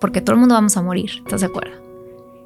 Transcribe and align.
porque 0.00 0.20
todo 0.20 0.34
el 0.34 0.40
mundo 0.40 0.54
vamos 0.54 0.76
a 0.76 0.82
morir, 0.82 1.10
¿estás 1.18 1.40
de 1.40 1.46
acuerdo? 1.46 1.76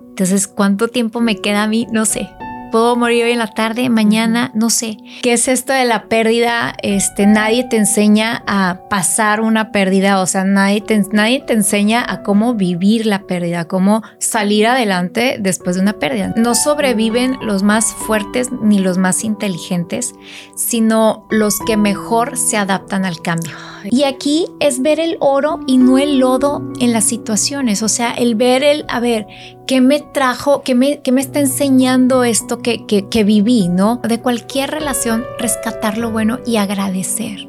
Entonces, 0.08 0.46
¿cuánto 0.46 0.88
tiempo 0.88 1.20
me 1.20 1.36
queda 1.36 1.62
a 1.62 1.66
mí? 1.66 1.86
No 1.90 2.04
sé 2.04 2.28
puedo 2.70 2.96
morir 2.96 3.24
hoy 3.24 3.32
en 3.32 3.38
la 3.38 3.48
tarde, 3.48 3.88
mañana, 3.90 4.50
no 4.54 4.70
sé. 4.70 4.96
¿Qué 5.22 5.34
es 5.34 5.48
esto 5.48 5.72
de 5.72 5.84
la 5.84 6.04
pérdida? 6.04 6.74
Este, 6.82 7.26
nadie 7.26 7.64
te 7.64 7.76
enseña 7.76 8.42
a 8.46 8.82
pasar 8.88 9.40
una 9.40 9.72
pérdida, 9.72 10.20
o 10.20 10.26
sea, 10.26 10.44
nadie 10.44 10.80
te, 10.80 11.02
nadie 11.12 11.40
te 11.40 11.52
enseña 11.52 12.04
a 12.06 12.22
cómo 12.22 12.54
vivir 12.54 13.06
la 13.06 13.22
pérdida, 13.22 13.66
cómo 13.66 14.02
salir 14.18 14.66
adelante 14.66 15.36
después 15.40 15.76
de 15.76 15.82
una 15.82 15.94
pérdida. 15.94 16.32
No 16.36 16.54
sobreviven 16.54 17.38
los 17.42 17.62
más 17.62 17.92
fuertes 17.92 18.50
ni 18.62 18.78
los 18.78 18.98
más 18.98 19.24
inteligentes, 19.24 20.14
sino 20.54 21.26
los 21.30 21.58
que 21.60 21.76
mejor 21.76 22.36
se 22.36 22.56
adaptan 22.56 23.04
al 23.04 23.20
cambio. 23.20 23.56
Y 23.90 24.04
aquí 24.04 24.46
es 24.60 24.82
ver 24.82 25.00
el 25.00 25.16
oro 25.20 25.60
y 25.66 25.78
no 25.78 25.98
el 25.98 26.18
lodo 26.18 26.62
en 26.80 26.92
las 26.92 27.04
situaciones, 27.04 27.82
o 27.82 27.88
sea, 27.88 28.12
el 28.12 28.34
ver 28.34 28.62
el, 28.62 28.84
a 28.88 29.00
ver, 29.00 29.26
¿qué 29.66 29.80
me 29.80 30.00
trajo, 30.00 30.62
qué 30.62 30.74
me, 30.74 31.00
qué 31.02 31.12
me 31.12 31.20
está 31.20 31.40
enseñando 31.40 32.24
esto 32.24 32.58
que, 32.58 32.86
que, 32.86 33.08
que 33.08 33.24
viví, 33.24 33.68
¿no? 33.68 34.00
De 34.06 34.20
cualquier 34.20 34.70
relación, 34.70 35.24
rescatar 35.38 35.98
lo 35.98 36.10
bueno 36.10 36.40
y 36.46 36.56
agradecer. 36.56 37.48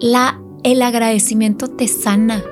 La, 0.00 0.40
el 0.62 0.82
agradecimiento 0.82 1.68
te 1.68 1.88
sana. 1.88 2.42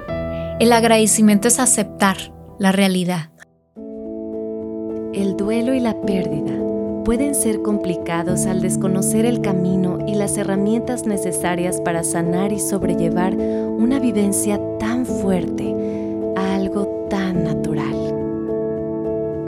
El 0.61 0.73
agradecimiento 0.73 1.49
es 1.49 1.59
aceptar 1.59 2.17
la 2.59 2.73
realidad. 2.73 3.31
El 5.15 5.37
duelo 5.37 5.75
y 5.75 5.81
la 5.81 6.01
pérdida 6.03 6.68
pueden 7.09 7.35
ser 7.35 7.63
complicados 7.63 8.45
al 8.45 8.61
desconocer 8.61 9.25
el 9.25 9.41
camino 9.41 9.97
y 10.07 10.15
las 10.15 10.37
herramientas 10.37 11.07
necesarias 11.07 11.81
para 11.81 12.05
sanar 12.05 12.53
y 12.53 12.61
sobrellevar 12.61 13.35
una 13.35 13.99
vivencia 13.99 14.61
tan 14.79 15.07
fuerte 15.07 15.75
a 16.37 16.55
algo 16.55 17.07
tan 17.09 17.45
natural. 17.45 17.95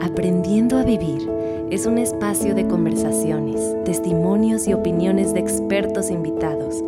Aprendiendo 0.01 0.75
a 0.75 0.83
vivir 0.83 1.29
es 1.69 1.85
un 1.85 1.99
espacio 1.99 2.55
de 2.55 2.65
conversaciones, 2.65 3.61
testimonios 3.85 4.67
y 4.67 4.73
opiniones 4.73 5.31
de 5.35 5.41
expertos 5.41 6.09
invitados 6.09 6.83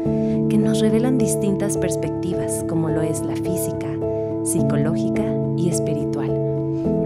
que 0.50 0.58
nos 0.58 0.80
revelan 0.80 1.20
distintas 1.20 1.78
perspectivas 1.78 2.66
como 2.68 2.90
lo 2.90 3.04
es 3.04 3.22
la 3.22 3.36
física, 3.36 3.92
psicológica 4.44 5.24
y 5.56 5.70
espiritual, 5.70 6.32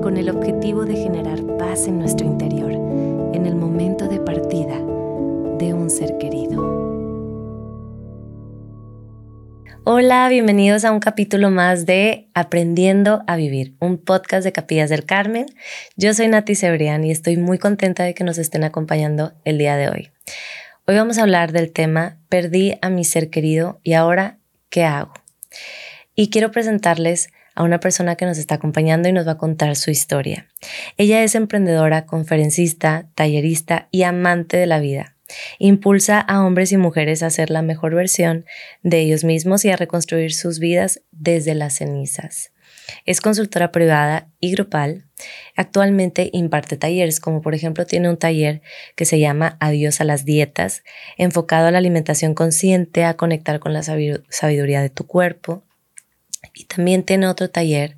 con 0.01 0.15
el 0.15 0.29
objetivo 0.29 0.85
de 0.85 0.95
generar 0.95 1.43
paz 1.57 1.85
en 1.89 1.99
nuestro 1.99 2.25
interior 2.25 2.86
en 3.33 3.45
el 3.45 3.55
momento 3.55 4.07
de 4.07 4.19
partida 4.19 4.75
de 5.57 5.73
un 5.73 5.89
ser 5.89 6.17
querido. 6.17 6.77
Hola, 9.83 10.27
bienvenidos 10.29 10.85
a 10.85 10.91
un 10.91 10.99
capítulo 10.99 11.49
más 11.49 11.85
de 11.85 12.29
Aprendiendo 12.33 13.23
a 13.27 13.35
Vivir, 13.35 13.75
un 13.79 13.97
podcast 13.97 14.43
de 14.43 14.51
Capillas 14.51 14.89
del 14.89 15.05
Carmen. 15.05 15.45
Yo 15.95 16.13
soy 16.13 16.27
Nati 16.27 16.55
Cebrián 16.55 17.03
y 17.03 17.11
estoy 17.11 17.37
muy 17.37 17.57
contenta 17.57 18.03
de 18.03 18.13
que 18.13 18.23
nos 18.23 18.37
estén 18.37 18.63
acompañando 18.63 19.33
el 19.45 19.57
día 19.57 19.75
de 19.77 19.89
hoy. 19.89 20.11
Hoy 20.85 20.95
vamos 20.95 21.17
a 21.17 21.23
hablar 21.23 21.51
del 21.51 21.71
tema 21.71 22.17
Perdí 22.29 22.77
a 22.81 22.89
mi 22.89 23.03
ser 23.03 23.29
querido 23.29 23.79
y 23.83 23.93
ahora, 23.93 24.39
¿qué 24.69 24.83
hago? 24.83 25.13
Y 26.15 26.29
quiero 26.29 26.51
presentarles 26.51 27.29
a 27.57 27.63
una 27.63 27.79
persona 27.79 28.15
que 28.15 28.25
nos 28.25 28.37
está 28.37 28.55
acompañando 28.55 29.09
y 29.09 29.11
nos 29.11 29.27
va 29.27 29.31
a 29.31 29.37
contar 29.37 29.75
su 29.75 29.89
historia. 29.89 30.47
Ella 30.95 31.23
es 31.23 31.33
emprendedora, 31.33 32.05
conferencista, 32.05 33.09
tallerista 33.15 33.87
y 33.89 34.03
amante 34.03 34.57
de 34.57 34.67
la 34.67 34.79
vida. 34.79 35.15
Impulsa 35.57 36.19
a 36.19 36.45
hombres 36.45 36.71
y 36.71 36.77
mujeres 36.77 37.23
a 37.23 37.31
ser 37.31 37.49
la 37.49 37.63
mejor 37.63 37.95
versión 37.95 38.45
de 38.83 38.99
ellos 38.99 39.23
mismos 39.23 39.65
y 39.65 39.71
a 39.71 39.75
reconstruir 39.75 40.33
sus 40.33 40.59
vidas 40.59 41.01
desde 41.11 41.55
las 41.55 41.73
cenizas. 41.73 42.51
Es 43.05 43.21
consultora 43.21 43.71
privada 43.71 44.29
y 44.39 44.51
grupal. 44.51 45.05
Actualmente 45.55 46.29
imparte 46.31 46.77
talleres, 46.77 47.19
como 47.19 47.41
por 47.41 47.55
ejemplo 47.55 47.85
tiene 47.85 48.09
un 48.09 48.17
taller 48.17 48.61
que 48.95 49.05
se 49.05 49.19
llama 49.19 49.57
Adiós 49.59 49.99
a 49.99 50.03
las 50.03 50.25
dietas, 50.25 50.83
enfocado 51.17 51.67
a 51.67 51.71
la 51.71 51.79
alimentación 51.79 52.35
consciente, 52.35 53.03
a 53.03 53.15
conectar 53.15 53.59
con 53.59 53.73
la 53.73 53.81
sabiduría 53.83 54.81
de 54.81 54.89
tu 54.89 55.07
cuerpo, 55.07 55.66
y 56.53 56.65
también 56.65 57.03
tiene 57.03 57.27
otro 57.27 57.49
taller 57.49 57.95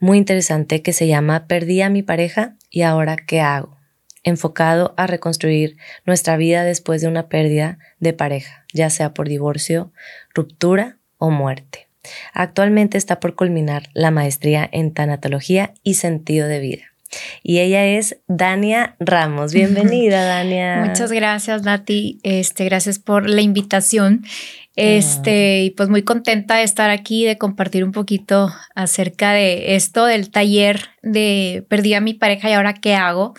muy 0.00 0.16
interesante 0.18 0.82
que 0.82 0.92
se 0.92 1.06
llama 1.06 1.46
Perdí 1.46 1.82
a 1.82 1.90
mi 1.90 2.02
pareja 2.02 2.56
y 2.70 2.82
ahora 2.82 3.16
qué 3.16 3.40
hago, 3.40 3.76
enfocado 4.24 4.94
a 4.96 5.06
reconstruir 5.06 5.76
nuestra 6.06 6.36
vida 6.36 6.64
después 6.64 7.02
de 7.02 7.08
una 7.08 7.28
pérdida 7.28 7.78
de 7.98 8.14
pareja, 8.14 8.64
ya 8.72 8.88
sea 8.90 9.12
por 9.12 9.28
divorcio, 9.28 9.92
ruptura 10.34 10.96
o 11.18 11.30
muerte. 11.30 11.88
Actualmente 12.32 12.96
está 12.96 13.20
por 13.20 13.34
culminar 13.34 13.90
la 13.92 14.10
maestría 14.10 14.68
en 14.72 14.92
tanatología 14.94 15.74
y 15.82 15.94
sentido 15.94 16.48
de 16.48 16.60
vida. 16.60 16.84
Y 17.42 17.58
ella 17.58 17.84
es 17.86 18.18
Dania 18.26 18.96
Ramos. 19.00 19.52
Bienvenida, 19.52 20.24
Dania. 20.24 20.84
Muchas 20.86 21.12
gracias, 21.12 21.62
Nati. 21.62 22.20
Este, 22.22 22.64
gracias 22.64 22.98
por 22.98 23.28
la 23.28 23.42
invitación. 23.42 24.24
Este, 24.80 25.64
y 25.64 25.70
pues 25.70 25.90
muy 25.90 26.02
contenta 26.02 26.56
de 26.56 26.62
estar 26.62 26.88
aquí, 26.88 27.26
de 27.26 27.36
compartir 27.36 27.84
un 27.84 27.92
poquito 27.92 28.50
acerca 28.74 29.32
de 29.32 29.74
esto, 29.74 30.06
del 30.06 30.30
taller 30.30 30.80
de 31.02 31.66
Perdí 31.68 31.92
a 31.92 32.00
mi 32.00 32.14
pareja 32.14 32.48
y 32.48 32.54
ahora 32.54 32.72
qué 32.72 32.94
hago. 32.94 33.34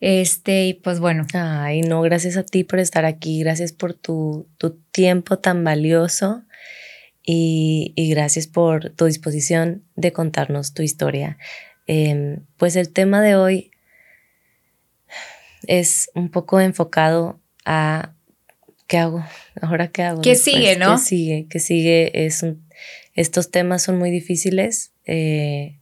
Este, 0.00 0.68
y 0.68 0.74
pues 0.74 0.98
bueno. 0.98 1.26
Ay, 1.34 1.82
no, 1.82 2.00
gracias 2.00 2.36
a 2.36 2.44
ti 2.44 2.64
por 2.64 2.78
estar 2.78 3.04
aquí, 3.04 3.40
gracias 3.40 3.72
por 3.72 3.92
tu, 3.92 4.48
tu 4.56 4.78
tiempo 4.90 5.38
tan 5.38 5.64
valioso 5.64 6.44
y, 7.22 7.92
y, 7.94 8.08
gracias 8.08 8.46
por 8.46 8.90
tu 8.90 9.04
disposición 9.04 9.84
de 9.96 10.12
contarnos 10.12 10.72
tu 10.72 10.82
historia. 10.82 11.36
Em, 11.86 12.46
pues 12.56 12.74
el 12.74 12.92
tema 12.92 13.20
de 13.20 13.36
hoy 13.36 13.70
es 15.66 16.10
un 16.14 16.30
poco 16.30 16.60
enfocado 16.60 17.40
a 17.64 18.15
¿qué 18.86 18.98
hago? 18.98 19.24
¿Ahora 19.60 19.88
qué 19.88 20.02
hago? 20.02 20.22
¿Qué 20.22 20.34
sigue, 20.34 20.76
no? 20.76 20.96
¿Qué 20.96 21.02
sigue? 21.02 21.46
¿Qué 21.48 21.58
sigue? 21.58 22.26
Es 22.26 22.44
estos 23.14 23.50
temas 23.50 23.82
son 23.82 23.98
muy 23.98 24.10
difíciles 24.10 24.92
eh, 25.06 25.78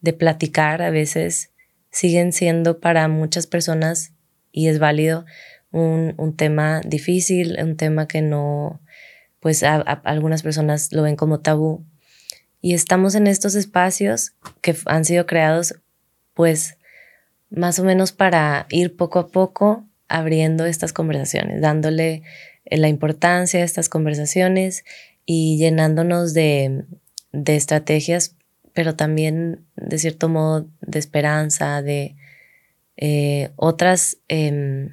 de 0.00 0.12
platicar 0.12 0.82
a 0.82 0.90
veces. 0.90 1.50
Siguen 1.90 2.32
siendo 2.32 2.78
para 2.78 3.08
muchas 3.08 3.46
personas, 3.46 4.12
y 4.52 4.68
es 4.68 4.78
válido, 4.78 5.24
un, 5.72 6.14
un 6.16 6.36
tema 6.36 6.80
difícil, 6.84 7.56
un 7.60 7.76
tema 7.76 8.06
que 8.06 8.22
no, 8.22 8.80
pues 9.40 9.62
algunas 9.62 10.42
personas 10.42 10.92
lo 10.92 11.02
ven 11.02 11.16
como 11.16 11.40
tabú. 11.40 11.84
Y 12.60 12.74
estamos 12.74 13.14
en 13.14 13.26
estos 13.26 13.54
espacios 13.54 14.32
que 14.60 14.76
han 14.86 15.04
sido 15.04 15.26
creados, 15.26 15.76
pues, 16.34 16.78
más 17.50 17.78
o 17.78 17.84
menos 17.84 18.12
para 18.12 18.66
ir 18.70 18.96
poco 18.96 19.18
a 19.18 19.28
poco 19.28 19.84
abriendo 20.08 20.66
estas 20.66 20.92
conversaciones, 20.92 21.60
dándole 21.60 22.22
eh, 22.64 22.76
la 22.76 22.88
importancia 22.88 23.60
de 23.60 23.66
estas 23.66 23.88
conversaciones 23.88 24.84
y 25.24 25.58
llenándonos 25.58 26.34
de, 26.34 26.84
de 27.32 27.56
estrategias, 27.56 28.36
pero 28.72 28.94
también 28.94 29.64
de 29.76 29.98
cierto 29.98 30.28
modo 30.28 30.68
de 30.80 30.98
esperanza, 30.98 31.82
de 31.82 32.16
eh, 32.96 33.50
otras, 33.56 34.18
em, 34.28 34.90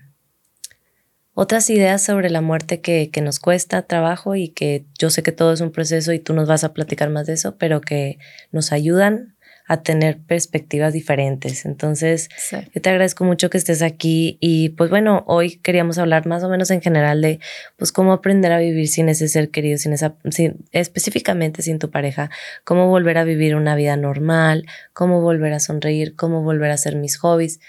otras 1.33 1.69
ideas 1.69 2.01
sobre 2.01 2.29
la 2.29 2.41
muerte 2.41 2.81
que, 2.81 3.09
que, 3.11 3.21
nos 3.21 3.39
cuesta 3.39 3.81
trabajo 3.83 4.35
y 4.35 4.49
que 4.49 4.85
yo 4.99 5.09
sé 5.09 5.23
que 5.23 5.31
todo 5.31 5.53
es 5.53 5.61
un 5.61 5.71
proceso 5.71 6.13
y 6.13 6.19
tú 6.19 6.33
nos 6.33 6.47
vas 6.47 6.63
a 6.63 6.73
platicar 6.73 7.09
más 7.09 7.27
de 7.27 7.33
eso, 7.33 7.57
pero 7.57 7.81
que 7.81 8.19
nos 8.51 8.71
ayudan 8.71 9.32
a 9.67 9.81
tener 9.81 10.19
perspectivas 10.19 10.93
diferentes. 10.93 11.65
Entonces, 11.65 12.29
yo 12.51 12.81
te 12.81 12.89
agradezco 12.89 13.23
mucho 13.23 13.49
que 13.49 13.57
estés 13.57 13.81
aquí 13.81 14.37
y 14.41 14.69
pues 14.69 14.89
bueno, 14.89 15.23
hoy 15.27 15.57
queríamos 15.57 15.97
hablar 15.97 16.25
más 16.27 16.43
o 16.43 16.49
menos 16.49 16.69
en 16.71 16.81
general 16.81 17.21
de 17.21 17.39
pues 17.77 17.91
cómo 17.91 18.13
aprender 18.13 18.51
a 18.51 18.59
vivir 18.59 18.87
sin 18.87 19.09
ese 19.09 19.27
ser 19.27 19.49
querido, 19.49 19.77
sin 19.77 19.93
esa, 19.93 20.15
sin, 20.29 20.65
específicamente 20.71 21.61
sin 21.61 21.79
tu 21.79 21.89
pareja, 21.89 22.29
cómo 22.63 22.87
volver 22.87 23.17
a 23.17 23.23
vivir 23.23 23.55
una 23.55 23.75
vida 23.75 23.95
normal, 23.95 24.65
cómo 24.93 25.21
volver 25.21 25.53
a 25.53 25.59
sonreír, 25.59 26.15
cómo 26.15 26.43
volver 26.43 26.71
a 26.71 26.75
hacer 26.75 26.95
mis 26.95 27.17
hobbies. 27.17 27.59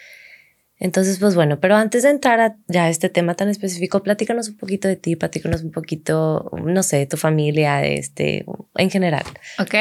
Entonces, 0.81 1.19
pues 1.19 1.35
bueno, 1.37 1.61
pero 1.61 1.76
antes 1.76 2.03
de 2.03 2.11
entrar 2.11 2.41
a 2.41 2.56
ya 2.67 2.88
este 2.88 3.09
tema 3.09 3.35
tan 3.35 3.49
específico, 3.49 4.03
platícanos 4.03 4.49
un 4.49 4.56
poquito 4.56 4.88
de 4.88 4.97
ti, 4.97 5.15
platícanos 5.15 5.62
un 5.62 5.71
poquito, 5.71 6.50
no 6.65 6.82
sé, 6.82 6.99
de 6.99 7.06
tu 7.06 7.17
familia, 7.17 7.85
este, 7.85 8.44
en 8.75 8.91
general. 8.91 9.25
Ok, 9.61 9.75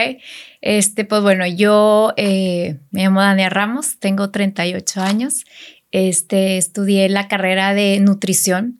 este, 0.61 1.03
pues 1.03 1.21
bueno, 1.23 1.47
yo 1.47 2.13
eh, 2.15 2.79
me 2.91 3.03
llamo 3.03 3.21
Dania 3.21 3.49
Ramos, 3.49 3.97
tengo 3.99 4.29
38 4.29 5.01
años, 5.01 5.45
este, 5.91 6.57
estudié 6.57 7.09
la 7.09 7.27
carrera 7.27 7.73
de 7.73 7.99
nutrición 7.99 8.79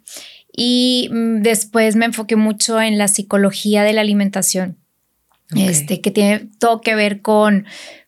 y 0.56 1.10
mm, 1.12 1.42
después 1.42 1.96
me 1.96 2.06
enfoqué 2.06 2.36
mucho 2.36 2.80
en 2.80 3.00
la 3.00 3.08
psicología 3.08 3.84
de 3.84 3.94
la 3.94 4.02
alimentación, 4.02 4.78
este, 5.56 6.00
que 6.00 6.12
tiene 6.12 6.48
todo 6.60 6.82
que 6.82 6.96
ver 6.96 7.22
con 7.22 7.66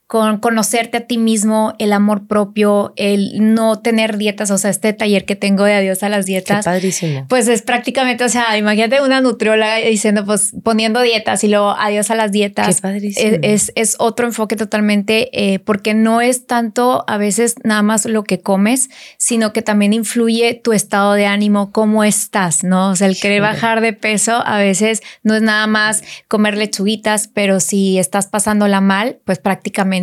con 0.08 0.38
conocerte 0.38 0.98
a 0.98 1.08
ti 1.08 1.18
mismo, 1.18 1.74
el 1.80 1.92
amor 1.92 2.28
propio, 2.28 2.94
el 2.96 3.54
no 3.56 3.80
tener 3.80 4.18
dietas, 4.18 4.52
o 4.52 4.58
sea, 4.60 4.70
este 4.70 4.94
taller 4.94 5.26
que 5.26 5.36
tengo 5.36 5.64
de 5.64 5.74
adiós 5.74 6.04
a 6.04 6.10
las 6.10 6.28
dietas. 6.28 6.64
Qué 6.64 6.70
padrísimo. 6.70 7.26
Pues 7.28 7.48
es 7.48 7.64
prácticamente, 7.64 8.24
o 8.24 8.30
sea, 8.30 8.56
imagínate 8.56 9.02
una 9.02 9.20
nutrióloga 9.22 9.78
diciendo, 9.78 10.24
pues 10.24 10.54
poniendo 10.64 11.02
dietas 11.02 11.44
y 11.44 11.48
luego 11.48 11.72
adiós 11.72 12.12
a 12.12 12.16
las 12.16 12.32
dietas. 12.32 12.76
Qué 12.76 12.82
padrísimo. 12.84 13.40
Es, 13.42 13.72
es, 13.76 13.96
otro 13.98 14.28
enfoque 14.28 14.56
totalmente, 14.56 15.30
eh, 15.34 15.58
porque 15.58 15.96
no 15.96 16.22
es 16.22 16.46
tanto 16.46 17.04
a 17.08 17.18
veces 17.18 17.56
nada 17.64 17.82
más 17.82 18.06
lo 18.06 18.24
que 18.24 18.42
comes, 18.42 18.90
sino 19.18 19.54
que 19.54 19.64
también 19.64 19.92
influye 19.92 20.54
tu 20.54 20.74
estado 20.74 21.14
de 21.14 21.26
ánimo, 21.26 21.72
cómo 21.72 22.04
estás, 22.04 22.64
¿no? 22.64 22.92
O 22.92 22.96
sea, 22.96 23.08
el 23.08 23.18
querer 23.18 23.42
bajar 23.42 23.82
de 23.82 23.94
peso 23.94 24.44
a 24.46 24.60
veces 24.60 25.02
no 25.24 25.34
es 25.34 25.42
nada 25.42 25.66
más 25.66 26.04
comer 26.28 26.58
lechuguitas, 26.58 27.28
pero 27.28 27.60
si 27.60 27.98
estás 27.98 28.28
pasándola 28.28 28.82
mal, 28.82 29.18
pues 29.26 29.40
prácticamente 29.40 29.95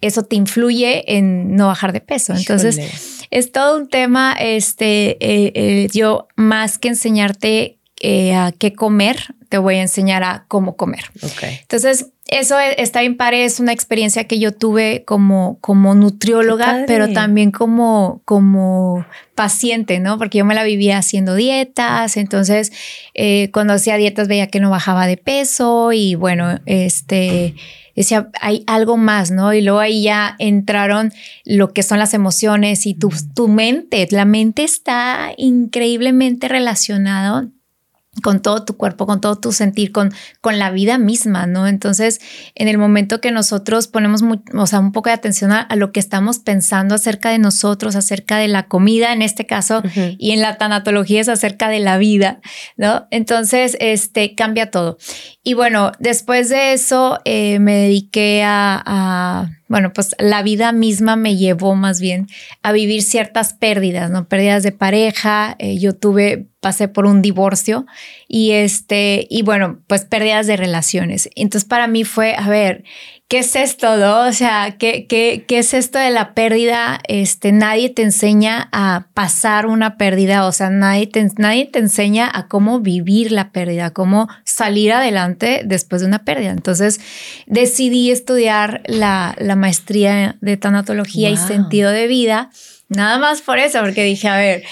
eso 0.00 0.22
te 0.22 0.36
influye 0.36 1.16
en 1.16 1.56
no 1.56 1.66
bajar 1.68 1.92
de 1.92 2.00
peso. 2.00 2.34
Entonces, 2.34 2.78
es 3.34 3.50
todo 3.50 3.76
un 3.76 3.88
tema, 3.88 4.36
este, 4.38 5.16
eh, 5.20 5.52
eh, 5.54 5.88
yo 5.92 6.28
más 6.36 6.78
que 6.78 6.88
enseñarte 6.88 7.78
eh, 8.00 8.32
a 8.34 8.52
qué 8.52 8.74
comer, 8.74 9.34
te 9.48 9.58
voy 9.58 9.76
a 9.76 9.82
enseñar 9.82 10.22
a 10.22 10.44
cómo 10.46 10.76
comer. 10.76 11.04
Entonces, 11.42 12.10
eso 12.26 12.58
e, 12.58 12.80
está 12.80 13.00
bien 13.00 13.16
padre, 13.16 13.44
es 13.44 13.58
una 13.58 13.72
experiencia 13.72 14.24
que 14.24 14.38
yo 14.38 14.52
tuve 14.52 15.04
como, 15.04 15.58
como 15.60 15.96
nutrióloga, 15.96 16.84
pero 16.86 17.12
también 17.12 17.50
como, 17.50 18.22
como 18.24 19.04
paciente, 19.34 19.98
¿no? 19.98 20.16
Porque 20.16 20.38
yo 20.38 20.44
me 20.44 20.54
la 20.54 20.62
vivía 20.62 20.98
haciendo 20.98 21.34
dietas, 21.34 22.16
entonces 22.16 22.72
cuando 23.52 23.74
hacía 23.74 23.96
dietas 23.96 24.28
veía 24.28 24.46
que 24.46 24.60
no 24.60 24.70
bajaba 24.70 25.06
de 25.06 25.16
peso 25.16 25.92
y 25.92 26.14
bueno, 26.14 26.60
este 26.66 27.54
decía, 27.94 28.30
hay 28.40 28.64
algo 28.66 28.96
más, 28.96 29.30
¿no? 29.30 29.52
Y 29.52 29.62
luego 29.62 29.80
ahí 29.80 30.02
ya 30.02 30.36
entraron 30.38 31.12
lo 31.44 31.72
que 31.72 31.82
son 31.82 31.98
las 31.98 32.14
emociones 32.14 32.86
y 32.86 32.94
tu, 32.94 33.12
tu 33.34 33.48
mente, 33.48 34.06
la 34.10 34.24
mente 34.24 34.64
está 34.64 35.32
increíblemente 35.36 36.48
relacionada 36.48 37.48
con 38.22 38.40
todo 38.40 38.64
tu 38.64 38.76
cuerpo, 38.76 39.06
con 39.06 39.20
todo 39.20 39.36
tu 39.36 39.52
sentir, 39.52 39.92
con, 39.92 40.12
con 40.40 40.58
la 40.58 40.70
vida 40.70 40.98
misma, 40.98 41.46
¿no? 41.46 41.66
Entonces, 41.66 42.20
en 42.54 42.68
el 42.68 42.78
momento 42.78 43.20
que 43.20 43.30
nosotros 43.30 43.88
ponemos 43.88 44.22
o 44.54 44.66
sea, 44.66 44.80
un 44.80 44.92
poco 44.92 45.08
de 45.08 45.14
atención 45.14 45.52
a, 45.52 45.66
lo 45.74 45.92
que 45.92 46.00
estamos 46.00 46.38
pensando 46.38 46.94
acerca 46.94 47.30
de 47.30 47.38
nosotros, 47.38 47.96
acerca 47.96 48.38
de 48.38 48.48
la 48.48 48.66
comida 48.68 49.12
en 49.12 49.22
este 49.22 49.46
caso, 49.46 49.82
y 50.18 50.30
en 50.32 50.40
la 50.40 50.56
tanatología 50.56 51.20
es 51.20 51.28
acerca 51.28 51.68
de 51.68 51.80
la 51.80 51.98
vida, 51.98 52.40
¿no? 52.76 53.06
Entonces, 53.10 53.76
este, 53.80 54.34
cambia 54.34 54.70
todo. 54.70 54.98
Y 55.42 55.54
bueno, 55.54 55.92
después 55.98 56.48
de 56.48 56.72
eso 56.72 57.18
eh, 57.24 57.58
me 57.58 57.74
dediqué 57.74 58.42
a 58.44 59.48
bueno, 59.74 59.92
pues 59.92 60.14
la 60.20 60.44
vida 60.44 60.70
misma 60.70 61.16
me 61.16 61.36
llevó 61.36 61.74
más 61.74 62.00
bien 62.00 62.28
a 62.62 62.70
vivir 62.70 63.02
ciertas 63.02 63.54
pérdidas, 63.54 64.08
¿no? 64.08 64.28
Pérdidas 64.28 64.62
de 64.62 64.70
pareja, 64.70 65.56
eh, 65.58 65.80
yo 65.80 65.96
tuve, 65.96 66.46
pasé 66.60 66.86
por 66.86 67.06
un 67.06 67.22
divorcio 67.22 67.84
y 68.28 68.52
este, 68.52 69.26
y 69.28 69.42
bueno, 69.42 69.80
pues 69.88 70.04
pérdidas 70.04 70.46
de 70.46 70.56
relaciones. 70.56 71.28
Entonces 71.34 71.68
para 71.68 71.88
mí 71.88 72.04
fue, 72.04 72.36
a 72.36 72.48
ver, 72.48 72.84
¿qué 73.28 73.38
es 73.38 73.56
esto, 73.56 73.96
no? 73.96 74.26
O 74.28 74.32
sea, 74.32 74.76
¿qué, 74.78 75.06
qué, 75.06 75.44
qué 75.48 75.58
es 75.58 75.74
esto 75.74 75.98
de 75.98 76.10
la 76.10 76.34
pérdida? 76.34 77.00
Este, 77.08 77.52
nadie 77.52 77.90
te 77.90 78.02
enseña 78.02 78.68
a 78.72 79.08
pasar 79.14 79.66
una 79.66 79.96
pérdida, 79.96 80.46
o 80.46 80.52
sea, 80.52 80.70
nadie 80.70 81.06
te, 81.06 81.26
nadie 81.38 81.66
te 81.66 81.78
enseña 81.78 82.30
a 82.32 82.48
cómo 82.48 82.80
vivir 82.80 83.32
la 83.32 83.50
pérdida, 83.50 83.90
cómo 83.90 84.28
salir 84.44 84.92
adelante 84.92 85.62
después 85.64 86.02
de 86.02 86.08
una 86.08 86.24
pérdida. 86.24 86.50
Entonces, 86.50 87.00
decidí 87.46 88.10
estudiar 88.10 88.82
la, 88.86 89.34
la 89.38 89.56
maestría 89.56 90.36
de 90.40 90.56
tanatología 90.56 91.30
y 91.30 91.36
sentido 91.36 91.90
de 91.90 92.06
vida, 92.06 92.50
nada 92.88 93.18
más 93.18 93.40
por 93.40 93.58
eso, 93.58 93.80
porque 93.80 94.04
dije, 94.04 94.28
a 94.28 94.36
ver, 94.36 94.64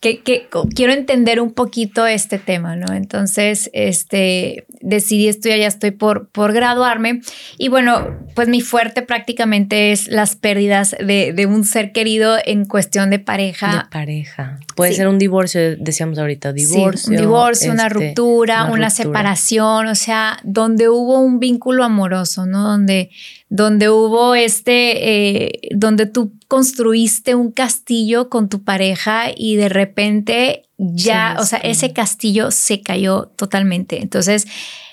que, 0.00 0.48
quiero 0.74 0.92
entender 0.92 1.40
un 1.40 1.52
poquito 1.52 2.06
este 2.06 2.38
tema, 2.38 2.74
¿no? 2.74 2.94
Entonces, 2.94 3.68
este, 3.74 4.64
decidí 4.80 5.28
estudiar, 5.28 5.58
ya 5.58 5.66
estoy 5.66 5.90
por, 5.90 6.28
por 6.28 6.54
graduarme 6.54 7.20
y 7.58 7.68
bueno, 7.68 8.18
pues 8.34 8.48
mi 8.48 8.62
fuerte 8.62 9.02
prácticamente 9.02 9.92
es 9.92 10.08
las 10.08 10.36
pérdidas 10.36 10.96
de, 10.98 11.34
de 11.34 11.46
un 11.46 11.64
ser 11.64 11.92
querido 11.92 12.38
en 12.44 12.64
cuestión 12.64 13.10
de 13.10 13.18
pareja. 13.18 13.84
De 13.84 13.90
pareja. 13.90 14.58
Puede 14.74 14.94
ser 14.94 15.06
un 15.06 15.18
divorcio, 15.18 15.76
decíamos 15.76 16.18
ahorita, 16.18 16.54
divorcio. 16.54 17.10
un 17.10 17.16
divorcio, 17.18 17.70
una, 17.70 17.88
este, 17.88 17.94
ruptura, 17.94 18.64
una, 18.66 18.88
separación, 18.88 19.86
o 19.86 19.94
sea, 19.94 20.38
donde 20.44 20.88
hubo 20.88 21.20
un 21.20 21.40
vínculo 21.40 21.84
amoroso, 21.84 22.46
¿no? 22.46 22.62
Donde, 22.62 23.10
donde 23.50 23.90
hubo 23.90 24.36
este, 24.36 25.48
eh, 25.48 25.60
donde 25.74 26.06
tú 26.06 26.32
construiste 26.46 27.34
un 27.34 27.50
castillo 27.50 28.30
con 28.30 28.48
tu 28.48 28.62
pareja 28.62 29.24
y 29.36 29.56
de 29.56 29.68
repente 29.68 30.62
ya, 30.78 31.36
o 31.38 31.44
sea, 31.44 31.58
ese 31.58 31.92
castillo 31.92 32.52
se 32.52 32.80
cayó 32.80 33.26
totalmente. 33.36 34.00
Entonces, 34.00 34.46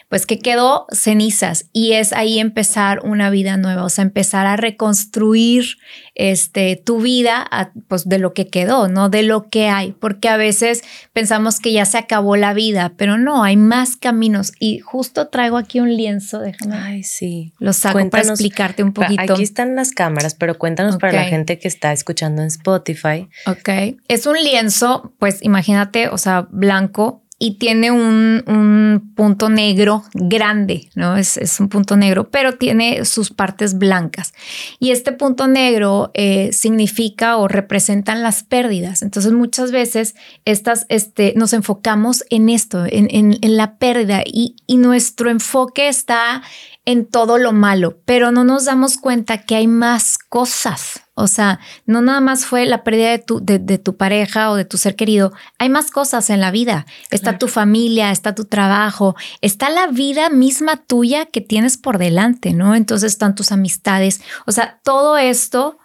pues 0.09 0.25
que 0.25 0.39
quedó 0.39 0.85
cenizas 0.91 1.65
y 1.73 1.93
es 1.93 2.13
ahí 2.13 2.39
empezar 2.39 3.01
una 3.03 3.29
vida 3.29 3.57
nueva, 3.57 3.83
o 3.83 3.89
sea, 3.89 4.03
empezar 4.03 4.45
a 4.45 4.55
reconstruir 4.55 5.77
este, 6.15 6.77
tu 6.77 7.01
vida 7.01 7.47
pues 7.87 8.07
de 8.07 8.17
lo 8.17 8.33
que 8.33 8.47
quedó, 8.47 8.87
no 8.87 9.09
de 9.09 9.23
lo 9.23 9.49
que 9.49 9.67
hay, 9.67 9.91
porque 9.91 10.29
a 10.29 10.37
veces 10.37 10.83
pensamos 11.11 11.59
que 11.59 11.73
ya 11.73 11.85
se 11.85 11.97
acabó 11.97 12.37
la 12.37 12.53
vida, 12.53 12.93
pero 12.95 13.17
no, 13.17 13.43
hay 13.43 13.57
más 13.57 13.97
caminos 13.97 14.53
y 14.59 14.79
justo 14.79 15.27
traigo 15.27 15.57
aquí 15.57 15.81
un 15.81 15.95
lienzo, 15.95 16.39
déjame. 16.39 16.75
Ay, 16.77 17.03
sí. 17.03 17.53
Lo 17.59 17.73
saco 17.73 18.09
para 18.09 18.23
explicarte 18.23 18.83
un 18.83 18.93
poquito. 18.93 19.33
Aquí 19.33 19.43
están 19.43 19.75
las 19.75 19.91
cámaras, 19.91 20.35
pero 20.35 20.57
cuéntanos 20.57 20.97
para 20.97 21.13
la 21.13 21.23
gente 21.25 21.59
que 21.59 21.67
está 21.67 21.91
escuchando 21.91 22.41
en 22.41 22.47
Spotify. 22.47 23.27
Ok, 23.45 23.97
es 24.07 24.25
un 24.25 24.41
lienzo, 24.41 25.13
pues 25.19 25.43
imagínate, 25.43 26.07
o 26.07 26.17
sea, 26.17 26.47
blanco 26.49 27.23
y 27.39 27.59
tiene 27.59 27.91
un, 27.91 28.43
un, 28.47 29.13
punto 29.15 29.49
negro 29.49 30.03
grande, 30.13 30.89
¿no? 30.95 31.17
Es, 31.17 31.37
es, 31.37 31.59
un 31.59 31.69
punto 31.69 31.95
negro, 31.95 32.29
pero 32.29 32.53
tiene 32.53 33.05
sus 33.05 33.31
partes 33.31 33.77
blancas. 33.77 34.33
Y 34.79 34.91
este 34.91 35.11
punto 35.11 35.47
negro 35.47 36.11
eh, 36.15 36.51
significa 36.51 37.37
o 37.37 37.47
representan 37.47 38.23
las 38.23 38.43
pérdidas. 38.43 39.03
Entonces 39.03 39.33
muchas 39.33 39.71
veces 39.71 40.15
estas, 40.45 40.85
este, 40.89 41.33
nos 41.35 41.53
enfocamos 41.53 42.23
en 42.29 42.49
esto, 42.49 42.85
en, 42.85 43.07
en, 43.11 43.37
en 43.41 43.57
la 43.57 43.77
pérdida 43.77 44.23
y, 44.25 44.55
y 44.65 44.77
nuestro 44.77 45.29
enfoque 45.29 45.87
está 45.87 46.41
en 46.85 47.05
todo 47.05 47.37
lo 47.37 47.51
malo, 47.51 47.99
pero 48.05 48.31
no 48.31 48.43
nos 48.43 48.65
damos 48.65 48.97
cuenta 48.97 49.43
que 49.43 49.55
hay 49.55 49.67
más 49.67 50.17
cosas. 50.17 51.06
O 51.19 51.25
sea, 51.25 51.59
no 51.87 52.01
nada 52.01 52.21
más 52.21 52.45
fue 52.45 52.67
la 52.67 52.83
pérdida 52.83 53.09
de 53.09 53.17
tu, 53.17 53.39
de, 53.43 53.59
tu 53.79 53.97
pareja 53.97 54.51
o 54.51 54.55
de 54.55 54.65
tu 54.65 54.77
ser 54.77 54.95
querido. 54.95 55.33
Hay 55.57 55.67
más 55.67 55.89
cosas 55.89 56.29
en 56.29 56.39
la 56.39 56.51
vida. 56.51 56.85
Está 57.09 57.39
tu 57.39 57.47
familia, 57.47 58.11
está 58.11 58.35
tu 58.35 58.45
trabajo, 58.45 59.15
está 59.41 59.71
la 59.71 59.87
vida 59.87 60.29
misma 60.29 60.77
tuya 60.77 61.25
que 61.25 61.41
tienes 61.41 61.75
por 61.75 61.97
delante, 61.97 62.53
¿no? 62.53 62.75
Entonces 62.75 63.13
están 63.13 63.33
tus 63.33 63.51
amistades. 63.51 64.21
O 64.45 64.51
sea, 64.51 64.79
todo 64.83 65.17
esto 65.17 65.79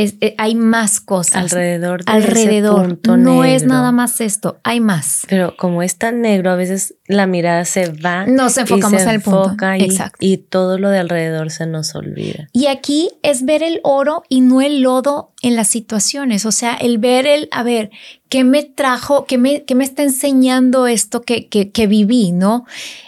eh, 0.00 0.34
hay 0.38 0.54
más 0.54 1.00
cosas 1.00 1.52
alrededor 1.52 2.04
de 2.04 2.12
alrededor. 2.12 2.98
no 3.18 3.44
es 3.44 3.64
nada 3.64 3.92
más 3.92 4.20
esto 4.20 4.58
hay 4.64 4.80
más. 4.80 5.26
Pero 5.28 5.56
como 5.56 5.82
es 5.82 5.96
tan 5.96 6.20
negro 6.20 6.50
a 6.50 6.56
veces 6.56 6.94
la 7.06 7.26
mirada 7.26 7.64
se 7.64 7.90
va 7.90 8.26
nos 8.26 8.56
enfocamos 8.56 9.02
en 9.02 9.08
el 9.08 9.20
punto 9.20 9.54
y, 9.76 9.84
Exacto. 9.84 10.18
y 10.20 10.38
todo 10.38 10.78
lo 10.78 10.90
de 10.90 10.98
alrededor 10.98 11.50
se 11.50 11.66
nos 11.66 11.94
olvida. 11.94 12.48
Y 12.52 12.66
aquí 12.66 13.10
es 13.22 13.44
ver 13.44 13.62
el 13.62 13.80
oro 13.82 14.22
y 14.28 14.40
no 14.40 14.60
el 14.60 14.82
lodo 14.82 15.32
en 15.42 15.56
las 15.56 15.68
situaciones. 15.68 16.46
O 16.46 16.52
sea 16.52 16.74
el 16.74 16.98
ver 16.98 17.26
el 17.26 17.48
a 17.50 17.62
ver 17.62 17.90
qué 18.28 18.44
me 18.44 18.62
trajo 18.62 19.26
qué 19.26 19.38
me, 19.38 19.64
qué 19.64 19.74
me 19.74 19.84
está 19.84 20.02
enseñando 20.02 20.86
esto 20.86 21.22
que, 21.22 21.48
que, 21.48 21.70
que 21.72 21.86
viví 21.86 22.32
no 22.32 22.64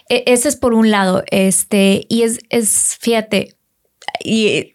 e, 0.09 0.25
ese 0.27 0.49
es 0.49 0.57
por 0.57 0.75
un 0.75 0.91
lado 0.91 1.23
este 1.31 2.07
y 2.09 2.23
es 2.23 2.41
es 2.51 2.99
fíjate 3.01 3.57
y 4.25 4.75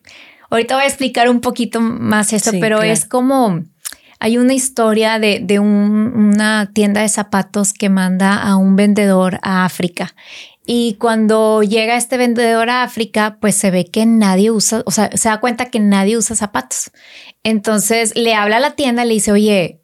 Ahorita 0.50 0.76
voy 0.76 0.84
a 0.84 0.88
explicar 0.88 1.30
un 1.30 1.42
poquito 1.42 1.82
más 1.82 2.34
esto, 2.34 2.52
pero 2.60 2.82
es 2.82 3.06
como 3.06 3.64
hay 4.20 4.38
una 4.38 4.54
historia 4.54 5.20
de, 5.20 5.40
de 5.42 5.60
una 5.60 6.72
tienda 6.74 7.02
de 7.02 7.10
zapatos 7.10 7.74
que 7.74 7.90
manda 7.90 8.42
a 8.42 8.58
un 8.58 8.76
vendedor 8.76 9.40
a 9.44 9.66
África. 9.66 10.16
Y 10.66 10.96
cuando 10.96 11.64
llega 11.64 11.96
este 11.96 12.18
vendedor 12.18 12.70
a 12.70 12.84
África, 12.84 13.38
pues 13.40 13.56
se 13.56 13.72
ve 13.72 13.86
que 13.86 14.06
nadie 14.06 14.52
usa, 14.52 14.84
o 14.86 14.92
sea, 14.92 15.10
se 15.16 15.30
da 15.30 15.40
cuenta 15.40 15.68
que 15.68 15.80
nadie 15.80 16.18
usa 16.18 16.36
zapatos. 16.36 16.92
Entonces 17.44 18.14
le 18.16 18.34
habla 18.34 18.58
a 18.58 18.60
la 18.60 18.76
tienda 18.76 19.06
y 19.06 19.08
le 19.08 19.14
dice, 19.14 19.32
oye, 19.32 19.82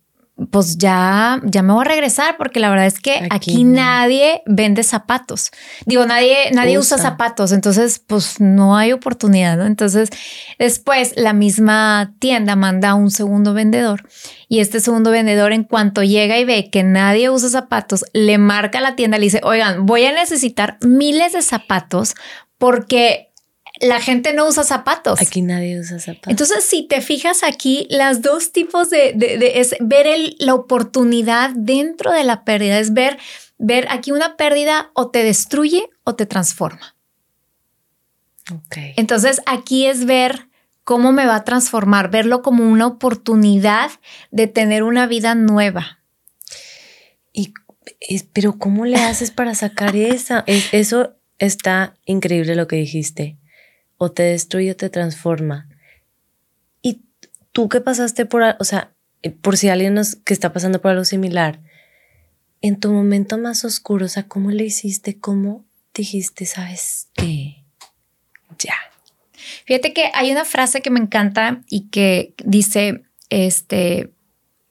pues 0.49 0.79
ya, 0.79 1.39
ya 1.43 1.61
me 1.61 1.73
voy 1.73 1.81
a 1.81 1.89
regresar 1.89 2.37
porque 2.37 2.59
la 2.59 2.69
verdad 2.69 2.87
es 2.87 2.99
que 2.99 3.27
aquí, 3.29 3.63
nadie 3.63 4.41
vende 4.47 4.81
zapatos. 4.81 5.51
Digo, 5.85 6.05
nadie, 6.05 6.49
nadie 6.53 6.79
usa. 6.79 6.97
zapatos, 6.97 7.51
entonces 7.51 7.99
pues 7.99 8.39
no 8.39 8.75
hay 8.75 8.93
oportunidad, 8.93 9.57
¿no? 9.57 9.65
Entonces 9.65 10.09
después 10.57 11.13
la 11.17 11.33
misma 11.33 12.15
tienda 12.17 12.55
manda 12.55 12.89
a 12.89 12.95
un 12.95 13.11
segundo 13.11 13.53
vendedor 13.53 14.07
y 14.47 14.59
este 14.59 14.79
segundo 14.79 15.11
vendedor 15.11 15.53
en 15.53 15.63
cuanto 15.63 16.01
llega 16.03 16.39
y 16.39 16.45
ve 16.45 16.69
que 16.71 16.81
nadie 16.83 17.29
usa 17.29 17.49
zapatos, 17.49 18.03
le 18.13 18.39
marca 18.39 18.79
a 18.79 18.81
la 18.81 18.95
tienda, 18.95 19.19
le 19.19 19.25
dice, 19.25 19.41
oigan, 19.43 19.85
voy 19.85 20.05
a 20.05 20.13
necesitar 20.13 20.77
miles 20.81 21.33
de 21.33 21.43
zapatos 21.43 22.15
porque 22.57 23.32
la 23.79 23.99
gente 23.99 24.33
no 24.33 24.47
usa 24.47 24.63
zapatos. 24.63 25.21
Aquí 25.21 25.41
nadie 25.41 25.79
usa 25.79 25.99
zapatos. 25.99 26.29
Entonces, 26.29 26.63
si 26.63 26.87
te 26.87 27.01
fijas 27.01 27.43
aquí, 27.43 27.87
las 27.89 28.21
dos 28.21 28.51
tipos 28.51 28.89
de, 28.89 29.13
de, 29.15 29.59
es 29.59 29.75
ver 29.79 30.07
la 30.39 30.53
oportunidad 30.53 31.51
dentro 31.55 32.11
de 32.11 32.23
la 32.23 32.43
pérdida, 32.43 32.79
es 32.79 32.93
ver, 32.93 33.17
ver 33.57 33.87
aquí 33.89 34.11
una 34.11 34.37
pérdida 34.37 34.91
o 34.93 35.09
te 35.09 35.23
destruye 35.23 35.89
o 36.03 36.15
te 36.15 36.25
transforma. 36.25 36.95
Okay. 38.67 38.93
Entonces, 38.97 39.41
aquí 39.45 39.87
es 39.87 40.05
ver 40.05 40.47
cómo 40.83 41.11
me 41.11 41.25
va 41.25 41.37
a 41.37 41.43
transformar, 41.43 42.11
verlo 42.11 42.41
como 42.41 42.69
una 42.69 42.87
oportunidad 42.87 43.89
de 44.31 44.47
tener 44.47 44.83
una 44.83 45.07
vida 45.07 45.33
nueva. 45.33 45.99
Y, 47.31 47.53
pero 48.33 48.57
¿cómo 48.59 48.85
le 48.85 48.97
haces 48.97 49.31
para 49.31 49.55
sacar 49.55 49.95
esa? 49.95 50.43
eso 50.45 51.15
está 51.39 51.97
increíble 52.05 52.55
lo 52.55 52.67
que 52.67 52.75
dijiste. 52.75 53.37
O 54.03 54.11
te 54.11 54.23
destruye 54.23 54.71
o 54.71 54.75
te 54.75 54.89
transforma. 54.89 55.69
Y 56.81 57.01
tú 57.53 57.69
que 57.69 57.79
pasaste 57.79 58.25
por, 58.25 58.43
o 58.59 58.63
sea, 58.65 58.91
por 59.41 59.55
si 59.55 59.69
alguien 59.69 59.93
nos, 59.93 60.17
que 60.17 60.33
está 60.33 60.51
pasando 60.51 60.81
por 60.81 60.91
algo 60.91 61.05
similar, 61.05 61.61
en 62.61 62.79
tu 62.79 62.91
momento 62.91 63.37
más 63.37 63.63
oscuro, 63.63 64.05
o 64.07 64.09
sea, 64.09 64.27
¿cómo 64.27 64.51
le 64.51 64.65
hiciste? 64.65 65.19
¿Cómo 65.19 65.65
dijiste, 65.93 66.45
sabes 66.45 67.07
qué? 67.13 67.63
Ya 68.59 68.75
Fíjate 69.65 69.93
que 69.93 70.11
hay 70.13 70.31
una 70.31 70.45
frase 70.45 70.81
que 70.81 70.89
me 70.89 70.99
encanta 70.99 71.61
y 71.69 71.89
que 71.89 72.33
dice, 72.43 73.03
este, 73.29 74.11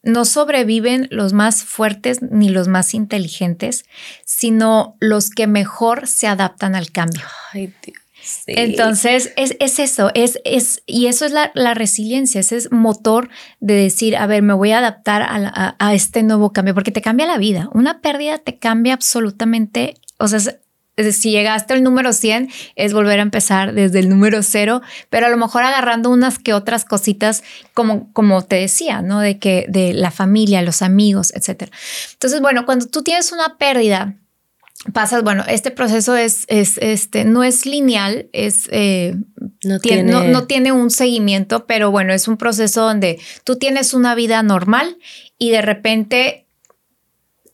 no 0.02 0.24
sobreviven 0.24 1.08
los 1.10 1.32
más 1.32 1.64
fuertes 1.64 2.20
ni 2.22 2.48
los 2.48 2.68
más 2.68 2.94
inteligentes, 2.94 3.84
sino 4.24 4.96
los 5.00 5.30
que 5.30 5.46
mejor 5.46 6.06
se 6.06 6.26
adaptan 6.26 6.74
al 6.74 6.90
cambio. 6.90 7.24
Ay, 7.52 7.72
Dios. 7.84 8.01
Entonces, 8.46 9.32
es, 9.36 9.56
eso, 9.58 10.10
es, 10.14 10.38
es, 10.44 10.82
y 10.86 11.06
eso 11.06 11.24
es 11.24 11.32
la, 11.32 11.74
resiliencia, 11.74 12.40
ese 12.40 12.56
es 12.56 12.72
motor 12.72 13.28
de 13.60 13.74
decir, 13.74 14.16
a 14.16 14.26
ver, 14.26 14.42
me 14.42 14.54
voy 14.54 14.72
a 14.72 14.78
adaptar 14.78 15.22
a, 15.22 15.76
a, 15.78 15.94
este 15.94 16.22
nuevo 16.22 16.52
cambio, 16.52 16.74
porque 16.74 16.92
te 16.92 17.02
cambia 17.02 17.26
la 17.26 17.38
vida. 17.38 17.68
Una 17.72 18.00
pérdida 18.00 18.38
te 18.38 18.58
cambia 18.58 18.94
absolutamente, 18.94 19.94
o 20.18 20.28
sea, 20.28 20.40
si 21.12 21.30
llegaste 21.30 21.72
al 21.74 21.82
número 21.82 22.12
100, 22.12 22.50
es 22.76 22.92
volver 22.92 23.18
a 23.18 23.22
empezar 23.22 23.72
desde 23.72 23.98
el 23.98 24.08
número 24.08 24.42
cero, 24.42 24.82
pero 25.08 25.26
a 25.26 25.30
lo 25.30 25.36
mejor 25.36 25.62
agarrando 25.62 26.10
unas 26.10 26.38
que 26.38 26.52
otras 26.52 26.84
cositas, 26.84 27.42
como, 27.74 28.12
como 28.12 28.42
te 28.42 28.56
decía, 28.56 29.00
¿no? 29.00 29.20
De 29.20 29.38
que 29.38 29.66
de 29.68 29.94
la 29.94 30.10
familia, 30.10 30.62
los 30.62 30.82
amigos, 30.82 31.32
etcétera. 31.34 31.72
Entonces, 32.12 32.40
bueno, 32.40 32.66
cuando 32.66 32.86
tú 32.86 33.02
tienes 33.02 33.32
una 33.32 33.56
pérdida, 33.56 34.16
pasas, 34.92 35.22
bueno, 35.22 35.44
este 35.46 35.70
proceso 35.70 36.16
es, 36.16 36.44
es 36.48 36.78
este, 36.78 37.24
no 37.24 37.44
es 37.44 37.66
lineal, 37.66 38.28
es, 38.32 38.68
eh, 38.72 39.14
no, 39.64 39.78
tiene... 39.78 40.02
No, 40.10 40.46
tiene 40.46 40.72
un 40.72 40.90
seguimiento, 40.90 41.66
pero 41.66 41.90
bueno, 41.90 42.12
es 42.12 42.26
un 42.26 42.36
proceso 42.36 42.82
donde 42.82 43.20
tú 43.44 43.56
tienes 43.56 43.94
una 43.94 44.14
vida 44.14 44.42
normal 44.42 44.98
y 45.38 45.50
de 45.50 45.62
repente 45.62 46.46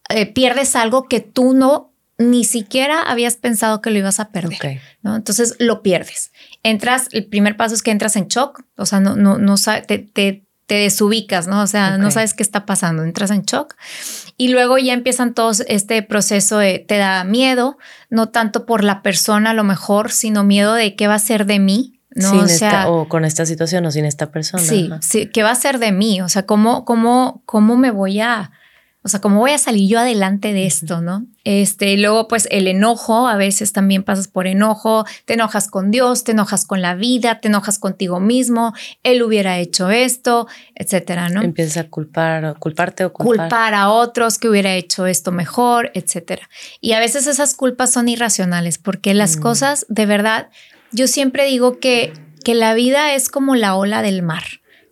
eh, 0.09 0.27
pierdes 0.27 0.75
algo 0.75 1.05
que 1.05 1.21
tú 1.21 1.53
no 1.53 1.93
ni 2.17 2.43
siquiera 2.45 3.03
habías 3.03 3.37
pensado 3.37 3.81
que 3.81 3.91
lo 3.91 3.99
ibas 3.99 4.19
a 4.19 4.31
perder, 4.31 4.81
¿no? 5.03 5.15
Entonces 5.15 5.55
lo 5.61 5.83
pierdes. 5.83 6.33
Entras, 6.65 7.07
el 7.13 7.27
primer 7.27 7.57
paso 7.57 7.77
es 7.77 7.83
que 7.83 7.93
entras 7.93 8.17
en 8.17 8.27
shock, 8.27 8.65
o 8.77 8.87
sea, 8.87 8.99
no, 8.99 9.15
no, 9.15 9.39
no 9.39 9.55
te, 9.87 9.99
te, 9.99 10.45
te 10.69 10.75
desubicas, 10.75 11.49
¿no? 11.49 11.63
O 11.63 11.67
sea, 11.67 11.97
no 11.97 12.11
sabes 12.11 12.35
qué 12.35 12.43
está 12.43 12.67
pasando, 12.67 13.03
entras 13.03 13.31
en 13.31 13.41
shock 13.43 13.75
y 14.37 14.49
luego 14.49 14.77
ya 14.77 14.93
empiezan 14.93 15.33
todos 15.33 15.65
este 15.67 16.03
proceso 16.03 16.59
de, 16.59 16.79
te 16.79 16.99
da 16.99 17.25
miedo, 17.25 17.79
no 18.11 18.29
tanto 18.29 18.67
por 18.67 18.85
la 18.85 19.01
persona 19.01 19.51
a 19.51 19.55
lo 19.55 19.65
mejor, 19.65 20.13
sino 20.13 20.45
miedo 20.45 20.75
de 20.75 20.95
qué 20.95 21.09
va 21.09 21.15
a 21.15 21.21
ser 21.21 21.47
de 21.47 21.59
mí, 21.59 22.03
¿no? 22.11 22.33
o, 22.33 22.49
sea, 22.49 22.91
o 22.91 23.09
con 23.09 23.25
esta 23.25 23.47
situación 23.47 23.87
o 23.87 23.91
sin 23.91 24.05
esta 24.05 24.31
persona. 24.31 24.63
Sí, 24.63 24.91
sí, 25.01 25.31
¿qué 25.33 25.43
va 25.43 25.53
a 25.53 25.55
ser 25.55 25.79
de 25.79 25.91
mí? 25.91 26.21
O 26.21 26.29
sea, 26.29 26.45
¿cómo, 26.45 26.85
cómo, 26.85 27.43
cómo 27.47 27.79
me 27.79 27.91
voy 27.91 28.21
a, 28.21 28.51
o 29.09 29.11
sea, 29.11 29.23
¿cómo 29.23 29.41
voy 29.41 29.53
a 29.53 29.59
salir 29.59 29.89
yo 29.89 30.01
adelante 30.01 30.53
de 30.53 30.67
esto, 30.67 31.01
no? 31.01 31.25
Este, 31.45 31.97
luego, 31.97 32.29
pues 32.29 32.47
el 32.51 32.69
enojo, 32.69 33.27
a 33.27 33.37
veces 33.37 33.73
también 33.73 34.03
pasas 34.03 34.29
por 34.29 34.47
enojo, 34.47 35.07
te 35.25 35.33
enojas 35.33 35.71
con 35.71 35.91
Dios, 35.91 36.25
te 36.25 36.33
enojas 36.33 36.67
con 36.67 36.83
la 36.83 36.95
vida, 36.95 37.41
te 37.41 37.49
enojas 37.49 37.79
contigo 37.79 38.21
mismo, 38.21 38.75
él 39.05 39.23
hubiera 39.23 39.59
hecho 39.59 39.89
esto, 39.89 40.47
etcétera, 40.75 41.31
¿no? 41.31 41.41
Empiezas 41.41 41.79
a 41.79 41.89
culpar, 41.89 42.59
culparte 42.59 43.07
o 43.07 43.13
culpar. 43.15 43.47
culpar 43.47 43.73
a 43.73 43.89
otros 43.89 44.37
que 44.37 44.51
hubiera 44.51 44.75
hecho 44.75 45.07
esto 45.07 45.33
mejor, 45.33 45.91
etcétera. 45.95 46.47
Y 46.83 46.93
a 46.93 47.01
veces 47.01 47.27
esas 47.27 47.55
culpas 47.55 47.91
son 47.91 48.11
irracionales 48.11 48.77
porque 48.77 49.15
las 49.15 49.39
mm. 49.39 49.41
cosas, 49.41 49.87
de 49.89 50.05
verdad, 50.05 50.51
yo 50.93 51.07
siempre 51.07 51.47
digo 51.47 51.79
que, 51.79 52.13
que 52.45 52.55
la 52.55 52.75
vida 52.75 53.15
es 53.15 53.31
como 53.31 53.55
la 53.55 53.75
ola 53.75 54.03
del 54.03 54.21
mar, 54.21 54.45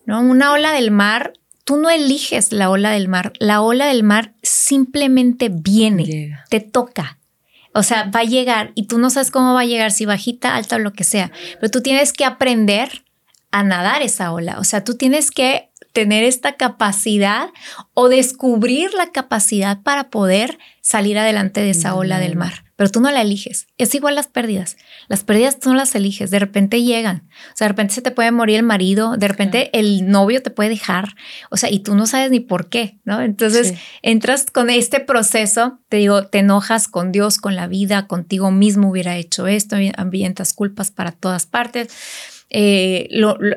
¿no? 0.06 0.22
Una 0.22 0.52
ola 0.52 0.72
del 0.72 0.90
mar 0.90 1.34
tú 1.66 1.76
no 1.76 1.90
eliges 1.90 2.52
la 2.52 2.70
ola 2.70 2.92
del 2.92 3.08
mar, 3.08 3.32
la 3.40 3.60
ola 3.60 3.88
del 3.88 4.04
mar 4.04 4.34
simplemente 4.42 5.50
viene, 5.50 6.38
te 6.48 6.60
toca. 6.60 7.18
O 7.74 7.82
sea, 7.82 8.04
va 8.04 8.20
a 8.20 8.24
llegar 8.24 8.70
y 8.76 8.86
tú 8.86 8.98
no 8.98 9.10
sabes 9.10 9.32
cómo 9.32 9.52
va 9.52 9.62
a 9.62 9.66
llegar, 9.66 9.90
si 9.90 10.06
bajita, 10.06 10.54
alta 10.54 10.76
o 10.76 10.78
lo 10.78 10.92
que 10.92 11.02
sea, 11.02 11.32
pero 11.60 11.70
tú 11.70 11.82
tienes 11.82 12.12
que 12.12 12.24
aprender 12.24 13.02
a 13.50 13.64
nadar 13.64 14.00
esa 14.02 14.32
ola. 14.32 14.60
O 14.60 14.64
sea, 14.64 14.84
tú 14.84 14.94
tienes 14.94 15.32
que 15.32 15.70
tener 15.96 16.24
esta 16.24 16.56
capacidad 16.56 17.48
o 17.94 18.10
descubrir 18.10 18.92
la 18.92 19.12
capacidad 19.12 19.80
para 19.80 20.10
poder 20.10 20.58
salir 20.82 21.18
adelante 21.18 21.62
de 21.62 21.70
esa 21.70 21.94
ola 21.94 22.18
del 22.18 22.36
mar 22.36 22.66
pero 22.76 22.90
tú 22.90 23.00
no 23.00 23.10
la 23.10 23.22
eliges. 23.22 23.66
Es 23.78 23.94
igual 23.94 24.14
las 24.14 24.26
pérdidas. 24.26 24.76
Las 25.08 25.24
pérdidas 25.24 25.58
tú 25.58 25.70
no 25.70 25.76
las 25.76 25.94
eliges, 25.94 26.30
de 26.30 26.38
repente 26.38 26.82
llegan. 26.82 27.26
O 27.52 27.56
sea, 27.56 27.64
de 27.64 27.68
repente 27.70 27.94
se 27.94 28.02
te 28.02 28.10
puede 28.10 28.30
morir 28.30 28.56
el 28.56 28.62
marido, 28.62 29.16
de 29.16 29.28
repente 29.28 29.70
el 29.72 30.06
novio 30.06 30.42
te 30.42 30.50
puede 30.50 30.68
dejar, 30.68 31.16
o 31.50 31.56
sea, 31.56 31.70
y 31.70 31.80
tú 31.80 31.94
no 31.94 32.06
sabes 32.06 32.30
ni 32.30 32.40
por 32.40 32.68
qué, 32.68 32.98
¿no? 33.04 33.22
Entonces 33.22 33.74
entras 34.02 34.46
con 34.52 34.68
este 34.68 35.00
proceso, 35.00 35.80
te 35.88 35.96
digo, 35.96 36.26
te 36.26 36.40
enojas 36.40 36.86
con 36.86 37.12
Dios, 37.12 37.38
con 37.38 37.56
la 37.56 37.66
vida, 37.66 38.06
contigo 38.06 38.50
mismo 38.50 38.90
hubiera 38.90 39.16
hecho 39.16 39.46
esto, 39.46 39.76
ambientas 39.96 40.52
culpas 40.52 40.90
para 40.90 41.12
todas 41.12 41.46
partes 41.46 41.88
eh, 42.48 43.08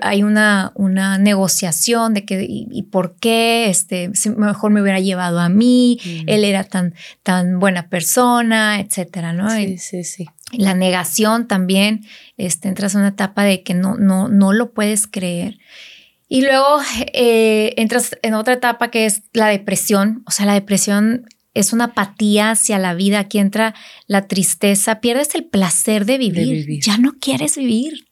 hay 0.02 0.24
una, 0.24 0.72
una 0.76 1.18
negociación 1.18 2.14
de 2.14 2.26
que 2.26 2.46
y, 2.48 2.84
por 2.84 3.16
qué 3.18 3.70
este, 3.70 4.12
mejor 4.36 4.72
me 4.72 4.82
hubiera 4.82 5.00
llevado 5.00 5.40
a 5.40 5.50
mí, 5.50 6.00
mm. 6.04 6.24
él 6.28 6.44
era 6.44 6.64
tan, 6.64 6.96
tan 7.24 7.60
buena 7.60 7.90
persona, 7.90 8.80
etcétera, 8.80 9.34
¿no? 9.34 9.50
Sí, 9.52 9.78
sí, 9.78 10.04
sí. 10.04 10.26
La 10.52 10.74
negación 10.74 11.48
también, 11.48 12.06
este, 12.38 12.68
entras 12.68 12.96
en 12.96 13.02
una 13.02 13.10
etapa 13.10 13.44
de 13.44 13.62
que 13.62 13.76
no, 13.76 13.96
no, 13.96 14.28
no 14.28 14.54
lo 14.54 14.74
puedes 14.74 15.06
creer. 15.06 15.60
Y 16.28 16.42
luego 16.42 16.80
eh, 17.14 17.74
entras 17.78 18.16
en 18.22 18.36
otra 18.36 18.54
etapa 18.54 18.92
que 18.92 19.06
es 19.06 19.24
la 19.34 19.48
depresión. 19.48 20.24
O 20.28 20.32
sea, 20.32 20.46
la 20.46 20.54
depresión 20.54 21.26
es 21.56 21.74
una 21.74 21.86
apatía 21.86 22.52
hacia 22.52 22.78
la 22.78 22.94
vida. 22.94 23.20
Aquí 23.20 23.40
entra 23.40 23.74
la 24.06 24.28
tristeza. 24.28 25.02
Pierdes 25.02 25.34
el 25.34 25.46
placer 25.46 26.06
de 26.06 26.20
vivir. 26.20 26.82
Ya 26.82 26.98
no 26.98 27.14
quieres 27.20 27.58
vivir. 27.58 28.09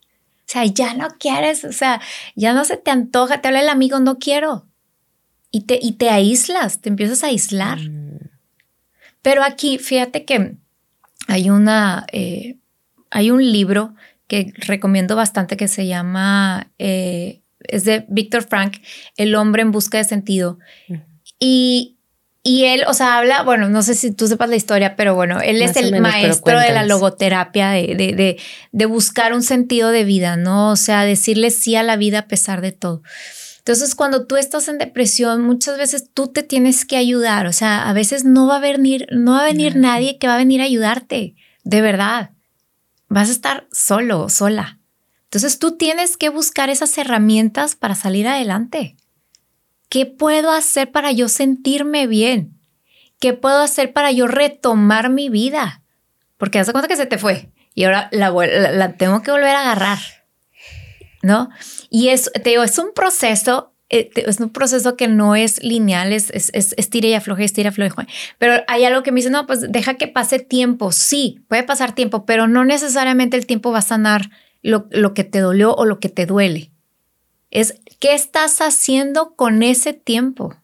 O 0.48 0.50
sea, 0.50 0.64
ya 0.64 0.94
no 0.94 1.10
quieres, 1.20 1.66
o 1.66 1.74
sea, 1.74 2.00
ya 2.36 2.54
no 2.54 2.64
se 2.64 2.78
te 2.78 2.90
antoja, 2.90 3.42
te 3.42 3.50
habla 3.50 3.60
el 3.60 3.68
amigo, 3.68 4.00
no 4.00 4.18
quiero. 4.18 4.66
Y 5.52 5.62
te, 5.62 5.78
y 5.82 5.94
te 5.94 6.10
aíslas, 6.10 6.80
te 6.80 6.88
empiezas 6.88 7.24
a 7.24 7.28
aislar. 7.28 7.80
Mm. 7.80 8.30
Pero 9.22 9.44
aquí, 9.44 9.78
fíjate 9.78 10.24
que 10.24 10.56
hay 11.28 11.50
una, 11.50 12.06
eh, 12.14 12.56
hay 13.12 13.30
un 13.30 13.44
libro 13.52 13.94
que 14.28 14.54
recomiendo 14.56 15.18
bastante 15.18 15.58
que 15.58 15.68
se 15.68 15.86
llama, 15.86 16.72
eh, 16.80 17.42
es 17.60 17.84
de 17.84 18.06
Víctor 18.08 18.44
Frank, 18.44 18.78
El 19.18 19.36
hombre 19.36 19.64
en 19.64 19.72
busca 19.72 19.98
de 19.98 20.06
sentido. 20.06 20.60
Mm. 20.88 20.96
Y 21.40 21.97
y 22.48 22.64
él, 22.64 22.86
o 22.88 22.94
sea, 22.94 23.18
habla, 23.18 23.44
bueno, 23.44 23.68
no 23.68 23.84
sé 23.84 23.94
si 23.94 24.12
tú 24.12 24.26
sepas 24.26 24.50
la 24.50 24.56
historia, 24.56 24.96
pero 24.96 25.16
bueno, 25.16 25.42
él 25.42 25.62
es 25.62 25.76
el 25.76 26.00
maestro 26.00 26.58
de 26.58 26.72
la 26.72 26.86
logoterapia, 26.86 27.72
de, 27.72 27.94
de, 27.94 28.40
de, 28.72 28.86
buscar 28.86 29.34
un 29.34 29.44
sentido 29.44 29.90
de 29.90 30.06
vida, 30.06 30.38
¿no? 30.38 30.72
O 30.72 30.78
sea, 30.78 31.04
decirle 31.04 31.52
sí 31.52 31.76
a 31.76 31.84
la 31.84 31.98
vida 31.98 32.20
a 32.20 32.28
pesar 32.28 32.62
de 32.62 32.72
todo. 32.72 33.04
Entonces, 33.58 33.96
cuando 33.96 34.28
tú 34.28 34.38
estás 34.38 34.70
en 34.70 34.78
depresión, 34.78 35.44
muchas 35.44 35.78
veces 35.78 36.10
tú 36.14 36.30
te 36.30 36.42
tienes 36.42 36.86
que 36.86 36.96
ayudar. 36.96 37.48
O 37.48 37.52
sea, 37.52 37.90
a 37.90 37.92
veces 37.92 38.24
no 38.24 38.48
va 38.48 38.56
a 38.56 38.62
venir, 38.62 39.08
no 39.12 39.34
va 39.34 39.42
a 39.42 39.48
venir 39.48 39.76
nadie 39.76 40.18
que 40.18 40.28
va 40.28 40.36
a 40.36 40.38
venir 40.38 40.62
a 40.62 40.64
ayudarte. 40.64 41.36
De 41.66 41.82
verdad. 41.82 42.30
Vas 43.10 43.28
a 43.28 43.34
estar 43.34 43.68
solo, 43.74 44.30
sola. 44.30 44.80
Entonces, 45.26 45.60
tú 45.60 45.76
tienes 45.76 46.16
que 46.16 46.30
buscar 46.30 46.70
esas 46.70 46.98
herramientas 46.98 47.76
para 47.76 47.96
salir 47.96 48.26
adelante. 48.26 48.96
¿Qué 49.90 50.06
puedo 50.06 50.52
hacer 50.52 50.92
para 50.92 51.12
yo 51.12 51.30
sentirme 51.30 52.08
bien? 52.08 52.60
¿Qué 53.20 53.34
puedo 53.34 53.62
hacer 53.62 53.94
para 53.94 54.12
yo 54.12 54.28
retomar 54.28 55.10
mi 55.10 55.30
vida? 55.30 55.82
Porque 56.38 56.60
haz 56.60 56.72
cuenta 56.72 56.88
que 56.88 56.98
se 56.98 57.06
te 57.06 57.18
fue 57.18 57.50
y 57.74 57.84
ahora 57.84 58.10
la, 58.12 58.94
tengo 58.98 59.22
que 59.22 59.32
volver 59.32 59.56
a 59.56 59.62
agarrar. 59.62 60.00
¿No? 61.24 61.50
Y 61.90 62.10
es, 62.10 62.32
te 62.32 62.52
digo, 62.52 62.64
es 62.64 62.78
un 62.78 62.94
proceso 62.94 63.74
eh, 63.90 64.10
es 64.16 64.40
un 64.42 64.50
proceso 64.50 64.98
que 64.98 65.08
no 65.08 65.36
es 65.36 65.64
lineal, 65.64 66.12
es, 66.12 66.30
es, 66.32 66.52
es, 66.54 66.90
tira 66.90 67.08
y 67.08 67.14
afloje, 67.14 67.46
estira 67.46 67.68
y 67.68 67.70
afloje. 67.70 68.08
Pero 68.38 68.64
hay 68.68 68.84
algo 68.84 69.02
que 69.02 69.12
me 69.12 69.18
dice, 69.18 69.30
no, 69.30 69.48
pues 69.48 69.72
deja 69.72 69.94
que 69.94 70.10
pase 70.10 70.40
tiempo. 70.40 70.92
Sí, 70.92 71.46
puede 71.48 71.64
pasar 71.64 71.96
tiempo, 71.96 72.26
pero 72.26 72.48
no 72.48 72.66
necesariamente 72.66 73.38
el 73.38 73.46
tiempo 73.46 73.72
va 73.72 73.80
a 73.80 73.84
sanar 73.84 74.30
lo, 74.62 74.88
lo 74.92 75.14
que 75.14 75.24
te 75.24 75.40
dolió 75.40 75.74
o 75.74 75.86
lo 75.86 76.00
que 76.00 76.10
te 76.10 76.26
duele. 76.26 76.72
Es 77.52 77.76
qué 78.00 78.14
estás 78.14 78.60
haciendo 78.60 79.36
con 79.36 79.64
ese 79.64 79.94
tiempo. 79.94 80.56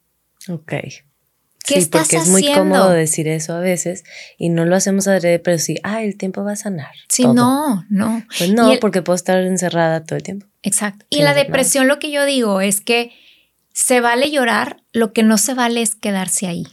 Ok. 0.49 0.73
¿Qué 1.65 1.81
sí, 1.81 1.87
porque 1.89 2.17
es 2.17 2.27
muy 2.27 2.53
cómodo 2.53 2.89
decir 2.89 3.27
eso 3.29 3.53
a 3.53 3.59
veces 3.59 4.03
y 4.37 4.49
no 4.49 4.65
lo 4.65 4.75
hacemos 4.75 5.07
adrede, 5.07 5.39
pero 5.39 5.57
sí, 5.57 5.77
ah, 5.83 6.03
el 6.03 6.17
tiempo 6.17 6.43
va 6.43 6.53
a 6.53 6.57
sanar. 6.57 6.91
Sí, 7.07 7.25
no, 7.25 7.85
no. 7.89 8.25
Pues 8.37 8.51
no, 8.51 8.73
porque 8.81 9.01
puedo 9.01 9.15
estar 9.15 9.41
encerrada 9.41 10.03
todo 10.03 10.17
el 10.17 10.23
tiempo. 10.23 10.45
Exacto. 10.61 11.05
Y 11.09 11.21
la 11.21 11.33
depresión, 11.33 11.87
lo 11.87 11.99
que 11.99 12.11
yo 12.11 12.25
digo 12.25 12.59
es 12.59 12.81
que 12.81 13.11
se 13.71 14.01
vale 14.01 14.29
llorar, 14.29 14.83
lo 14.91 15.13
que 15.13 15.23
no 15.23 15.37
se 15.37 15.53
vale 15.53 15.81
es 15.81 15.95
quedarse 15.95 16.47
ahí. 16.47 16.67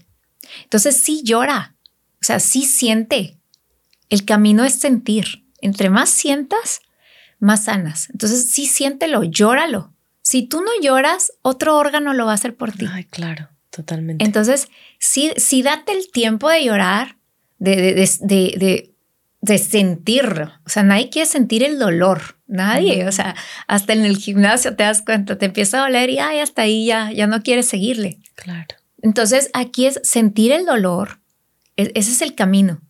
Entonces 0.65 0.97
sí 0.97 1.23
llora, 1.25 1.77
o 2.21 2.25
sea, 2.25 2.41
sí 2.41 2.65
siente. 2.65 3.39
El 4.09 4.25
camino 4.25 4.65
es 4.65 4.75
sentir. 4.75 5.45
Entre 5.61 5.89
más 5.91 6.11
sientas, 6.11 6.81
más 7.39 7.65
sanas. 7.65 8.09
Entonces 8.11 8.51
sí 8.51 8.67
siéntelo, 8.67 9.23
llóralo. 9.23 9.95
Si 10.31 10.45
tú 10.45 10.61
no 10.61 10.71
lloras, 10.81 11.33
otro 11.43 11.77
órgano 11.77 12.15
lo 12.15 12.25
va 12.25 12.31
a 12.31 12.35
hacer 12.37 12.55
por 12.55 12.71
ti. 12.71 12.87
Ay, 12.89 13.03
claro. 13.03 13.49
Totalmente. 13.71 14.25
Entonces, 14.25 14.69
sí, 15.01 15.33
sí 15.37 15.61
date 15.65 15.91
el 15.91 16.09
tiempo 16.13 16.49
de 16.49 16.65
llorar, 16.65 17.17
de, 17.59 17.77
de, 18.21 18.93
de, 19.41 19.59
sentirlo. 19.59 20.53
O 20.65 20.69
sea, 20.69 20.85
nadie 20.85 21.11
quiere 21.11 21.27
sentir 21.27 21.65
el 21.65 21.81
dolor. 21.81 22.37
Nadie. 22.47 23.09
O 23.09 23.11
sea, 23.11 23.35
hasta 23.67 23.93
en 23.93 24.05
el 24.05 24.19
gimnasio 24.19 24.77
te 24.77 24.85
das 24.85 25.03
cuenta, 25.03 25.37
te 25.37 25.47
empieza 25.47 25.79
a 25.79 25.83
doler 25.83 26.11
y 26.11 26.21
ay, 26.21 26.39
hasta 26.39 26.63
ahí 26.63 26.87
ya, 26.87 27.11
ya 27.11 27.27
no 27.27 27.43
quieres 27.43 27.67
seguirle. 27.67 28.21
Claro. 28.37 28.77
Entonces, 29.03 29.51
aquí 29.53 29.87
es 29.87 29.99
sentir 30.05 30.53
el 30.53 30.65
dolor. 30.65 31.19
E, 31.77 31.91
ese 31.97 32.13
es 32.13 32.23
el 32.23 32.37
camino. 32.37 32.81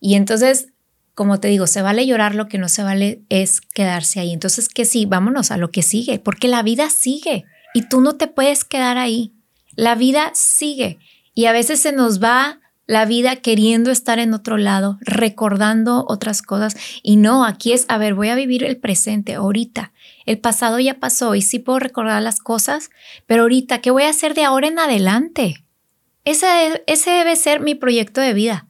Y 0.00 0.16
entonces, 0.16 0.70
como 1.18 1.40
te 1.40 1.48
digo, 1.48 1.66
se 1.66 1.82
vale 1.82 2.06
llorar, 2.06 2.36
lo 2.36 2.46
que 2.46 2.58
no 2.58 2.68
se 2.68 2.84
vale 2.84 3.22
es 3.28 3.60
quedarse 3.60 4.20
ahí. 4.20 4.32
Entonces, 4.32 4.68
que 4.68 4.84
sí, 4.84 5.04
vámonos 5.04 5.50
a 5.50 5.56
lo 5.56 5.72
que 5.72 5.82
sigue, 5.82 6.20
porque 6.20 6.46
la 6.46 6.62
vida 6.62 6.90
sigue 6.90 7.44
y 7.74 7.88
tú 7.88 8.00
no 8.00 8.14
te 8.14 8.28
puedes 8.28 8.64
quedar 8.64 8.98
ahí. 8.98 9.32
La 9.74 9.96
vida 9.96 10.30
sigue 10.34 11.00
y 11.34 11.46
a 11.46 11.52
veces 11.52 11.80
se 11.80 11.90
nos 11.90 12.22
va 12.22 12.60
la 12.86 13.04
vida 13.04 13.34
queriendo 13.34 13.90
estar 13.90 14.20
en 14.20 14.32
otro 14.32 14.58
lado, 14.58 14.96
recordando 15.00 16.04
otras 16.06 16.40
cosas. 16.40 16.76
Y 17.02 17.16
no, 17.16 17.44
aquí 17.44 17.72
es, 17.72 17.84
a 17.88 17.98
ver, 17.98 18.14
voy 18.14 18.28
a 18.28 18.36
vivir 18.36 18.62
el 18.62 18.76
presente, 18.76 19.34
ahorita. 19.34 19.90
El 20.24 20.38
pasado 20.38 20.78
ya 20.78 21.00
pasó 21.00 21.34
y 21.34 21.42
sí 21.42 21.58
puedo 21.58 21.80
recordar 21.80 22.22
las 22.22 22.38
cosas, 22.38 22.90
pero 23.26 23.42
ahorita, 23.42 23.80
¿qué 23.80 23.90
voy 23.90 24.04
a 24.04 24.10
hacer 24.10 24.34
de 24.34 24.44
ahora 24.44 24.68
en 24.68 24.78
adelante? 24.78 25.64
Ese, 26.24 26.80
ese 26.86 27.10
debe 27.10 27.34
ser 27.34 27.58
mi 27.58 27.74
proyecto 27.74 28.20
de 28.20 28.34
vida. 28.34 28.67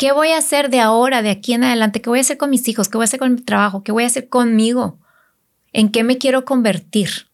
¿Qué 0.00 0.12
voy 0.12 0.30
a 0.30 0.38
hacer 0.38 0.70
de 0.70 0.80
ahora, 0.80 1.20
de 1.20 1.28
aquí 1.28 1.52
en 1.52 1.62
adelante? 1.62 2.00
¿Qué 2.00 2.08
voy 2.08 2.20
a 2.20 2.22
hacer 2.22 2.38
con 2.38 2.48
mis 2.48 2.66
hijos? 2.68 2.88
¿Qué 2.88 2.96
voy 2.96 3.02
a 3.02 3.04
hacer 3.04 3.20
con 3.20 3.34
mi 3.34 3.42
trabajo? 3.42 3.82
¿Qué 3.82 3.92
voy 3.92 4.04
a 4.04 4.06
hacer 4.06 4.30
conmigo? 4.30 4.98
¿En 5.74 5.90
qué 5.90 6.04
me 6.04 6.16
quiero 6.16 6.46
convertir? 6.46 7.26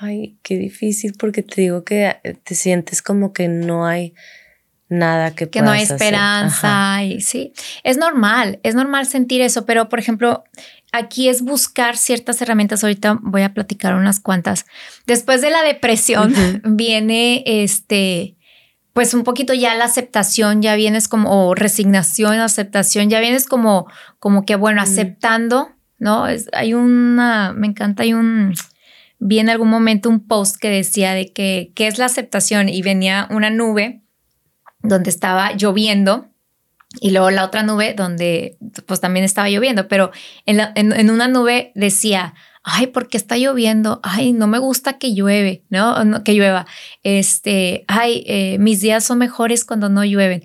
Ay, 0.00 0.36
qué 0.42 0.58
difícil 0.58 1.14
porque 1.18 1.42
te 1.42 1.62
digo 1.62 1.84
que 1.84 2.14
eh, 2.22 2.34
te 2.34 2.54
sientes 2.54 3.00
como 3.00 3.32
que 3.32 3.48
no 3.48 3.86
hay 3.86 4.12
nada 4.90 5.34
que 5.34 5.48
que 5.48 5.62
no 5.62 5.70
hay 5.70 5.82
esperanza 5.82 7.02
y 7.02 7.20
sí 7.20 7.52
es 7.82 7.96
normal 7.96 8.60
es 8.62 8.76
normal 8.76 9.08
sentir 9.08 9.40
eso 9.40 9.66
pero 9.66 9.88
por 9.88 9.98
ejemplo 9.98 10.44
aquí 10.92 11.28
es 11.28 11.42
buscar 11.42 11.96
ciertas 11.96 12.40
herramientas 12.40 12.84
ahorita 12.84 13.18
voy 13.20 13.42
a 13.42 13.52
platicar 13.52 13.96
unas 13.96 14.20
cuantas 14.20 14.64
después 15.04 15.40
de 15.40 15.50
la 15.50 15.62
depresión 15.62 16.32
viene 16.64 17.42
este 17.46 18.35
pues 18.96 19.12
un 19.12 19.24
poquito 19.24 19.52
ya 19.52 19.74
la 19.74 19.84
aceptación 19.84 20.62
ya 20.62 20.74
vienes 20.74 21.06
como 21.06 21.54
resignación 21.54 22.40
aceptación 22.40 23.10
ya 23.10 23.20
vienes 23.20 23.46
como 23.46 23.86
como 24.18 24.46
que 24.46 24.56
bueno 24.56 24.80
aceptando 24.80 25.68
no 25.98 26.26
es, 26.26 26.48
hay 26.54 26.72
una 26.72 27.52
me 27.52 27.66
encanta 27.66 28.04
hay 28.04 28.14
un 28.14 28.54
vi 29.18 29.38
en 29.38 29.50
algún 29.50 29.68
momento 29.68 30.08
un 30.08 30.26
post 30.26 30.56
que 30.56 30.70
decía 30.70 31.12
de 31.12 31.30
que 31.30 31.72
qué 31.74 31.88
es 31.88 31.98
la 31.98 32.06
aceptación 32.06 32.70
y 32.70 32.80
venía 32.80 33.28
una 33.30 33.50
nube 33.50 34.00
donde 34.80 35.10
estaba 35.10 35.52
lloviendo 35.52 36.30
y 36.98 37.10
luego 37.10 37.30
la 37.30 37.44
otra 37.44 37.62
nube 37.62 37.92
donde 37.94 38.56
pues 38.86 39.00
también 39.00 39.26
estaba 39.26 39.50
lloviendo, 39.50 39.88
pero 39.88 40.12
en, 40.46 40.60
en, 40.74 41.10
una 41.10 41.28
nube 41.28 41.72
decía, 41.74 42.32
ay, 42.66 42.88
¿por 42.88 43.08
qué 43.08 43.16
está 43.16 43.38
lloviendo? 43.38 44.00
Ay, 44.02 44.32
no 44.32 44.46
me 44.46 44.58
gusta 44.58 44.98
que 44.98 45.14
llueve, 45.14 45.64
¿no? 45.70 46.22
que 46.24 46.34
llueva. 46.34 46.66
Este, 47.02 47.84
ay, 47.88 48.24
eh, 48.26 48.58
mis 48.58 48.80
días 48.80 49.04
son 49.04 49.18
mejores 49.18 49.64
cuando 49.64 49.88
no 49.88 50.04
llueven. 50.04 50.44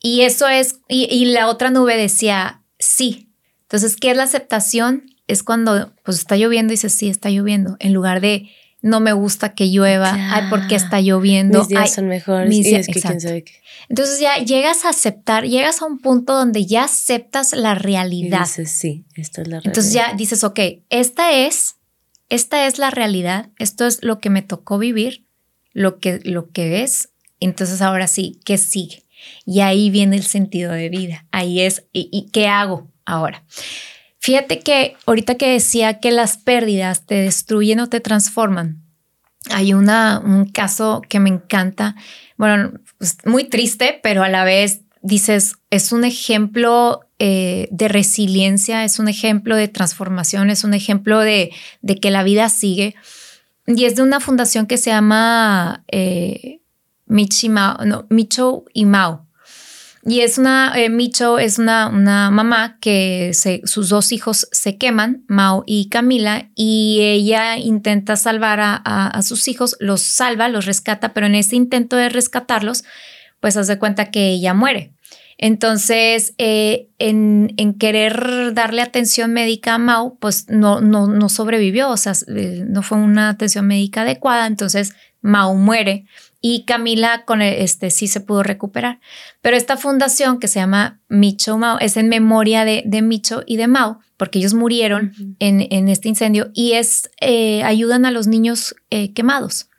Y 0.00 0.22
eso 0.22 0.48
es, 0.48 0.80
y, 0.88 1.04
y 1.04 1.26
la 1.26 1.48
otra 1.48 1.70
nube 1.70 1.96
decía, 1.96 2.62
sí. 2.78 3.30
Entonces, 3.62 3.96
¿qué 3.96 4.10
es 4.10 4.16
la 4.16 4.24
aceptación? 4.24 5.04
es 5.26 5.42
cuando 5.42 5.92
pues 6.04 6.18
está 6.18 6.36
lloviendo 6.36 6.72
y 6.72 6.76
dices, 6.76 6.94
sí, 6.94 7.08
está 7.08 7.30
lloviendo, 7.30 7.76
en 7.78 7.92
lugar 7.92 8.20
de 8.20 8.50
no 8.84 9.00
me 9.00 9.14
gusta 9.14 9.54
que 9.54 9.70
llueva, 9.70 10.12
ay, 10.12 10.42
porque 10.50 10.74
está 10.74 11.00
lloviendo. 11.00 11.60
Mis 11.60 11.68
días 11.68 11.94
son 11.94 12.06
mejores. 12.06 12.50
Mis 12.50 12.66
días, 12.66 12.86
es 12.86 13.02
quién 13.02 13.18
sabe 13.18 13.42
qué. 13.42 13.62
Entonces 13.88 14.20
ya 14.20 14.36
llegas 14.36 14.84
a 14.84 14.90
aceptar, 14.90 15.44
llegas 15.44 15.80
a 15.80 15.86
un 15.86 16.00
punto 16.00 16.34
donde 16.34 16.66
ya 16.66 16.84
aceptas 16.84 17.54
la 17.54 17.74
realidad. 17.74 18.40
dices, 18.40 18.70
sí, 18.70 19.06
esta 19.14 19.40
es 19.40 19.48
la 19.48 19.60
realidad. 19.60 19.66
Entonces 19.70 19.92
ya 19.94 20.12
dices, 20.12 20.44
ok, 20.44 20.60
esta 20.90 21.32
es, 21.32 21.76
esta 22.28 22.66
es 22.66 22.76
la 22.78 22.90
realidad, 22.90 23.48
esto 23.58 23.86
es 23.86 24.04
lo 24.04 24.18
que 24.18 24.28
me 24.28 24.42
tocó 24.42 24.76
vivir, 24.76 25.24
lo 25.72 25.98
que, 25.98 26.20
lo 26.22 26.50
que 26.50 26.82
es. 26.82 27.08
Entonces 27.40 27.80
ahora 27.80 28.06
sí, 28.06 28.38
¿qué 28.44 28.58
sigue? 28.58 29.06
Y 29.46 29.60
ahí 29.60 29.88
viene 29.88 30.16
el 30.16 30.24
sentido 30.24 30.72
de 30.72 30.90
vida. 30.90 31.26
Ahí 31.30 31.60
es, 31.60 31.86
y 31.90 32.28
qué 32.32 32.48
hago 32.48 32.92
ahora? 33.06 33.44
Fíjate 34.24 34.60
que 34.60 34.96
ahorita 35.04 35.34
que 35.34 35.50
decía 35.50 36.00
que 36.00 36.10
las 36.10 36.38
pérdidas 36.38 37.04
te 37.04 37.16
destruyen 37.16 37.80
o 37.80 37.90
te 37.90 38.00
transforman, 38.00 38.82
hay 39.50 39.74
una, 39.74 40.18
un 40.18 40.46
caso 40.46 41.02
que 41.06 41.20
me 41.20 41.28
encanta, 41.28 41.94
bueno, 42.38 42.72
pues, 42.96 43.18
muy 43.26 43.44
triste, 43.44 44.00
pero 44.02 44.22
a 44.22 44.30
la 44.30 44.44
vez 44.44 44.80
dices, 45.02 45.56
es 45.68 45.92
un 45.92 46.04
ejemplo 46.04 47.00
eh, 47.18 47.68
de 47.70 47.88
resiliencia, 47.88 48.84
es 48.84 48.98
un 48.98 49.08
ejemplo 49.08 49.56
de 49.56 49.68
transformación, 49.68 50.48
es 50.48 50.64
un 50.64 50.72
ejemplo 50.72 51.20
de, 51.20 51.52
de, 51.82 51.96
que 51.96 52.10
la 52.10 52.22
vida 52.22 52.48
sigue. 52.48 52.94
Y 53.66 53.84
es 53.84 53.94
de 53.94 54.04
una 54.04 54.20
fundación 54.20 54.64
que 54.64 54.78
se 54.78 54.88
llama 54.88 55.84
eh, 55.92 56.62
no, 57.06 58.06
Micho 58.08 58.64
y 58.72 58.86
Mao. 58.86 59.26
Y 60.06 60.20
es 60.20 60.36
una, 60.36 60.72
eh, 60.76 60.90
Micho 60.90 61.38
es 61.38 61.58
una, 61.58 61.88
una 61.88 62.30
mamá 62.30 62.76
que 62.80 63.32
sus 63.64 63.88
dos 63.88 64.12
hijos 64.12 64.46
se 64.52 64.76
queman, 64.76 65.24
Mao 65.28 65.64
y 65.66 65.88
Camila, 65.88 66.50
y 66.54 66.98
ella 67.00 67.56
intenta 67.56 68.16
salvar 68.16 68.60
a, 68.60 69.22
sus 69.22 69.48
hijos, 69.48 69.76
los 69.80 70.02
salva, 70.02 70.48
los 70.48 70.66
rescata, 70.66 71.14
pero 71.14 71.26
en 71.26 71.34
ese 71.34 71.56
intento 71.56 71.96
de 71.96 72.10
rescatarlos, 72.10 72.84
pues 73.40 73.56
hace 73.56 73.78
cuenta 73.78 74.10
que 74.10 74.28
ella 74.28 74.52
muere. 74.52 74.92
Entonces, 75.38 76.34
eh, 76.38 76.88
en, 76.98 77.54
en, 77.56 77.74
querer 77.74 78.52
darle 78.54 78.82
atención 78.82 79.32
médica 79.32 79.74
a 79.74 79.78
Mao, 79.78 80.16
pues 80.20 80.48
no, 80.48 80.80
no, 80.80 81.06
no 81.06 81.28
sobrevivió, 81.28 81.90
o 81.90 81.96
sea, 81.96 82.12
eh, 82.28 82.64
no 82.68 82.82
fue 82.82 82.98
una 82.98 83.30
atención 83.30 83.66
médica 83.66 84.02
adecuada, 84.02 84.46
entonces 84.46 84.94
Mao 85.24 85.54
muere 85.54 86.04
y 86.42 86.66
Camila 86.66 87.24
con 87.24 87.40
este 87.40 87.90
sí 87.90 88.06
se 88.06 88.20
pudo 88.20 88.42
recuperar. 88.42 89.00
Pero 89.40 89.56
esta 89.56 89.78
fundación 89.78 90.38
que 90.38 90.46
se 90.46 90.60
llama 90.60 91.00
Micho 91.08 91.56
Mao 91.56 91.78
es 91.78 91.96
en 91.96 92.10
memoria 92.10 92.66
de, 92.66 92.82
de 92.84 93.00
Micho 93.00 93.42
y 93.46 93.56
de 93.56 93.66
Mao, 93.66 94.00
porque 94.18 94.38
ellos 94.38 94.52
murieron 94.52 95.14
en, 95.38 95.66
en, 95.70 95.88
este 95.88 96.10
incendio 96.10 96.50
y 96.52 96.72
es 96.72 97.10
eh, 97.22 97.62
ayudan 97.62 98.04
a 98.04 98.10
los 98.10 98.26
niños 98.26 98.76
eh, 98.90 99.14
quemados. 99.14 99.70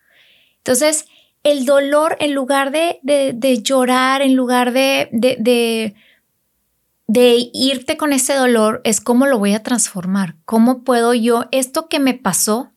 Entonces, 0.58 1.05
el 1.43 1.65
dolor, 1.65 2.17
en 2.19 2.34
lugar 2.34 2.71
de, 2.71 2.99
de, 3.03 3.62
llorar, 3.62 4.23
en 4.23 4.34
lugar 4.34 4.73
de, 4.73 5.10
de, 5.12 5.93
de 7.05 7.49
irte 7.53 7.95
con 7.95 8.12
ese 8.12 8.34
dolor, 8.34 8.81
es 8.84 9.01
cómo 9.01 9.27
lo 9.27 9.38
voy 9.38 9.53
a 9.53 9.62
transformar. 9.62 10.36
¿Cómo 10.45 10.84
puedo 10.84 11.13
yo, 11.13 11.45
esto 11.51 11.88
que 11.88 11.99
me 11.99 12.15
pasó, 12.15 12.71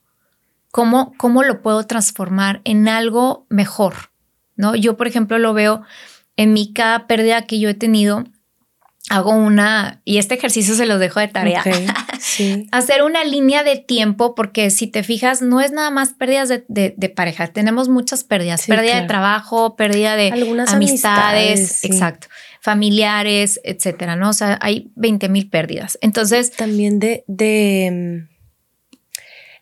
¿Cómo, 0.70 1.14
cómo 1.16 1.42
lo 1.42 1.62
puedo 1.62 1.84
transformar 1.86 2.60
en 2.64 2.88
algo 2.88 3.46
mejor? 3.48 4.10
¿No? 4.56 4.74
Yo, 4.74 4.96
por 4.96 5.06
ejemplo, 5.06 5.38
lo 5.38 5.54
veo 5.54 5.82
en 6.36 6.52
mi 6.52 6.72
cada 6.72 7.06
pérdida 7.06 7.42
que 7.46 7.58
yo 7.58 7.68
he 7.68 7.74
tenido, 7.74 8.24
hago 9.10 9.32
una, 9.32 10.02
y 10.04 10.18
este 10.18 10.34
ejercicio 10.34 10.74
se 10.74 10.86
los 10.86 11.00
dejo 11.00 11.20
de 11.20 11.28
tarea, 11.28 11.64
hacer 12.70 13.02
una 13.02 13.24
línea 13.24 13.64
de 13.64 13.76
tiempo, 13.76 14.34
porque 14.34 14.70
si 14.70 14.86
te 14.86 15.02
fijas, 15.02 15.42
no 15.42 15.60
es 15.60 15.72
nada 15.72 15.90
más 15.90 16.10
pérdidas 16.10 16.48
de, 16.48 17.12
pareja, 17.16 17.48
tenemos 17.48 17.88
muchas 17.88 18.22
pérdidas, 18.24 18.66
pérdida 18.66 19.00
de 19.00 19.06
trabajo, 19.06 19.74
pérdida 19.76 20.16
de 20.16 20.30
Algunas 20.30 20.72
amistades, 20.72 21.84
exacto, 21.84 22.28
familiares, 22.60 23.60
etcétera, 23.64 24.14
¿no? 24.14 24.30
O 24.30 24.34
sea, 24.34 24.58
hay 24.60 24.92
20 24.94 25.28
mil 25.28 25.48
pérdidas. 25.48 25.98
Entonces... 26.02 26.52
También 26.52 26.98
de, 26.98 27.24
de 27.26 28.28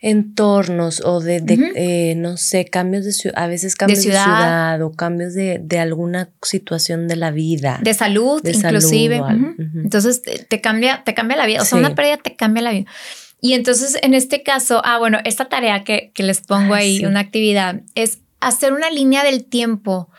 entornos 0.00 1.00
o 1.04 1.20
de, 1.20 1.42
eh, 1.74 2.14
no 2.16 2.36
sé, 2.36 2.66
cambios 2.66 3.04
de 3.04 3.12
ciudad, 3.12 3.42
a 3.42 3.46
veces 3.46 3.76
cambios 3.76 4.00
de 4.00 4.04
ciudad, 4.04 4.80
o 4.82 4.92
cambios 4.92 5.34
de, 5.34 5.78
alguna 5.78 6.30
situación 6.42 7.08
de 7.08 7.16
la 7.16 7.30
vida. 7.30 7.78
De 7.82 7.94
salud, 7.94 8.42
inclusive. 8.46 9.20
Entonces 9.74 10.22
te, 10.22 10.60
cambia, 10.60 11.02
te 11.04 11.14
cambia 11.14 11.36
la 11.36 11.46
vida. 11.46 11.62
O 11.62 11.64
sea, 11.64 11.78
una 11.78 11.94
pérdida 11.94 12.18
te 12.18 12.36
cambia 12.36 12.62
la 12.62 12.72
vida. 12.72 12.86
Y 13.40 13.52
entonces 13.52 13.98
en 14.02 14.14
este 14.14 14.42
caso, 14.42 14.80
ah, 14.84 14.98
bueno, 14.98 15.18
esta 15.24 15.46
tarea 15.46 15.84
que, 15.84 16.12
les 16.16 16.40
pongo 16.40 16.74
ahí, 16.74 17.04
una 17.04 17.20
actividad, 17.20 17.82
es 17.94 18.18
hacer 18.40 18.72
una 18.72 18.90
línea 18.90 19.24
del 19.24 19.44
tiempo 19.44 20.10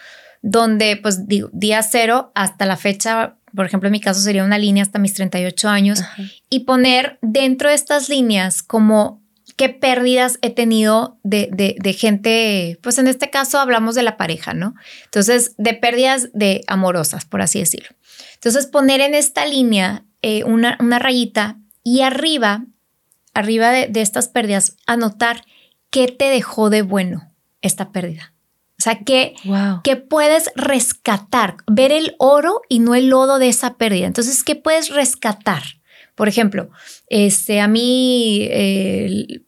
donde, 0.42 0.98
pues, 0.98 1.28
digo, 1.28 1.50
día 1.52 1.82
cero 1.84 2.32
hasta 2.36 2.66
la 2.66 2.78
fecha 2.78 3.38
por 3.56 3.66
ejemplo, 3.66 3.88
en 3.88 3.94
mi 3.94 4.00
caso 4.00 4.22
sería 4.22 4.44
una 4.44 4.60
línea 4.60 4.84
hasta 4.84 5.00
mis 5.00 5.16
38 5.16 5.70
años, 5.70 6.04
y 6.50 6.60
poner 6.60 7.18
dentro 7.24 7.70
de 7.70 7.76
estas 7.76 8.08
líneas 8.08 8.62
como 8.62 9.24
qué 9.58 9.70
pérdidas 9.70 10.40
he 10.42 10.52
tenido 10.52 11.18
de, 11.24 11.50
de, 11.52 11.94
gente, 11.94 12.80
pues 12.82 13.00
en 13.00 13.08
este 13.08 13.30
caso 13.30 13.60
hablamos 13.60 13.96
de 13.96 14.04
la 14.04 14.16
pareja, 14.16 14.54
¿no? 14.54 14.76
Entonces, 15.06 15.56
de 15.58 15.74
pérdidas 15.74 16.30
de 16.34 16.64
amorosas, 16.68 17.26
por 17.26 17.42
así 17.42 17.60
decirlo. 17.60 17.90
Entonces, 18.36 18.68
poner 18.68 19.02
en 19.02 19.16
esta 19.16 19.46
línea 19.46 20.06
eh, 20.22 20.44
una, 20.44 20.78
una, 20.80 21.00
rayita 21.00 21.58
y 21.84 22.02
arriba, 22.02 22.66
arriba 23.34 23.72
de, 23.72 23.88
de 23.88 24.02
estas 24.02 24.28
pérdidas, 24.30 24.78
anotar 24.86 25.44
qué 25.90 26.08
te 26.08 26.26
dejó 26.26 26.70
de 26.70 26.84
bueno 26.84 27.28
esta 27.62 27.92
pérdida. 27.92 28.34
O 28.80 28.84
sea, 28.84 29.00
que, 29.00 29.34
que 29.84 29.96
puedes 29.96 30.52
rescatar, 30.56 31.58
ver 31.66 31.92
el 31.92 32.16
oro 32.20 32.62
y 32.70 32.78
no 32.78 32.94
el 32.94 33.10
lodo 33.10 33.40
de 33.40 33.50
esa 33.50 33.76
pérdida. 33.76 34.06
Entonces, 34.06 34.44
¿qué 34.44 34.56
puedes 34.56 34.94
rescatar? 34.94 35.64
Por 36.18 36.28
ejemplo, 36.28 36.72
este, 37.10 37.62
a 37.62 37.68
mí 37.68 38.50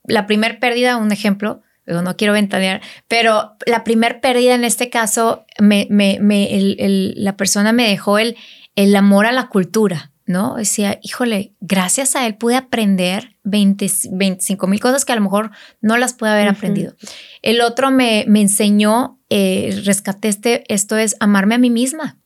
la 0.06 0.28
primer 0.28 0.60
pérdida, 0.60 0.98
un 0.98 1.12
ejemplo, 1.12 1.64
no 1.88 2.16
quiero 2.16 2.34
ventanear, 2.34 2.80
pero 3.08 3.56
la 3.66 3.84
primer 3.84 4.22
pérdida 4.22 4.54
en 4.54 4.64
este 4.64 4.92
caso, 4.92 5.46
me, 5.60 5.88
me, 5.90 6.20
la 7.16 7.36
persona 7.38 7.74
me 7.74 7.90
dejó 7.90 8.20
el, 8.20 8.38
el 8.76 8.96
amor 8.96 9.26
a 9.26 9.32
la 9.32 9.48
cultura, 9.48 10.12
¿no? 10.28 10.58
Decía, 10.58 11.00
híjole, 11.02 11.56
gracias 11.60 12.16
a 12.16 12.28
él 12.28 12.36
pude 12.36 12.56
aprender 12.56 13.36
20, 13.46 13.88
25 14.12 14.68
mil 14.68 14.80
cosas 14.80 15.06
que 15.06 15.12
a 15.12 15.16
lo 15.16 15.24
mejor 15.24 15.50
no 15.82 15.98
las 15.98 16.14
pude 16.14 16.30
haber 16.30 16.50
aprendido. 16.50 16.94
El 17.42 17.62
otro 17.62 17.90
me, 17.90 18.26
me 18.28 18.42
enseñó, 18.42 19.20
eh, 19.32 19.82
rescaté 19.86 20.28
este, 20.28 20.72
esto 20.72 20.98
es 20.98 21.16
amarme 21.20 21.56
a 21.56 21.58
mí 21.58 21.72
misma. 21.72 22.20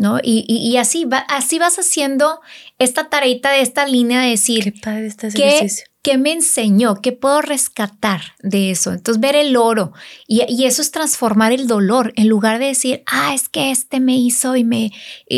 ¿No? 0.00 0.18
Y, 0.22 0.46
y, 0.48 0.78
así, 0.78 1.04
va, 1.04 1.18
así 1.18 1.58
vas 1.58 1.78
haciendo 1.78 2.40
esta 2.78 3.10
tareita 3.10 3.50
de 3.50 3.60
esta 3.60 3.86
línea 3.86 4.22
de 4.22 4.30
decir, 4.30 4.64
qué 4.64 4.72
padre 4.72 5.06
este 5.06 5.26
ejercicio. 5.26 5.84
¿qué, 6.02 6.16
me 6.16 6.32
enseñó? 6.32 7.02
¿Qué 7.02 7.12
puedo 7.12 7.42
rescatar 7.42 8.22
de 8.42 8.70
eso? 8.70 8.94
Entonces, 8.94 9.20
ver 9.20 9.36
el 9.36 9.58
oro 9.58 9.92
y, 10.26 10.42
y, 10.48 10.64
eso 10.64 10.80
es 10.80 10.90
transformar 10.90 11.52
el 11.52 11.66
dolor 11.66 12.14
en 12.16 12.28
lugar 12.28 12.58
de 12.58 12.68
decir, 12.68 13.02
ah, 13.06 13.34
es 13.34 13.50
que 13.50 13.70
este 13.70 14.00
me 14.00 14.16
hizo 14.16 14.56
y 14.56 14.64
me, 14.64 14.90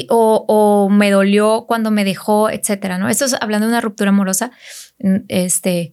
o, 0.08 0.44
o, 0.46 0.88
me 0.88 1.10
dolió 1.10 1.64
cuando 1.66 1.90
me 1.90 2.04
dejó, 2.04 2.48
etcétera, 2.48 2.98
¿no? 2.98 3.08
Eso 3.08 3.24
es 3.24 3.34
hablando 3.40 3.66
de 3.66 3.72
una 3.72 3.80
ruptura 3.80 4.10
amorosa, 4.10 4.52
mm, 5.00 5.24
este, 5.26 5.92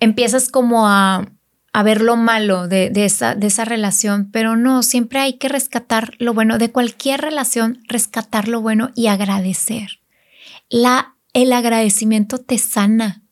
empiezas 0.00 0.48
como 0.48 0.88
a, 0.88 1.28
a 1.76 1.82
ver 1.82 2.00
lo 2.00 2.16
malo 2.16 2.68
de, 2.68 2.90
esa, 2.94 3.34
de 3.34 3.48
esa 3.48 3.66
relación, 3.66 4.30
pero 4.30 4.56
no, 4.56 4.82
siempre 4.82 5.18
hay 5.18 5.34
que 5.34 5.50
rescatar 5.50 6.14
lo 6.16 6.32
bueno 6.32 6.56
de 6.56 6.72
cualquier 6.72 7.20
relación, 7.20 7.82
rescatar 7.86 8.48
lo 8.48 8.62
bueno 8.62 8.92
y 8.94 9.08
agradecer. 9.08 10.00
La, 10.70 11.16
el 11.34 11.52
agradecimiento 11.52 12.38
te 12.38 12.56
sana. 12.56 13.22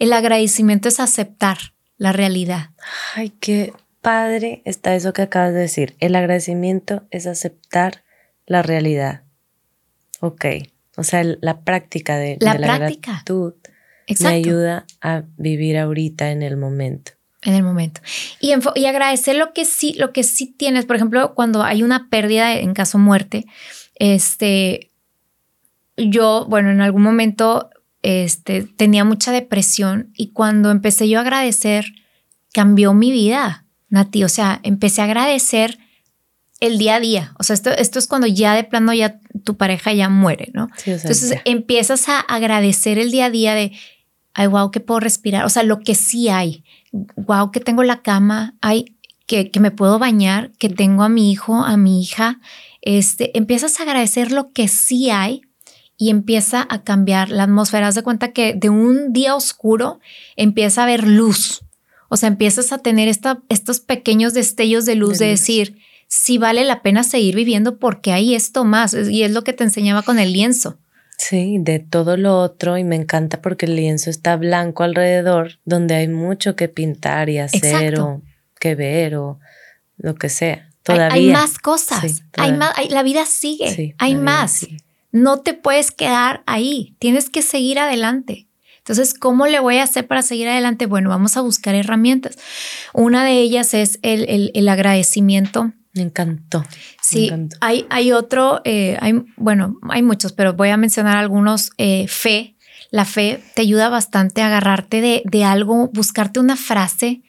El 0.00 0.12
agradecimiento 0.12 0.88
es 0.88 0.98
aceptar 0.98 1.58
la 1.96 2.10
realidad. 2.10 2.70
Ay, 3.14 3.30
qué 3.38 3.72
padre 4.00 4.62
está 4.64 4.96
eso 4.96 5.12
que 5.12 5.22
acabas 5.22 5.52
de 5.52 5.60
decir. 5.60 5.94
El 6.00 6.16
agradecimiento 6.16 7.04
es 7.12 7.28
aceptar 7.28 8.02
la 8.44 8.62
realidad. 8.62 9.22
Ok. 10.18 10.46
O 10.96 11.04
sea, 11.04 11.22
la 11.22 11.60
práctica 11.60 12.16
de 12.16 12.38
la, 12.40 12.56
gratitud 12.56 13.54
me 14.18 14.28
ayuda 14.30 14.84
a 15.00 15.22
vivir 15.36 15.78
ahorita 15.78 16.32
en 16.32 16.42
el 16.42 16.56
momento 16.56 17.13
en 17.44 17.54
el 17.54 17.62
momento. 17.62 18.00
Y, 18.40 18.52
y, 18.74 18.86
agradecer 18.86 19.36
lo 19.36 19.52
que 19.52 19.64
sí, 19.64 19.94
lo 19.94 20.12
que 20.12 20.24
sí 20.24 20.46
tienes. 20.46 20.86
Por 20.86 20.96
ejemplo, 20.96 21.34
cuando 21.34 21.62
hay 21.62 21.82
una 21.82 22.08
pérdida 22.08 22.54
en 22.54 22.74
caso 22.74 22.98
muerte, 22.98 23.46
este, 23.96 24.90
yo, 25.96 26.46
bueno, 26.48 26.70
en 26.70 26.80
algún 26.80 27.02
momento 27.02 27.70
este, 28.02 28.64
tenía 28.64 29.04
mucha 29.04 29.32
depresión 29.32 30.10
y 30.14 30.32
cuando 30.32 30.70
empecé 30.70 31.08
yo 31.08 31.18
a 31.18 31.22
agradecer, 31.22 31.86
cambió 32.52 32.94
mi 32.94 33.12
vida, 33.12 33.64
Nati. 33.88 34.24
O 34.24 34.28
sea, 34.28 34.60
empecé 34.62 35.02
a 35.02 35.04
agradecer 35.04 35.78
el 36.60 36.78
día 36.78 36.96
a 36.96 37.00
día. 37.00 37.34
O 37.38 37.42
sea, 37.42 37.54
esto, 37.54 37.70
esto 37.70 37.98
es 37.98 38.06
cuando 38.06 38.26
ya 38.26 38.54
de 38.54 38.64
plano 38.64 38.92
ya 38.94 39.20
tu 39.44 39.56
pareja 39.56 39.92
ya 39.92 40.08
muere, 40.08 40.50
¿no? 40.54 40.68
Entonces 40.86 41.34
empiezas 41.44 42.08
a 42.08 42.20
agradecer 42.20 42.98
el 42.98 43.10
día 43.10 43.26
a 43.26 43.30
día 43.30 43.54
de, 43.54 43.72
ay, 44.34 44.48
wow, 44.48 44.70
que 44.70 44.80
puedo 44.80 45.00
respirar. 45.00 45.44
O 45.44 45.48
sea, 45.48 45.62
lo 45.62 45.80
que 45.80 45.94
sí 45.94 46.28
hay 46.28 46.64
wow, 47.16 47.50
que 47.50 47.60
tengo 47.60 47.82
la 47.82 48.02
cama, 48.02 48.54
hay 48.60 48.96
que, 49.26 49.50
que 49.50 49.60
me 49.60 49.70
puedo 49.70 49.98
bañar, 49.98 50.52
que 50.58 50.68
tengo 50.68 51.02
a 51.02 51.08
mi 51.08 51.32
hijo, 51.32 51.64
a 51.64 51.76
mi 51.76 52.02
hija. 52.02 52.40
Este, 52.82 53.36
empiezas 53.36 53.78
a 53.78 53.84
agradecer 53.84 54.32
lo 54.32 54.52
que 54.52 54.68
sí 54.68 55.10
hay 55.10 55.42
y 55.96 56.10
empieza 56.10 56.66
a 56.68 56.82
cambiar 56.82 57.30
la 57.30 57.44
atmósfera. 57.44 57.88
Haz 57.88 57.94
de 57.94 58.02
cuenta 58.02 58.32
que 58.32 58.54
de 58.54 58.68
un 58.68 59.12
día 59.12 59.34
oscuro 59.34 60.00
empieza 60.36 60.82
a 60.82 60.84
haber 60.84 61.06
luz. 61.06 61.62
O 62.08 62.16
sea, 62.16 62.28
empiezas 62.28 62.72
a 62.72 62.78
tener 62.78 63.08
esta, 63.08 63.42
estos 63.48 63.80
pequeños 63.80 64.34
destellos 64.34 64.84
de 64.84 64.94
luz 64.94 65.18
de, 65.18 65.26
de 65.26 65.30
decir, 65.32 65.78
sí 66.06 66.38
vale 66.38 66.64
la 66.64 66.82
pena 66.82 67.02
seguir 67.02 67.34
viviendo 67.34 67.78
porque 67.78 68.12
hay 68.12 68.34
esto 68.34 68.64
más. 68.64 68.94
Y 68.94 69.22
es 69.22 69.32
lo 69.32 69.42
que 69.42 69.52
te 69.52 69.64
enseñaba 69.64 70.02
con 70.02 70.18
el 70.18 70.32
lienzo. 70.32 70.78
Sí, 71.26 71.56
de 71.58 71.78
todo 71.78 72.18
lo 72.18 72.38
otro 72.38 72.76
y 72.76 72.84
me 72.84 72.96
encanta 72.96 73.40
porque 73.40 73.64
el 73.64 73.76
lienzo 73.76 74.10
está 74.10 74.36
blanco 74.36 74.82
alrededor, 74.82 75.58
donde 75.64 75.94
hay 75.94 76.06
mucho 76.06 76.54
que 76.54 76.68
pintar 76.68 77.30
y 77.30 77.38
hacer 77.38 77.98
o 77.98 78.20
que 78.60 78.74
ver 78.74 79.16
o 79.16 79.38
lo 79.96 80.16
que 80.16 80.28
sea. 80.28 80.68
Todavía. 80.82 81.14
Hay, 81.14 81.32
más 81.32 81.58
cosas, 81.58 82.24
hay 82.36 82.52
más, 82.52 82.74
la 82.90 83.02
vida 83.02 83.24
sigue, 83.24 83.94
hay 83.96 84.16
más. 84.16 84.66
No 85.12 85.40
te 85.40 85.54
puedes 85.54 85.92
quedar 85.92 86.42
ahí, 86.44 86.94
tienes 86.98 87.30
que 87.30 87.40
seguir 87.40 87.78
adelante. 87.78 88.46
Entonces, 88.80 89.14
¿cómo 89.14 89.46
le 89.46 89.60
voy 89.60 89.78
a 89.78 89.84
hacer 89.84 90.06
para 90.06 90.20
seguir 90.20 90.46
adelante? 90.48 90.84
Bueno, 90.84 91.08
vamos 91.08 91.38
a 91.38 91.40
buscar 91.40 91.74
herramientas. 91.74 92.36
Una 92.92 93.24
de 93.24 93.38
ellas 93.38 93.72
es 93.72 93.98
el, 94.02 94.28
el, 94.28 94.50
el 94.52 94.68
agradecimiento 94.68 95.72
me 95.94 96.02
encantó. 96.02 96.64
Sí, 97.00 97.30
Hay, 97.60 97.86
hay 97.88 98.12
otro, 98.12 98.60
eh, 98.64 98.96
hay, 99.00 99.24
bueno, 99.36 99.78
hay 99.88 100.02
muchos, 100.02 100.32
pero 100.32 100.54
voy 100.54 100.70
a 100.70 100.76
mencionar 100.76 101.16
algunos. 101.16 101.70
Eh, 101.78 102.06
fe, 102.08 102.56
la 102.90 103.04
fe 103.04 103.42
te 103.54 103.62
ayuda 103.62 103.88
bastante 103.88 104.42
a 104.42 104.48
agarrarte 104.48 105.00
de, 105.00 105.22
de 105.24 105.44
algo, 105.44 105.88
buscarte 105.92 106.40
una 106.40 106.56
frase, 106.56 107.22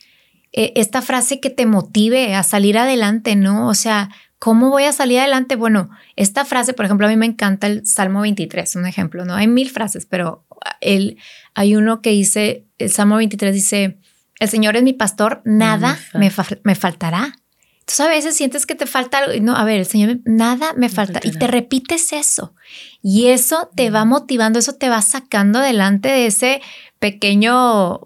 eh, 0.57 0.71
esta 0.75 1.01
frase 1.01 1.39
que 1.39 1.49
te 1.49 1.65
motive 1.65 2.33
a 2.33 2.41
salir 2.41 2.77
adelante, 2.77 3.35
¿no? 3.35 3.67
O 3.67 3.73
sea, 3.73 4.09
¿cómo 4.39 4.69
voy 4.69 4.85
a 4.85 4.93
salir 4.93 5.19
adelante? 5.19 5.57
Bueno, 5.57 5.89
esta 6.15 6.45
frase, 6.45 6.73
por 6.73 6.85
ejemplo, 6.85 7.07
a 7.07 7.09
mí 7.09 7.17
me 7.17 7.25
encanta 7.25 7.67
el 7.67 7.85
Salmo 7.85 8.21
23, 8.21 8.77
un 8.77 8.85
ejemplo, 8.87 9.25
¿no? 9.25 9.35
Hay 9.35 9.47
mil 9.47 9.69
frases, 9.69 10.05
pero 10.05 10.47
el, 10.79 11.17
hay 11.53 11.75
uno 11.75 12.01
que 12.01 12.11
dice, 12.11 12.65
el 12.77 12.89
Salmo 12.89 13.17
23 13.17 13.53
dice, 13.53 13.99
el 14.39 14.49
Señor 14.49 14.77
es 14.77 14.83
mi 14.83 14.93
pastor, 14.93 15.41
nada 15.43 15.99
me, 16.13 16.31
me 16.63 16.75
faltará. 16.75 17.33
Entonces 17.85 17.99
a 17.99 18.09
veces 18.09 18.35
sientes 18.35 18.65
que 18.65 18.73
te 18.73 18.87
falta 18.87 19.19
algo. 19.19 19.39
No, 19.43 19.55
a 19.55 19.63
ver, 19.63 19.79
el 19.79 19.85
Señor, 19.85 20.17
nada 20.25 20.73
me 20.73 20.89
falta. 20.89 21.19
Y 21.23 21.31
te 21.33 21.45
repites 21.45 22.13
eso. 22.13 22.55
Y 23.03 23.27
eso 23.27 23.69
te 23.75 23.91
va 23.91 24.05
motivando, 24.05 24.57
eso 24.57 24.73
te 24.73 24.89
va 24.89 25.03
sacando 25.03 25.59
adelante 25.59 26.09
de 26.09 26.25
ese 26.25 26.61
pequeño 26.97 27.99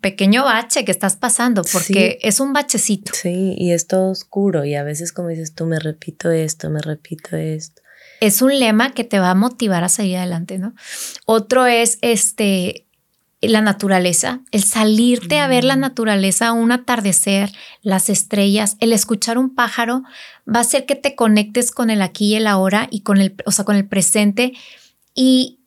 pequeño 0.00 0.44
bache 0.44 0.84
que 0.84 0.92
estás 0.92 1.16
pasando, 1.16 1.62
porque 1.72 2.18
es 2.22 2.38
un 2.38 2.52
bachecito. 2.52 3.12
Sí, 3.14 3.54
y 3.56 3.72
es 3.72 3.86
todo 3.86 4.10
oscuro 4.10 4.64
y 4.64 4.74
a 4.74 4.84
veces 4.84 5.10
como 5.10 5.28
dices 5.28 5.54
tú, 5.54 5.66
me 5.66 5.80
repito 5.80 6.30
esto, 6.30 6.70
me 6.70 6.80
repito 6.80 7.36
esto. 7.36 7.82
Es 8.20 8.42
un 8.42 8.58
lema 8.58 8.92
que 8.92 9.04
te 9.04 9.18
va 9.18 9.30
a 9.30 9.34
motivar 9.34 9.84
a 9.84 9.88
seguir 9.88 10.18
adelante, 10.18 10.58
¿no? 10.58 10.74
Otro 11.24 11.66
es 11.66 11.98
este 12.02 12.86
la 13.48 13.60
naturaleza, 13.60 14.40
el 14.50 14.62
salirte 14.62 15.38
a 15.40 15.48
ver 15.48 15.64
la 15.64 15.76
mm. 15.76 15.80
naturaleza, 15.80 16.52
un 16.52 16.72
atardecer, 16.72 17.50
las 17.82 18.10
estrellas, 18.10 18.76
el 18.80 18.92
escuchar 18.92 19.38
un 19.38 19.54
pájaro, 19.54 20.02
va 20.48 20.58
a 20.58 20.62
hacer 20.62 20.86
que 20.86 20.96
te 20.96 21.14
conectes 21.14 21.70
con 21.70 21.90
el 21.90 22.02
aquí 22.02 22.32
y 22.32 22.34
el 22.36 22.46
ahora 22.46 22.88
y 22.90 23.00
con 23.00 23.18
el, 23.18 23.34
o 23.46 23.50
sea, 23.50 23.64
con 23.64 23.76
el 23.76 23.86
presente. 23.86 24.52
Y 25.14 25.60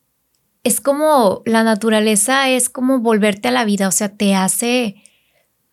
es 0.63 0.81
como 0.81 1.41
la 1.45 1.63
naturaleza 1.63 2.49
es 2.49 2.69
como 2.69 2.99
volverte 2.99 3.47
a 3.47 3.51
la 3.51 3.65
vida, 3.65 3.87
o 3.87 3.91
sea, 3.91 4.09
te 4.09 4.35
hace, 4.35 4.95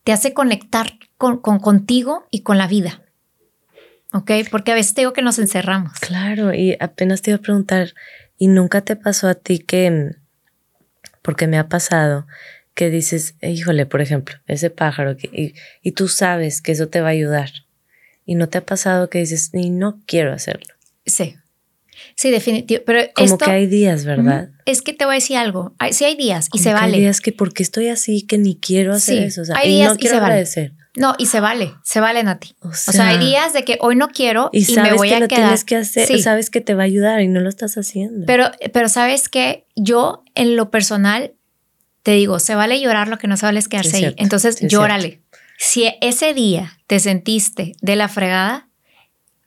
te 0.05 0.13
hace 0.13 0.33
conectar 0.33 0.99
con, 1.17 1.39
con 1.39 1.59
contigo 1.59 2.27
y 2.31 2.41
con 2.41 2.59
la 2.59 2.67
vida. 2.67 3.03
¿Ok? 4.13 4.31
Porque 4.51 4.71
a 4.71 4.77
veces 4.77 4.95
te 4.95 5.01
digo 5.01 5.13
que 5.13 5.23
nos 5.23 5.41
encerramos. 5.41 5.99
Claro, 5.99 6.55
y 6.55 6.77
apenas 6.79 7.23
te 7.23 7.33
iba 7.33 7.39
a 7.39 7.43
preguntar, 7.43 7.95
¿y 8.39 8.47
nunca 8.47 8.83
te 8.83 8.95
pasó 8.95 9.27
a 9.27 9.35
ti 9.35 9.59
que 9.59 10.15
porque 11.25 11.47
me 11.47 11.57
ha 11.57 11.71
pasado 11.71 12.27
que 12.75 12.91
dices, 12.91 13.35
híjole, 13.41 13.87
por 13.87 14.03
ejemplo, 14.03 14.37
ese 14.47 14.69
pájaro, 14.69 15.17
y, 15.33 15.55
y, 15.83 15.93
tú 15.93 16.09
sabes 16.09 16.61
que 16.61 16.73
eso 16.73 16.89
te 16.89 17.01
va 17.01 17.09
a 17.09 17.13
ayudar. 17.13 17.51
Y 18.27 18.35
no 18.35 18.49
te 18.49 18.59
ha 18.59 18.67
pasado 18.67 19.09
que 19.09 19.21
dices, 19.21 19.51
ni 19.55 19.71
no 19.71 20.03
quiero 20.07 20.35
hacerlo. 20.35 20.75
Sí. 21.07 21.37
Sí, 22.15 22.31
definitivamente. 22.31 22.85
Pero 22.85 23.13
Como 23.15 23.39
que 23.39 23.51
hay 23.51 23.67
días, 23.67 24.05
¿verdad? 24.05 24.51
Es 24.67 24.83
que 24.83 24.93
te 24.93 25.07
voy 25.07 25.15
a 25.15 25.17
decir 25.17 25.39
algo. 25.39 25.75
sí 25.93 26.05
hay 26.05 26.17
días 26.17 26.51
y 26.53 26.59
se 26.59 26.75
vale. 26.75 26.97
Hay 26.97 27.01
días 27.01 27.23
que 27.23 27.33
porque 27.33 27.63
estoy 27.63 27.89
así 27.89 28.23
que 28.23 28.37
ni 28.37 28.57
quiero 28.57 28.93
hacer 28.93 29.23
eso. 29.23 29.43
O 29.43 29.45
sea, 29.47 29.57
hay 29.57 29.71
días 29.71 29.93
no 29.93 29.97
quiero 29.97 30.17
y 30.17 30.19
se 30.19 30.25
agradecer. 30.25 30.73
No, 30.97 31.15
y 31.19 31.27
se 31.27 31.41
vale, 31.41 31.75
se 31.83 32.01
vale, 32.01 32.23
Nati. 32.23 32.55
O 32.61 32.73
sea, 32.73 32.93
o 32.93 32.95
sea, 32.95 33.09
hay 33.09 33.19
días 33.19 33.53
de 33.53 33.65
que 33.65 33.79
hoy 33.81 33.97
no 33.97 34.09
quiero 34.09 34.51
y, 34.53 34.65
me 34.77 34.95
voy 34.95 35.09
que 35.09 35.17
a 35.17 35.21
lo 35.21 35.29
quedar. 35.29 35.43
Tienes 35.43 35.65
que 35.65 35.77
hacer, 35.77 36.21
sabes 36.21 36.51
que 36.51 36.61
te 36.61 36.75
va 36.75 36.83
a 36.83 36.87
ayudar 36.87 37.21
y 37.21 37.29
no 37.29 37.41
lo 37.41 37.49
estás 37.49 37.77
haciendo. 37.77 38.27
Pero, 38.27 38.51
pero 38.73 38.89
sabes 38.89 39.29
que 39.29 39.67
yo 39.75 40.23
en 40.35 40.57
lo 40.57 40.71
personal 40.71 41.33
te 42.05 42.13
digo, 42.13 42.39
se 42.39 42.55
vale 42.55 42.81
llorar, 42.81 43.09
lo 43.09 43.19
que 43.19 43.27
no 43.27 43.37
se 43.37 43.47
vale 43.47 43.59
es 43.59 43.67
quedarse 43.67 43.97
ahí. 43.97 44.15
Entonces, 44.19 44.61
llórale. 44.61 45.23
Si 45.59 45.91
ese 46.03 46.35
día 46.35 46.79
te 46.87 47.01
sentiste 47.01 47.73
de 47.81 47.97
la 47.97 48.09
fregada, 48.09 48.69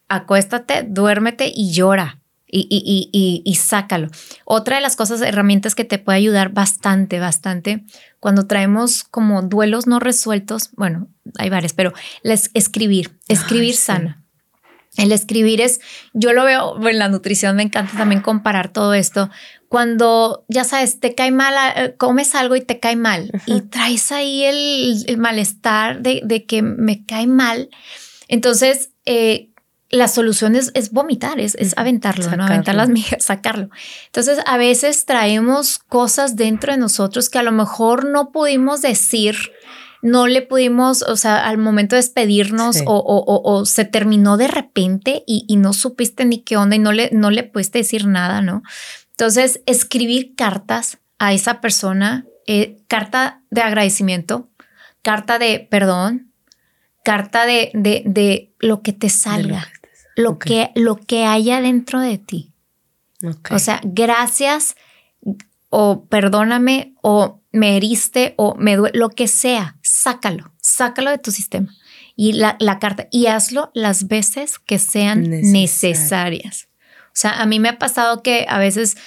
acuéstate, 0.10 0.84
duérmete 0.84 1.52
y 1.54 1.72
llora 1.72 2.20
y, 2.48 2.62
y, 2.70 3.10
y, 3.12 3.42
y, 3.46 3.56
sácalo. 3.56 4.08
Otra 4.46 4.78
de 4.78 4.82
las 4.82 4.96
cosas, 4.96 5.22
herramientas 5.22 5.76
que 5.76 5.84
te 5.84 6.00
puede 6.00 6.18
ayudar 6.18 6.50
bastante, 6.50 7.20
bastante, 7.20 7.84
cuando 8.20 8.48
traemos 8.48 9.04
como 9.04 9.42
duelos 9.42 9.88
no 9.88 10.00
resueltos, 10.00 10.72
bueno, 10.74 11.08
hay 11.38 11.50
varias, 11.50 11.74
pero 11.74 11.94
les, 12.24 12.50
escribir, 12.54 13.18
escribir 13.28 13.76
sana. 13.76 14.24
El 14.98 15.12
escribir 15.12 15.62
es, 15.62 15.80
yo 16.14 16.34
lo 16.34 16.44
veo 16.44 16.76
en 16.88 16.98
la 16.98 17.08
nutrición, 17.08 17.56
me 17.56 17.64
encanta 17.64 17.96
también 17.96 18.22
comparar 18.22 18.74
todo 18.74 18.96
esto. 18.96 19.30
Cuando, 19.70 20.44
ya 20.48 20.64
sabes, 20.64 21.00
te 21.00 21.14
cae 21.14 21.32
mal, 21.32 21.54
eh, 21.76 21.96
comes 21.98 22.34
algo 22.34 22.56
y 22.56 22.62
te 22.62 22.80
cae 22.80 22.96
mal 22.96 23.32
y 23.46 23.62
traes 23.62 24.12
ahí 24.12 24.44
el, 24.44 25.04
el 25.06 25.18
malestar 25.18 26.02
de, 26.02 26.22
de, 26.24 26.46
que 26.46 26.64
me 26.64 27.06
cae 27.06 27.28
mal. 27.28 27.70
Entonces, 28.28 28.90
eh, 29.06 29.52
la 29.90 30.08
solución 30.08 30.56
es, 30.56 30.92
vomitar, 30.92 31.40
es, 31.40 31.56
aventarlo, 31.78 32.36
¿no? 32.36 32.46
Aventar 32.46 32.76
las 32.76 32.90
migas, 32.90 33.18
sacarlo. 33.24 33.70
Entonces, 34.08 34.40
a 34.46 34.58
veces 34.58 35.06
traemos 35.06 35.80
cosas 35.80 36.36
dentro 36.36 36.74
de 36.74 36.78
nosotros 36.78 37.30
que 37.30 37.40
a 37.40 37.44
lo 37.44 37.54
mejor 37.54 38.06
no 38.06 38.32
pudimos 38.32 38.82
decir, 38.82 39.38
no 40.02 40.28
le 40.28 40.42
pudimos, 40.42 41.04
o 41.04 41.16
sea, 41.16 41.48
al 41.48 41.58
momento 41.58 41.96
de 41.96 42.02
despedirnos 42.02 42.84
o, 42.86 43.66
se 43.66 43.86
terminó 43.86 44.36
de 44.38 44.48
repente 44.48 45.24
y, 45.26 45.56
no 45.56 45.72
supiste 45.72 46.26
ni 46.26 46.40
qué 46.42 46.58
onda 46.58 46.76
y 46.76 46.80
no 46.80 46.92
le, 46.92 47.10
no 47.14 47.32
le 47.32 47.44
pudiste 47.44 47.80
decir 47.80 48.08
nada, 48.08 48.42
¿no? 48.42 48.64
Entonces, 49.12 49.62
escribir 49.66 50.36
cartas 50.36 51.00
a 51.18 51.34
esa 51.34 51.62
persona, 51.62 52.26
eh, 52.46 52.78
carta 52.88 53.42
de 53.50 53.62
agradecimiento, 53.62 54.50
carta 55.02 55.40
de 55.40 55.66
perdón, 55.72 56.34
carta 57.04 57.46
de, 57.46 57.72
de, 57.74 58.04
de 58.06 58.54
lo 58.60 58.82
que 58.82 58.92
te 58.92 59.10
salga 59.10 59.72
lo, 60.18 60.40
que, 60.40 60.72
lo 60.76 60.98
que 60.98 61.26
haya 61.26 61.62
dentro 61.62 62.02
de 62.02 62.18
ti. 62.18 62.52
O 63.52 63.60
sea, 63.60 63.80
gracias 63.84 64.76
o 65.70 66.06
perdóname 66.06 66.96
o 67.02 67.42
me 67.52 67.78
heriste 67.78 68.34
o 68.38 68.56
me 68.56 68.76
duele, 68.76 68.98
lo 68.98 69.10
que 69.10 69.28
sea, 69.28 69.78
sácalo, 69.82 70.54
sácalo 70.60 71.12
de 71.12 71.20
tu 71.20 71.32
sistema. 71.32 71.74
Y 72.16 72.34
la, 72.34 72.58
la 72.60 72.80
carta, 72.80 73.08
y 73.12 73.28
hazlo 73.28 73.72
las 73.76 74.08
veces 74.08 74.58
que 74.58 74.80
sean 74.80 75.30
necesarias. 75.30 76.68
O 77.08 77.20
sea, 77.20 77.42
a 77.42 77.46
mí 77.46 77.60
me 77.60 77.70
ha 77.70 77.78
pasado 77.78 78.24
que 78.24 78.48
a 78.50 78.58
veces 78.58 78.98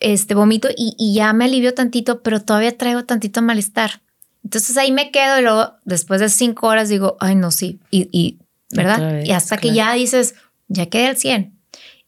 este, 0.00 0.34
vomito 0.34 0.68
y, 0.76 0.94
y 0.98 1.14
ya 1.14 1.32
me 1.32 1.44
alivio 1.44 1.72
tantito, 1.72 2.22
pero 2.22 2.40
todavía 2.40 2.76
traigo 2.76 3.04
tantito 3.04 3.42
malestar. 3.42 4.02
Entonces 4.42 4.76
ahí 4.76 4.90
me 4.90 5.12
quedo 5.12 5.38
y 5.38 5.42
luego 5.42 5.74
después 5.84 6.20
de 6.20 6.28
cinco 6.28 6.66
horas 6.66 6.88
digo, 6.88 7.16
ay, 7.20 7.36
no, 7.36 7.52
sí, 7.52 7.78
y, 7.90 8.08
y 8.10 8.38
¿verdad? 8.70 9.22
y 9.24 9.32
hasta 9.32 9.56
que 9.56 9.72
ya 9.72 9.92
dices, 9.94 10.34
ya 10.68 10.86
quedé 10.86 11.08
al 11.08 11.16
100. 11.16 11.58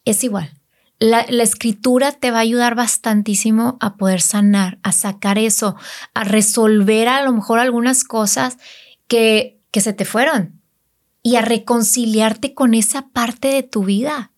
Es 0.04 0.24
igual. 0.24 0.50
La, 0.98 1.20
escritura 1.20 2.12
te 2.12 2.30
va 2.30 2.38
a 2.38 2.42
ayudar 2.42 2.74
bastantísimo 2.74 3.78
a 3.80 3.96
poder 3.96 4.20
sanar, 4.20 4.78
a 4.82 4.92
sacar 4.92 5.38
eso, 5.38 5.76
a 6.12 6.24
resolver 6.24 7.08
a 7.08 7.22
lo 7.22 7.32
mejor 7.32 7.58
algunas 7.58 8.04
cosas 8.04 8.58
que, 9.08 9.58
que 9.70 9.80
se 9.80 9.94
te 9.94 10.04
fueron 10.04 10.60
y 11.22 11.36
a 11.36 11.42
reconciliarte 11.42 12.54
con 12.54 12.74
esa 12.74 13.08
parte 13.08 13.48
de 13.48 13.62
tu 13.62 13.84
vida. 13.84 14.32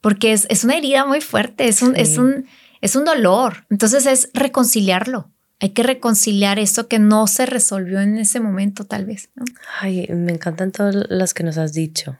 Porque 0.00 0.32
es, 0.32 0.46
es 0.50 0.64
una 0.64 0.76
herida 0.76 1.04
muy 1.04 1.20
fuerte, 1.20 1.68
es 1.68 1.80
un, 1.80 1.94
es, 1.94 2.18
un, 2.18 2.46
es 2.80 2.96
un 2.96 3.04
dolor. 3.04 3.64
Entonces 3.70 4.06
es 4.06 4.30
reconciliarlo. 4.34 5.30
Hay 5.62 5.68
que 5.68 5.84
reconciliar 5.84 6.58
eso 6.58 6.88
que 6.88 6.98
no 6.98 7.28
se 7.28 7.46
resolvió 7.46 8.00
en 8.00 8.18
ese 8.18 8.40
momento, 8.40 8.84
tal 8.84 9.04
vez. 9.04 9.30
Ay, 9.78 10.08
me 10.08 10.32
encantan 10.32 10.72
todas 10.72 11.06
las 11.08 11.34
que 11.34 11.44
nos 11.44 11.56
has 11.56 11.72
dicho. 11.72 12.18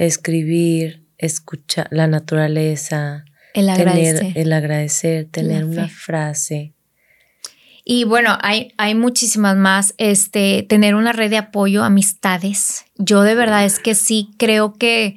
Escribir, 0.00 1.06
escuchar 1.16 1.86
la 1.92 2.08
naturaleza, 2.08 3.24
el 3.54 3.70
agradecer, 3.70 4.18
tener, 4.18 4.38
el 4.38 4.52
agradecer 4.52 5.26
tener 5.26 5.64
una 5.64 5.88
frase. 5.88 6.74
Y 7.84 8.02
bueno, 8.02 8.36
hay, 8.40 8.72
hay 8.78 8.96
muchísimas 8.96 9.56
más. 9.56 9.94
Este, 9.98 10.66
tener 10.68 10.96
una 10.96 11.12
red 11.12 11.30
de 11.30 11.38
apoyo, 11.38 11.84
amistades. 11.84 12.84
Yo 12.96 13.22
de 13.22 13.36
verdad 13.36 13.64
es 13.64 13.78
que 13.78 13.94
sí 13.94 14.30
creo 14.38 14.72
que, 14.72 15.14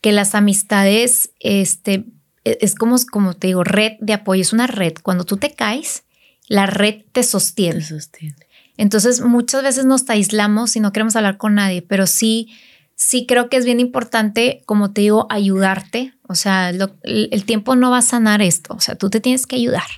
que 0.00 0.12
las 0.12 0.36
amistades, 0.36 1.32
este, 1.40 2.04
e, 2.44 2.58
es 2.60 2.76
como, 2.76 2.94
como 3.10 3.34
te 3.34 3.48
digo, 3.48 3.64
red 3.64 3.94
de 3.98 4.12
apoyo, 4.12 4.40
es 4.40 4.52
una 4.52 4.68
red. 4.68 4.92
Cuando 5.02 5.24
tú 5.24 5.36
te 5.36 5.50
caes, 5.50 6.04
la 6.48 6.66
red 6.66 7.04
te 7.12 7.22
sostiene. 7.22 7.80
Te 7.80 7.86
sostiene. 7.86 8.36
Entonces, 8.76 9.20
muchas 9.20 9.62
veces 9.62 9.84
nos 9.84 10.08
aislamos 10.08 10.76
y 10.76 10.80
no 10.80 10.92
queremos 10.92 11.16
hablar 11.16 11.36
con 11.36 11.54
nadie, 11.54 11.82
pero 11.82 12.06
sí, 12.06 12.48
sí 12.94 13.26
creo 13.26 13.48
que 13.48 13.56
es 13.56 13.64
bien 13.64 13.80
importante, 13.80 14.62
como 14.66 14.92
te 14.92 15.02
digo, 15.02 15.26
ayudarte. 15.30 16.14
O 16.28 16.34
sea, 16.34 16.70
el, 16.70 17.44
tiempo 17.44 17.76
no 17.76 17.90
va 17.90 17.98
a 17.98 18.02
sanar 18.02 18.40
esto. 18.40 18.74
O 18.74 18.80
sea, 18.80 18.94
tú 18.94 19.10
te 19.10 19.20
tienes 19.20 19.46
que 19.46 19.56
ayudar, 19.56 19.88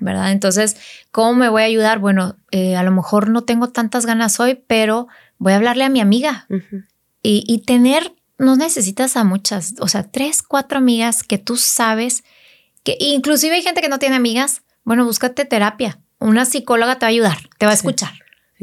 ¿verdad? 0.00 0.30
Entonces, 0.30 0.76
¿cómo 1.10 1.34
me 1.34 1.48
voy 1.48 1.62
a 1.62 1.66
ayudar? 1.66 1.98
Bueno, 1.98 2.36
eh, 2.52 2.76
a 2.76 2.82
lo 2.84 2.92
mejor 2.92 3.28
no 3.28 3.42
tengo 3.42 3.70
tantas 3.70 4.06
ganas 4.06 4.38
hoy, 4.38 4.62
pero 4.66 5.08
voy 5.38 5.52
a 5.52 5.56
hablarle 5.56 5.84
a 5.84 5.88
mi 5.88 6.00
amiga 6.00 6.46
y, 7.22 7.44
y 7.46 7.58
tener, 7.62 8.12
no 8.38 8.54
necesitas 8.54 9.16
a 9.16 9.24
muchas, 9.24 9.74
o 9.80 9.88
sea, 9.88 10.04
tres, 10.04 10.42
cuatro 10.42 10.78
amigas 10.78 11.24
que 11.24 11.38
tú 11.38 11.56
sabes 11.56 12.22
que 12.84 12.96
inclusive 13.00 13.56
hay 13.56 13.62
gente 13.62 13.80
que 13.80 13.88
no 13.88 13.98
tiene 13.98 14.16
amigas, 14.16 14.62
bueno, 14.88 15.04
búscate 15.04 15.44
terapia. 15.44 16.00
Una 16.18 16.46
psicóloga 16.46 16.98
te 16.98 17.04
va 17.04 17.08
a 17.08 17.10
ayudar, 17.10 17.36
te 17.58 17.66
va 17.66 17.72
a 17.72 17.74
escuchar. 17.74 18.14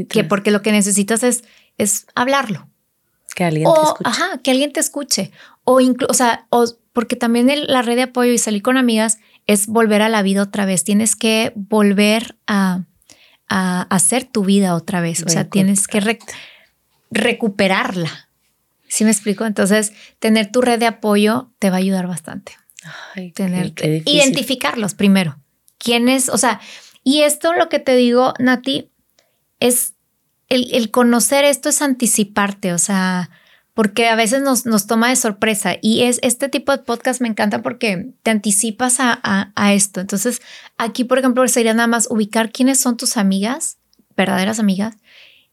que 0.09 0.23
porque 0.23 0.49
lo 0.49 0.63
que 0.63 0.71
necesitas 0.71 1.21
es, 1.21 1.43
es 1.77 2.07
hablarlo. 2.15 2.67
Que 3.35 3.43
alguien 3.43 3.71
te 3.71 3.81
escuche. 3.83 4.09
Ajá, 4.09 4.39
que 4.43 4.49
alguien 4.49 4.73
te 4.73 4.79
escuche. 4.79 5.31
O 5.65 5.81
incluso, 5.81 6.09
o 6.09 6.15
sea, 6.15 6.47
o, 6.49 6.65
porque 6.93 7.15
también 7.15 7.47
la 7.67 7.83
red 7.83 7.95
de 7.95 8.01
apoyo 8.01 8.31
y 8.31 8.39
salir 8.39 8.63
con 8.63 8.75
amigas 8.75 9.19
es 9.45 9.67
volver 9.67 10.01
a 10.01 10.09
la 10.09 10.23
vida 10.23 10.41
otra 10.41 10.65
vez. 10.65 10.83
Tienes 10.83 11.15
que 11.15 11.53
volver 11.53 12.35
a, 12.47 12.85
a 13.47 13.83
hacer 13.83 14.23
tu 14.23 14.43
vida 14.43 14.73
otra 14.73 15.01
vez. 15.01 15.21
O 15.21 15.29
sea, 15.29 15.47
tienes 15.47 15.87
que 15.87 16.17
recuperarla. 17.11 18.29
¿Sí 18.87 19.03
me 19.03 19.11
explico? 19.11 19.45
Entonces, 19.45 19.93
tener 20.17 20.51
tu 20.51 20.61
red 20.61 20.79
de 20.79 20.87
apoyo 20.87 21.51
te 21.59 21.69
va 21.69 21.75
a 21.75 21.79
ayudar 21.79 22.07
bastante. 22.07 22.53
Ay, 23.13 23.31
tener, 23.31 23.73
identificarlos 24.05 24.95
primero 24.95 25.37
quién 25.77 26.09
es, 26.09 26.29
o 26.29 26.37
sea, 26.37 26.59
y 27.03 27.21
esto 27.21 27.53
lo 27.53 27.69
que 27.69 27.79
te 27.79 27.95
digo, 27.95 28.33
Nati, 28.39 28.89
es 29.59 29.93
el, 30.49 30.91
conocer 30.91 31.45
esto 31.45 31.69
es 31.69 31.81
anticiparte, 31.81 32.73
o 32.73 32.77
sea, 32.77 33.29
porque 33.73 34.07
a 34.07 34.15
veces 34.15 34.41
nos, 34.41 34.65
nos, 34.65 34.87
toma 34.87 35.09
de 35.09 35.15
sorpresa 35.15 35.75
y 35.81 36.03
es 36.03 36.19
este 36.23 36.49
tipo 36.49 36.71
de 36.71 36.83
podcast 36.83 37.21
me 37.21 37.27
encanta 37.27 37.61
porque 37.61 38.13
te 38.23 38.31
anticipas 38.31 38.97
a, 38.99 39.51
esto. 39.73 39.99
Entonces, 39.99 40.41
aquí, 40.77 41.03
por 41.03 41.19
ejemplo, 41.19 41.47
sería 41.47 41.73
nada 41.73 41.87
más 41.87 42.07
ubicar 42.09 42.51
quiénes 42.51 42.79
son 42.79 42.95
tus 42.95 43.17
amigas, 43.17 43.77
verdaderas 44.15 44.59
amigas, 44.59 44.95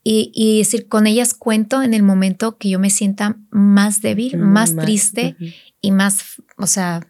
y, 0.04 0.58
decir, 0.58 0.88
con 0.88 1.06
ellas 1.06 1.32
cuento 1.32 1.82
en 1.82 1.94
el 1.94 2.02
momento 2.02 2.58
que 2.58 2.70
yo 2.70 2.80
me 2.80 2.90
sienta 2.90 3.36
más 3.50 4.00
débil, 4.00 4.36
mm, 4.36 4.40
más, 4.40 4.74
triste 4.74 5.36
y 5.80 5.92
más, 5.92 6.42
o 6.56 6.66
sea, 6.66 7.06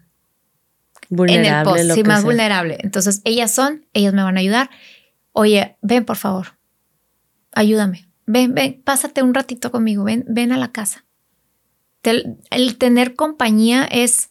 en 1.29 1.45
el 1.45 1.63
post, 1.65 1.93
sí, 1.95 2.05
más 2.05 2.25
vulnerable. 2.25 2.79
Entonces, 2.81 3.21
ellas 3.25 3.53
son, 3.53 3.87
ellas 3.93 4.15
me 4.15 4.23
van 4.23 4.37
a 4.37 4.41
ayudar. 4.41 4.71
Oye, 5.33 5.77
ven 5.83 6.05
por 6.05 6.17
favor, 6.17 6.59
ayúdame. 7.53 8.09
Ven, 8.27 8.55
ven, 8.55 8.81
pásate 8.85 9.23
un 9.23 9.35
ratito 9.35 9.71
conmigo, 9.71 10.05
ven, 10.05 10.25
ven 10.29 10.53
a 10.53 10.57
la 10.57 10.73
casa. 10.73 11.05
El, 12.03 12.77
tener 12.79 13.15
compañía 13.15 13.85
es 13.85 14.31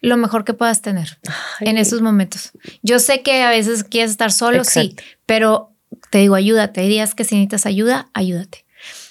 lo 0.00 0.16
mejor 0.16 0.44
que 0.44 0.54
puedas 0.54 0.82
tener 0.82 1.18
en 1.60 1.78
esos 1.78 2.02
momentos. 2.02 2.52
Yo 2.82 2.98
sé 2.98 3.22
que 3.22 3.42
a 3.42 3.50
veces 3.50 3.84
quieres 3.84 4.10
estar 4.10 4.32
solo, 4.32 4.64
sí, 4.64 4.96
pero 5.26 5.72
te 6.10 6.18
digo, 6.18 6.34
ayúdate. 6.34 6.80
Hay 6.80 6.88
días 6.88 7.14
que 7.14 7.24
si 7.24 7.36
necesitas 7.36 7.66
ayuda, 7.66 8.10
ayúdate. 8.12 8.64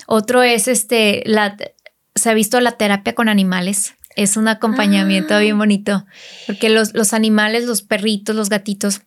Otro 0.07 0.43
es 0.43 0.67
este, 0.67 1.23
la, 1.25 1.55
se 2.15 2.29
ha 2.29 2.33
visto 2.33 2.59
la 2.59 2.73
terapia 2.73 3.15
con 3.15 3.29
animales. 3.29 3.95
Es 4.15 4.37
un 4.37 4.47
acompañamiento 4.47 5.37
bien 5.39 5.55
ah. 5.55 5.59
bonito, 5.59 6.05
porque 6.47 6.69
los, 6.69 6.93
los 6.93 7.13
animales, 7.13 7.65
los 7.65 7.81
perritos, 7.81 8.35
los 8.35 8.49
gatitos, 8.49 9.01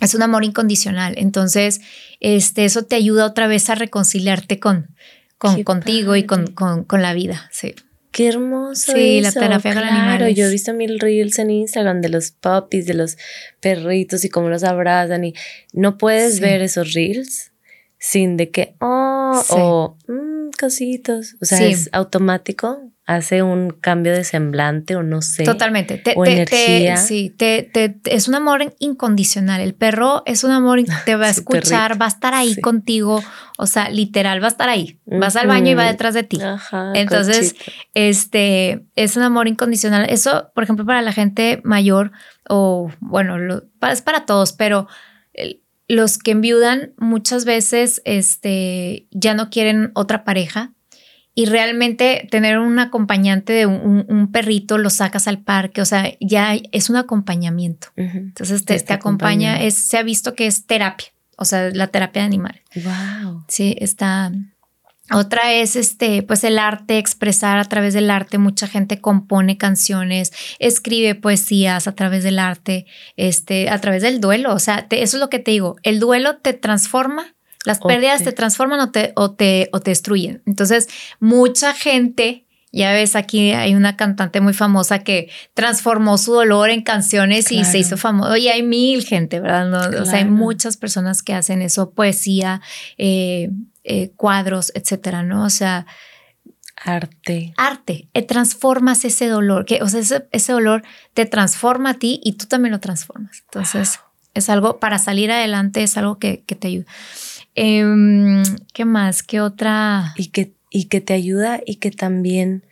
es 0.00 0.14
un 0.14 0.22
amor 0.22 0.44
incondicional. 0.44 1.14
Entonces, 1.16 1.80
este, 2.20 2.64
eso 2.64 2.84
te 2.84 2.96
ayuda 2.96 3.26
otra 3.26 3.46
vez 3.46 3.70
a 3.70 3.74
reconciliarte 3.74 4.58
con, 4.58 4.88
con 5.38 5.62
contigo 5.62 6.16
y 6.16 6.24
con, 6.24 6.48
con, 6.48 6.84
con, 6.84 7.02
la 7.02 7.14
vida. 7.14 7.48
Sí. 7.52 7.74
Qué 8.10 8.28
hermoso. 8.28 8.92
Sí, 8.92 9.20
la 9.20 9.32
terapia 9.32 9.74
con 9.74 9.82
animales. 9.82 10.36
Yo 10.36 10.46
he 10.46 10.50
visto 10.50 10.72
mil 10.72 11.00
reels 11.00 11.38
en 11.38 11.50
Instagram 11.50 12.00
de 12.00 12.08
los 12.08 12.30
puppies, 12.30 12.86
de 12.86 12.94
los 12.94 13.16
perritos 13.60 14.24
y 14.24 14.28
cómo 14.28 14.48
los 14.48 14.62
abrazan 14.62 15.24
y 15.24 15.34
no 15.72 15.98
puedes 15.98 16.40
ver 16.40 16.62
esos 16.62 16.92
reels 16.92 17.52
sin 17.98 18.36
de 18.36 18.50
que, 18.50 18.76
oh, 18.80 19.42
o 19.48 19.96
mm, 20.06 20.50
cositos. 20.60 21.36
O 21.40 21.44
sea, 21.44 21.64
es 21.64 21.88
automático, 21.92 22.92
hace 23.06 23.42
un 23.42 23.70
cambio 23.70 24.12
de 24.12 24.24
semblante 24.24 24.96
o 24.96 25.02
no 25.02 25.20
sé. 25.20 25.44
Totalmente. 25.44 25.98
Te, 25.98 26.14
o 26.16 26.24
energía. 26.24 26.96
sí, 26.96 27.30
te, 27.30 27.70
es 28.04 28.28
un 28.28 28.34
amor 28.34 28.74
incondicional. 28.78 29.60
El 29.60 29.74
perro 29.74 30.22
es 30.26 30.42
un 30.42 30.52
amor, 30.52 30.80
te 31.04 31.16
va 31.16 31.26
a 31.26 31.30
escuchar, 31.30 32.00
va 32.00 32.06
a 32.06 32.08
estar 32.08 32.34
ahí 32.34 32.58
contigo. 32.60 33.22
O 33.58 33.66
sea, 33.66 33.90
literal, 33.90 34.42
va 34.42 34.46
a 34.46 34.50
estar 34.50 34.68
ahí. 34.68 34.98
Vas 35.04 35.36
al 35.36 35.46
baño 35.46 35.70
y 35.70 35.74
va 35.74 35.84
detrás 35.84 36.14
de 36.14 36.22
ti. 36.22 36.40
Ajá, 36.40 36.92
Entonces, 36.94 37.54
este 37.92 38.86
es 38.96 39.16
un 39.16 39.22
amor 39.22 39.48
incondicional. 39.48 40.06
Eso, 40.08 40.50
por 40.54 40.64
ejemplo, 40.64 40.86
para 40.86 41.02
la 41.02 41.12
gente 41.12 41.60
mayor 41.62 42.12
o 42.48 42.90
bueno, 43.00 43.62
es 43.90 44.02
para 44.02 44.26
todos, 44.26 44.52
pero 44.52 44.88
los 45.88 46.18
que 46.18 46.30
enviudan 46.30 46.94
muchas 46.96 47.44
veces 47.44 48.00
este, 48.04 49.06
ya 49.10 49.34
no 49.34 49.50
quieren 49.50 49.90
otra 49.94 50.24
pareja 50.24 50.73
y 51.34 51.46
realmente 51.46 52.28
tener 52.30 52.58
un 52.58 52.78
acompañante 52.78 53.52
de 53.52 53.66
un, 53.66 54.30
perrito, 54.32 54.78
lo 54.78 54.90
sacas 54.90 55.26
al 55.26 55.40
parque, 55.40 55.80
o 55.80 55.84
sea, 55.84 56.12
ya 56.20 56.56
es 56.72 56.90
un 56.90 56.96
acompañamiento. 56.96 57.88
Entonces 57.96 58.64
te, 58.64 58.92
acompaña, 58.92 59.60
es, 59.60 59.74
se 59.74 59.98
ha 59.98 60.02
visto 60.02 60.34
que 60.34 60.46
es 60.46 60.66
terapia, 60.66 61.08
o 61.36 61.44
sea, 61.44 61.70
la 61.70 61.88
terapia 61.88 62.22
de 62.22 62.26
animal. 62.26 62.62
Wow. 62.76 63.44
Sí, 63.48 63.76
está, 63.80 64.30
otra 65.10 65.52
es 65.52 65.76
este, 65.76 66.22
pues 66.22 66.44
el 66.44 66.58
arte, 66.58 66.96
expresar 66.96 67.58
a 67.58 67.64
través 67.64 67.92
del 67.92 68.10
arte. 68.10 68.38
Mucha 68.38 68.66
gente 68.66 69.02
compone 69.02 69.58
canciones, 69.58 70.32
escribe 70.58 71.14
poesías 71.14 71.86
a 71.86 71.94
través 71.94 72.24
del 72.24 72.38
arte, 72.38 72.86
este, 73.16 73.68
a 73.68 73.78
través 73.80 74.02
del 74.02 74.20
duelo. 74.20 74.54
O 74.54 74.58
sea, 74.58 74.86
eso 74.90 75.16
es 75.16 75.20
lo 75.20 75.28
que 75.28 75.40
te 75.40 75.50
digo. 75.50 75.76
El 75.82 76.00
duelo 76.00 76.36
te 76.36 76.54
transforma, 76.54 77.34
las 77.64 77.80
pérdidas 77.80 78.22
te 78.22 78.32
transforman 78.32 78.80
o 78.80 78.90
te, 78.90 79.12
o 79.16 79.32
te, 79.32 79.68
o 79.72 79.80
te 79.80 79.90
destruyen. 79.90 80.42
Entonces, 80.46 80.88
mucha 81.18 81.72
gente, 81.72 82.46
ya 82.72 82.92
ves, 82.92 83.16
aquí 83.16 83.52
hay 83.52 83.74
una 83.74 83.96
cantante 83.96 84.40
muy 84.40 84.52
famosa 84.52 84.98
que 85.00 85.30
transformó 85.54 86.18
su 86.18 86.34
dolor 86.34 86.70
en 86.70 86.82
canciones 86.82 87.50
y 87.52 87.64
se 87.64 87.78
hizo 87.78 87.96
famoso. 87.96 88.36
Y 88.36 88.48
hay 88.48 88.62
mil 88.62 89.04
gente, 89.04 89.40
¿verdad? 89.40 90.00
O 90.00 90.04
sea, 90.04 90.18
hay 90.18 90.26
muchas 90.26 90.76
personas 90.76 91.22
que 91.22 91.34
hacen 91.34 91.62
eso, 91.62 91.90
poesía, 91.90 92.60
eh, 92.98 93.50
eh, 93.84 94.10
cuadros, 94.16 94.72
etcétera, 94.74 95.22
¿no? 95.22 95.44
O 95.44 95.50
sea, 95.50 95.86
arte. 96.76 97.54
Arte, 97.56 98.08
eh, 98.14 98.22
transformas 98.22 99.04
ese 99.04 99.28
dolor, 99.28 99.64
que, 99.64 99.82
o 99.82 99.88
sea, 99.88 100.00
ese, 100.32 100.52
dolor 100.52 100.82
te 101.14 101.26
transforma 101.26 101.90
a 101.90 101.94
ti 101.94 102.20
y 102.22 102.32
tú 102.32 102.46
también 102.46 102.72
lo 102.72 102.80
transformas. 102.80 103.42
Entonces, 103.44 104.00
es 104.34 104.50
algo 104.50 104.78
para 104.78 104.98
salir 104.98 105.30
adelante, 105.30 105.82
es 105.82 105.96
algo 105.96 106.18
que, 106.18 106.38
te 106.38 106.68
ayuda. 106.68 106.86
Em, 107.54 108.42
¿Qué 108.72 108.84
más? 108.84 109.22
¿Qué 109.22 109.40
otra? 109.40 110.12
Y 110.16 110.28
que, 110.28 110.54
y 110.70 110.86
que 110.86 111.00
te 111.00 111.12
ayuda 111.12 111.60
y 111.64 111.76
que 111.76 111.90
también 111.90 112.64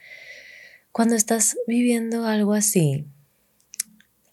cuando 0.91 1.15
estás 1.15 1.57
viviendo 1.67 2.27
algo 2.27 2.53
así, 2.53 3.07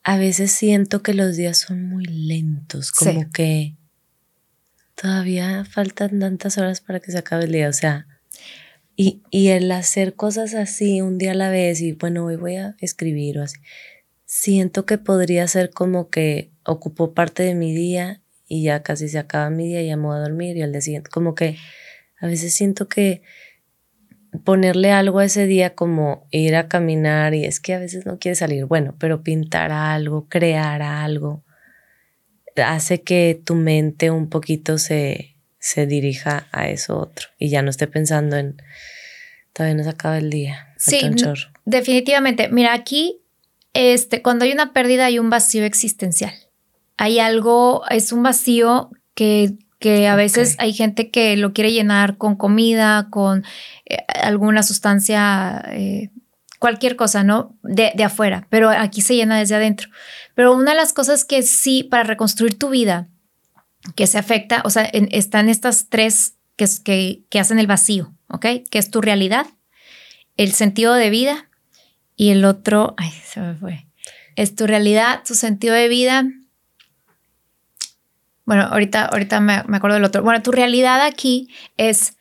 a 0.03 0.17
veces 0.17 0.51
siento 0.51 1.03
que 1.03 1.13
los 1.13 1.35
días 1.35 1.57
son 1.57 1.87
muy 1.87 2.03
lentos, 2.05 2.91
como 2.91 3.29
que 3.31 3.75
todavía 4.95 5.65
faltan 5.65 6.19
tantas 6.19 6.57
horas 6.57 6.81
para 6.81 6.99
que 6.99 7.11
se 7.11 7.19
acabe 7.19 7.45
el 7.45 7.51
día, 7.51 7.69
o 7.69 7.73
sea, 7.73 8.07
y, 8.95 9.21
y, 9.29 9.47
el 9.49 9.71
hacer 9.71 10.15
cosas 10.15 10.53
así 10.53 10.99
un 10.99 11.17
día 11.17 11.31
a 11.31 11.35
la 11.35 11.49
vez 11.49 11.79
y 11.79 11.93
bueno, 11.93 12.25
hoy 12.25 12.35
voy 12.35 12.57
a 12.57 12.75
escribir 12.79 13.39
o 13.39 13.43
así, 13.43 13.57
siento 14.25 14.85
que 14.85 14.97
podría 14.97 15.47
ser 15.47 15.69
como 15.69 16.09
que 16.09 16.51
ocupó 16.65 17.13
parte 17.13 17.43
de 17.43 17.55
mi 17.55 17.73
día 17.73 18.21
y 18.49 18.63
ya 18.63 18.83
casi 18.83 19.07
se 19.07 19.19
acaba 19.19 19.49
mi 19.49 19.67
día 19.67 19.81
y 19.81 19.87
ya 19.87 19.95
me 19.95 20.07
voy 20.07 20.17
a 20.17 20.21
dormir 20.21 20.57
y 20.57 20.61
al 20.61 20.73
día 20.73 20.81
siguiente, 20.81 21.09
como 21.09 21.35
que 21.35 21.55
a 22.19 22.27
veces 22.27 22.53
siento 22.53 22.89
que 22.89 23.21
ponerle 24.43 24.91
algo 24.91 25.19
a 25.19 25.25
ese 25.25 25.45
día 25.45 25.75
como 25.75 26.27
ir 26.31 26.55
a 26.55 26.67
caminar 26.67 27.33
y 27.33 27.45
es 27.45 27.61
que 27.61 27.73
a 27.73 27.79
veces 27.79 28.05
no 28.05 28.19
quiere 28.19 28.35
salir, 28.35 28.65
bueno, 28.65 28.95
pero 28.99 29.23
pintar 29.23 29.71
algo, 29.71 30.27
crear 30.27 30.81
algo, 30.81 31.45
hace 32.57 33.01
que 33.01 33.39
tu 33.41 33.55
mente 33.55 34.11
un 34.11 34.29
poquito 34.29 34.77
se, 34.77 35.35
se 35.59 35.85
dirija 35.85 36.47
a 36.51 36.69
eso 36.69 36.97
otro 36.97 37.29
y 37.37 37.49
ya 37.49 37.61
no 37.61 37.69
esté 37.69 37.87
pensando 37.87 38.35
en 38.35 38.61
todavía 39.53 39.75
no 39.75 39.83
se 39.83 39.89
acaba 39.89 40.17
el 40.17 40.29
día. 40.29 40.73
Sí, 40.77 41.01
definitivamente. 41.65 42.49
Mira, 42.49 42.73
aquí 42.73 43.21
este, 43.73 44.21
cuando 44.21 44.45
hay 44.45 44.51
una 44.51 44.73
pérdida 44.73 45.05
hay 45.05 45.19
un 45.19 45.29
vacío 45.29 45.65
existencial. 45.65 46.33
Hay 47.01 47.19
algo, 47.19 47.83
es 47.89 48.11
un 48.11 48.23
vacío 48.23 48.91
que, 49.15 49.53
que 49.79 50.09
a 50.09 50.17
veces 50.17 50.57
hay 50.59 50.73
gente 50.73 51.11
que 51.11 51.37
lo 51.37 51.53
quiere 51.53 51.71
llenar 51.71 52.17
con 52.17 52.35
comida, 52.35 53.07
con 53.09 53.45
eh, 53.85 53.99
alguna 54.21 54.63
sustancia 54.63 55.63
eh, 55.71 56.09
cualquier 56.59 56.97
cosa, 56.97 57.23
¿no? 57.23 57.57
De, 57.63 57.93
de, 57.95 58.03
afuera, 58.03 58.47
pero 58.49 58.69
aquí 58.69 58.99
se 58.99 59.15
llena 59.15 59.39
desde 59.39 59.55
adentro. 59.55 59.87
Pero 60.35 60.53
una 60.53 60.71
de 60.71 60.77
las 60.77 60.91
cosas 60.91 61.23
que 61.23 61.41
sí, 61.41 61.83
para 61.83 62.03
reconstruir 62.03 62.59
tu 62.59 62.67
vida, 62.67 63.07
que 63.95 64.05
se 64.05 64.17
afecta, 64.17 64.61
o 64.65 64.69
sea, 64.69 64.83
están 64.83 65.47
estas 65.47 65.87
tres 65.87 66.35
que, 66.57 66.67
que, 66.83 67.23
que 67.29 67.39
hacen 67.39 67.59
el 67.59 67.67
vacío, 67.67 68.13
¿ok? 68.27 68.45
Que 68.69 68.77
es 68.77 68.91
tu 68.91 68.99
realidad, 68.99 69.47
el 70.35 70.51
sentido 70.51 70.95
de 70.95 71.09
vida 71.09 71.49
y 72.17 72.31
el 72.31 72.43
otro, 72.43 72.93
ay, 72.97 73.13
se 73.23 73.39
me 73.39 73.55
fue. 73.55 73.87
Es 74.35 74.53
tu 74.53 74.67
realidad, 74.67 75.21
tu 75.25 75.33
sentido 75.33 75.75
de 75.75 75.87
vida. 75.87 76.25
Bueno, 78.49 78.63
ahorita, 78.63 79.05
ahorita 79.05 79.41
me, 79.41 79.63
me 79.67 79.77
acuerdo 79.77 79.93
del 79.93 80.05
otro. 80.05 80.23
Bueno, 80.23 80.41
tu 80.41 80.51
realidad 80.51 81.05
aquí 81.05 81.49
es, 81.77 82.17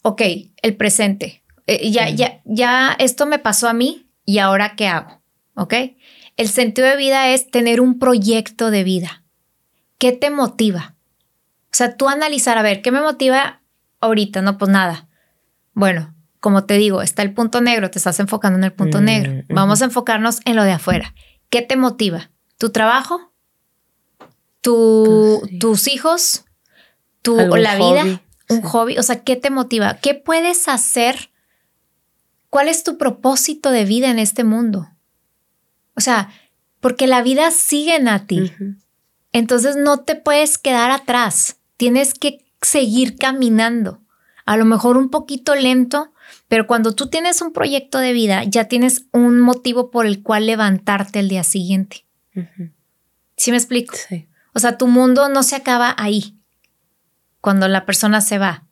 ok, 0.00 0.22
el 0.62 0.74
presente, 0.74 1.44
eh, 1.66 1.90
ya, 1.90 2.08
ya, 2.08 2.40
ya 2.46 2.96
esto 2.98 3.26
me 3.26 3.38
pasó 3.38 3.68
a 3.68 3.74
mí 3.74 4.08
y 4.24 4.38
ahora 4.38 4.74
qué 4.74 4.88
hago, 4.88 5.20
¿ok? 5.54 5.74
El 6.38 6.48
sentido 6.48 6.88
de 6.88 6.96
vida 6.96 7.28
es 7.28 7.50
tener 7.50 7.82
un 7.82 7.98
proyecto 7.98 8.70
de 8.70 8.84
vida. 8.84 9.22
¿Qué 9.98 10.12
te 10.12 10.30
motiva? 10.30 10.94
O 11.64 11.74
sea, 11.74 11.94
tú 11.98 12.08
analizar, 12.08 12.56
a 12.56 12.62
ver, 12.62 12.80
¿qué 12.80 12.90
me 12.90 13.02
motiva 13.02 13.60
ahorita? 14.00 14.40
No, 14.40 14.56
pues 14.56 14.70
nada. 14.70 15.08
Bueno, 15.74 16.14
como 16.40 16.64
te 16.64 16.78
digo, 16.78 17.02
está 17.02 17.20
el 17.20 17.34
punto 17.34 17.60
negro, 17.60 17.90
te 17.90 17.98
estás 17.98 18.18
enfocando 18.18 18.56
en 18.56 18.64
el 18.64 18.72
punto 18.72 19.02
mm, 19.02 19.04
negro. 19.04 19.44
Vamos 19.50 19.82
a 19.82 19.84
enfocarnos 19.84 20.40
en 20.46 20.56
lo 20.56 20.64
de 20.64 20.72
afuera. 20.72 21.12
¿Qué 21.50 21.60
te 21.60 21.76
motiva? 21.76 22.30
¿Tu 22.56 22.70
trabajo? 22.70 23.34
Tu, 24.66 25.38
pues 25.40 25.58
¿Tus 25.58 25.88
hijos? 25.88 26.44
¿Tu, 27.22 27.36
¿La 27.36 27.76
vida? 27.76 28.20
¿Un 28.48 28.62
hobby? 28.62 28.98
O 28.98 29.02
sea, 29.02 29.22
¿qué 29.22 29.36
te 29.36 29.50
motiva? 29.50 29.98
¿Qué 29.98 30.14
puedes 30.14 30.68
hacer 30.68 31.30
¿Cuál 32.56 32.68
es 32.68 32.84
tu 32.84 32.96
propósito 32.96 33.70
de 33.70 33.84
vida 33.84 34.10
en 34.10 34.18
este 34.18 34.42
mundo? 34.42 34.88
O 35.94 36.00
sea, 36.00 36.30
porque 36.80 37.06
la 37.06 37.22
vida 37.22 37.50
sigue 37.50 37.96
en 37.96 38.26
ti. 38.26 38.50
Entonces 39.32 39.76
no 39.76 40.00
te 40.00 40.14
puedes 40.14 40.56
quedar 40.56 40.90
atrás. 40.90 41.58
Tienes 41.76 42.14
que 42.14 42.46
seguir 42.62 43.18
caminando. 43.18 44.00
A 44.46 44.56
lo 44.56 44.64
mejor 44.64 44.96
un 44.96 45.10
poquito 45.10 45.54
lento, 45.54 46.14
pero 46.48 46.66
cuando 46.66 46.94
tú 46.94 47.08
tienes 47.08 47.42
un 47.42 47.52
proyecto 47.52 47.98
de 47.98 48.14
vida, 48.14 48.44
ya 48.44 48.68
tienes 48.68 49.04
un 49.12 49.40
motivo 49.40 49.90
por 49.90 50.06
el 50.06 50.22
cual 50.22 50.46
levantarte 50.46 51.18
el 51.18 51.28
día 51.28 51.44
siguiente. 51.44 52.06
¿Sí 53.36 53.50
me 53.50 53.58
explico? 53.58 53.94
Sí. 54.08 54.28
O 54.56 54.58
sea, 54.58 54.78
tu 54.78 54.86
mundo 54.86 55.28
no 55.28 55.42
se 55.42 55.54
acaba 55.54 55.94
ahí, 55.98 56.34
cuando 57.42 57.68
la 57.68 57.84
persona 57.84 58.22
se 58.22 58.38
va 58.38 58.66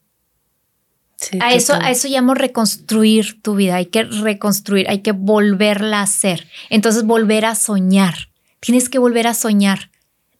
a, 1.40 1.52
eso, 1.52 1.74
a 1.74 1.90
eso 1.90 2.08
llamo 2.08 2.34
reconstruir 2.34 3.40
tu 3.42 3.54
vida. 3.54 3.76
Hay 3.76 3.86
que 3.86 4.04
reconstruir, 4.04 4.88
hay 4.88 5.00
que 5.00 5.12
volverla 5.12 6.00
a 6.00 6.02
hacer. 6.02 6.48
Entonces, 6.70 7.04
volver 7.04 7.44
a 7.44 7.54
soñar. 7.54 8.14
Tienes 8.60 8.88
que 8.88 8.98
volver 8.98 9.26
a 9.26 9.34
soñar. 9.34 9.90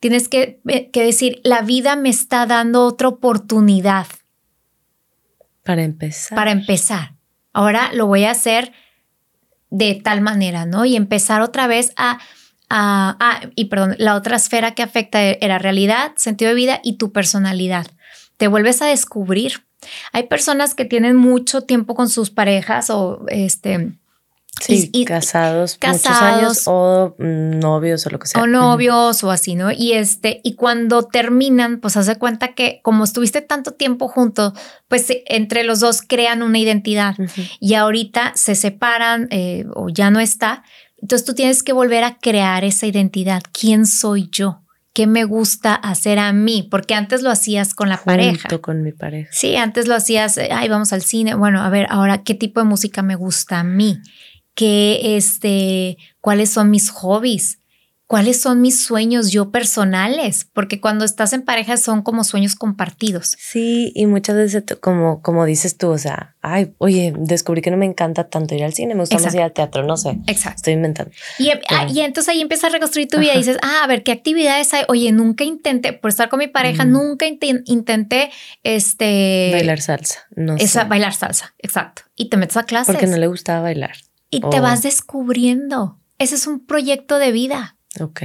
Tienes 0.00 0.28
que, 0.28 0.60
eh, 0.68 0.90
que 0.90 1.04
decir, 1.04 1.40
la 1.44 1.62
vida 1.62 1.96
me 1.96 2.10
está 2.10 2.46
dando 2.46 2.84
otra 2.84 3.08
oportunidad. 3.08 4.06
Para 5.62 5.82
empezar. 5.82 6.36
Para 6.36 6.52
empezar. 6.52 7.14
Ahora 7.52 7.92
lo 7.92 8.06
voy 8.06 8.24
a 8.24 8.30
hacer 8.30 8.72
de 9.70 9.94
tal 9.94 10.20
manera, 10.20 10.66
¿no? 10.66 10.84
Y 10.84 10.96
empezar 10.96 11.40
otra 11.40 11.66
vez 11.66 11.92
a, 11.96 12.18
a, 12.76 13.16
a, 13.20 13.40
y 13.54 13.66
perdón, 13.66 13.94
la 13.98 14.16
otra 14.16 14.36
esfera 14.36 14.74
que 14.74 14.82
afecta 14.82 15.22
era 15.22 15.58
realidad, 15.58 16.12
sentido 16.16 16.48
de 16.48 16.56
vida 16.56 16.80
y 16.82 16.96
tu 16.98 17.12
personalidad. 17.12 17.86
Te 18.36 18.48
vuelves 18.48 18.82
a 18.82 18.86
descubrir 18.86 19.62
hay 20.12 20.24
personas 20.24 20.74
que 20.74 20.84
tienen 20.84 21.16
mucho 21.16 21.62
tiempo 21.62 21.94
con 21.94 22.08
sus 22.08 22.30
parejas 22.30 22.90
o 22.90 23.24
este 23.28 23.92
Sí, 24.60 24.88
y, 24.92 25.04
casados, 25.04 25.78
muchos 25.84 26.06
años 26.06 26.62
o 26.66 27.16
novios 27.18 28.06
o 28.06 28.10
lo 28.10 28.20
que 28.20 28.28
sea. 28.28 28.40
O 28.40 28.46
novios 28.46 29.24
o 29.24 29.32
así, 29.32 29.56
¿no? 29.56 29.72
Y 29.72 29.94
este, 29.94 30.40
y 30.44 30.54
cuando 30.54 31.02
terminan, 31.02 31.80
pues 31.80 31.96
hace 31.96 32.16
cuenta 32.16 32.54
que 32.54 32.78
como 32.84 33.02
estuviste 33.02 33.42
tanto 33.42 33.72
tiempo 33.72 34.06
juntos, 34.06 34.52
pues 34.86 35.08
entre 35.26 35.64
los 35.64 35.80
dos 35.80 36.02
crean 36.02 36.42
una 36.42 36.58
identidad 36.60 37.16
y 37.58 37.74
ahorita 37.74 38.32
se 38.36 38.54
separan 38.54 39.26
eh, 39.32 39.66
o 39.74 39.88
ya 39.88 40.12
no 40.12 40.20
está. 40.20 40.62
Entonces 41.04 41.26
tú 41.26 41.34
tienes 41.34 41.62
que 41.62 41.74
volver 41.74 42.02
a 42.02 42.16
crear 42.16 42.64
esa 42.64 42.86
identidad. 42.86 43.42
¿Quién 43.52 43.84
soy 43.84 44.30
yo? 44.32 44.62
¿Qué 44.94 45.06
me 45.06 45.24
gusta 45.24 45.74
hacer 45.74 46.18
a 46.18 46.32
mí? 46.32 46.66
Porque 46.70 46.94
antes 46.94 47.20
lo 47.20 47.28
hacías 47.28 47.74
con 47.74 47.90
la 47.90 47.98
Junto 47.98 48.06
pareja. 48.06 48.58
con 48.60 48.82
mi 48.82 48.90
pareja. 48.92 49.28
Sí, 49.30 49.54
antes 49.54 49.86
lo 49.86 49.94
hacías, 49.96 50.38
ay, 50.38 50.66
vamos 50.70 50.94
al 50.94 51.02
cine. 51.02 51.34
Bueno, 51.34 51.60
a 51.60 51.68
ver, 51.68 51.86
ahora, 51.90 52.22
¿qué 52.22 52.32
tipo 52.34 52.58
de 52.58 52.64
música 52.64 53.02
me 53.02 53.16
gusta 53.16 53.60
a 53.60 53.64
mí? 53.64 53.98
¿Qué, 54.54 55.18
este, 55.18 55.98
cuáles 56.22 56.48
son 56.48 56.70
mis 56.70 56.88
hobbies? 56.88 57.58
Cuáles 58.14 58.40
son 58.40 58.60
mis 58.60 58.80
sueños 58.80 59.32
yo 59.32 59.50
personales, 59.50 60.46
porque 60.52 60.80
cuando 60.80 61.04
estás 61.04 61.32
en 61.32 61.42
pareja 61.42 61.76
son 61.76 62.02
como 62.02 62.22
sueños 62.22 62.54
compartidos. 62.54 63.34
Sí, 63.40 63.90
y 63.92 64.06
muchas 64.06 64.36
veces 64.36 64.62
como, 64.80 65.20
como 65.20 65.44
dices 65.44 65.76
tú, 65.78 65.88
o 65.88 65.98
sea, 65.98 66.36
ay, 66.40 66.72
oye, 66.78 67.12
descubrí 67.18 67.60
que 67.60 67.72
no 67.72 67.76
me 67.76 67.86
encanta 67.86 68.28
tanto 68.28 68.54
ir 68.54 68.62
al 68.62 68.72
cine, 68.72 68.94
me 68.94 69.00
gusta 69.00 69.18
más 69.18 69.34
ir 69.34 69.40
al 69.40 69.52
teatro, 69.52 69.82
no 69.82 69.96
sé. 69.96 70.20
Exacto. 70.28 70.58
Estoy 70.58 70.74
inventando. 70.74 71.10
Y, 71.40 71.50
ah, 71.70 71.88
y 71.92 72.02
entonces 72.02 72.28
ahí 72.28 72.40
empiezas 72.40 72.70
a 72.70 72.74
reconstruir 72.74 73.08
tu 73.08 73.18
vida 73.18 73.34
y 73.34 73.38
dices, 73.38 73.58
ah, 73.62 73.80
a 73.82 73.86
ver, 73.88 74.04
¿qué 74.04 74.12
actividades 74.12 74.72
hay? 74.74 74.84
Oye, 74.86 75.10
nunca 75.10 75.42
intenté, 75.42 75.92
por 75.92 76.10
estar 76.10 76.28
con 76.28 76.38
mi 76.38 76.46
pareja, 76.46 76.84
nunca 76.84 77.26
intenté, 77.26 78.30
este... 78.62 79.50
Bailar 79.54 79.80
salsa, 79.80 80.20
no 80.36 80.54
esa, 80.54 80.84
Bailar 80.84 81.14
salsa, 81.14 81.52
exacto. 81.58 82.02
Y 82.14 82.28
te 82.28 82.36
metes 82.36 82.58
a 82.58 82.62
clases. 82.62 82.94
Porque 82.94 83.08
no 83.08 83.16
le 83.16 83.26
gustaba 83.26 83.62
bailar. 83.62 83.96
Y 84.30 84.40
te 84.40 84.60
vas 84.60 84.84
descubriendo. 84.84 85.98
Ese 86.20 86.36
es 86.36 86.46
un 86.46 86.64
proyecto 86.64 87.18
de 87.18 87.32
vida. 87.32 87.74
Ok. 88.00 88.22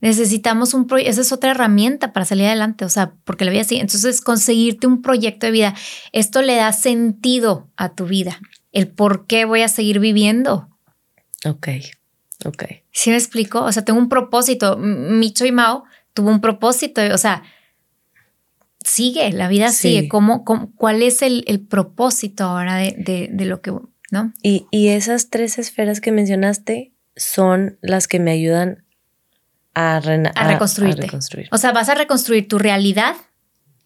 Necesitamos 0.00 0.74
un 0.74 0.86
proyecto, 0.86 1.12
esa 1.12 1.20
es 1.22 1.32
otra 1.32 1.52
herramienta 1.52 2.12
para 2.12 2.26
salir 2.26 2.44
adelante, 2.44 2.84
o 2.84 2.90
sea, 2.90 3.14
porque 3.24 3.46
la 3.46 3.50
vida 3.50 3.62
así. 3.62 3.76
Entonces, 3.76 4.20
conseguirte 4.20 4.86
un 4.86 5.00
proyecto 5.00 5.46
de 5.46 5.52
vida, 5.52 5.74
esto 6.12 6.42
le 6.42 6.56
da 6.56 6.72
sentido 6.74 7.70
a 7.76 7.94
tu 7.94 8.04
vida, 8.04 8.38
el 8.72 8.88
por 8.88 9.26
qué 9.26 9.46
voy 9.46 9.62
a 9.62 9.68
seguir 9.68 10.00
viviendo. 10.00 10.68
Ok, 11.46 11.68
ok. 12.44 12.64
¿Sí 12.92 13.10
me 13.10 13.16
explico? 13.16 13.62
O 13.62 13.72
sea, 13.72 13.84
tengo 13.84 13.98
un 13.98 14.10
propósito. 14.10 14.76
Micho 14.76 15.46
y 15.46 15.52
Mao 15.52 15.84
tuvo 16.12 16.28
un 16.28 16.42
propósito, 16.42 17.00
o 17.12 17.18
sea, 17.18 17.42
sigue, 18.84 19.32
la 19.32 19.48
vida 19.48 19.70
sigue. 19.70 20.08
¿Cómo, 20.08 20.44
cuál 20.44 21.02
es 21.02 21.22
el, 21.22 21.66
propósito 21.68 22.44
ahora 22.44 22.76
de, 22.76 23.30
de, 23.32 23.44
lo 23.46 23.62
que, 23.62 23.72
¿no? 24.10 24.34
Y, 24.42 24.66
y 24.70 24.88
esas 24.88 25.30
tres 25.30 25.58
esferas 25.58 26.02
que 26.02 26.12
mencionaste 26.12 26.92
son 27.16 27.78
las 27.80 28.06
que 28.06 28.20
me 28.20 28.32
ayudan 28.32 28.83
a, 29.74 30.00
reconstruirte. 30.00 31.10
O 31.50 31.58
sea, 31.58 31.72
vas 31.72 31.88
a 31.88 31.94
reconstruir 31.94 32.48
tu 32.48 32.58
realidad, 32.58 33.16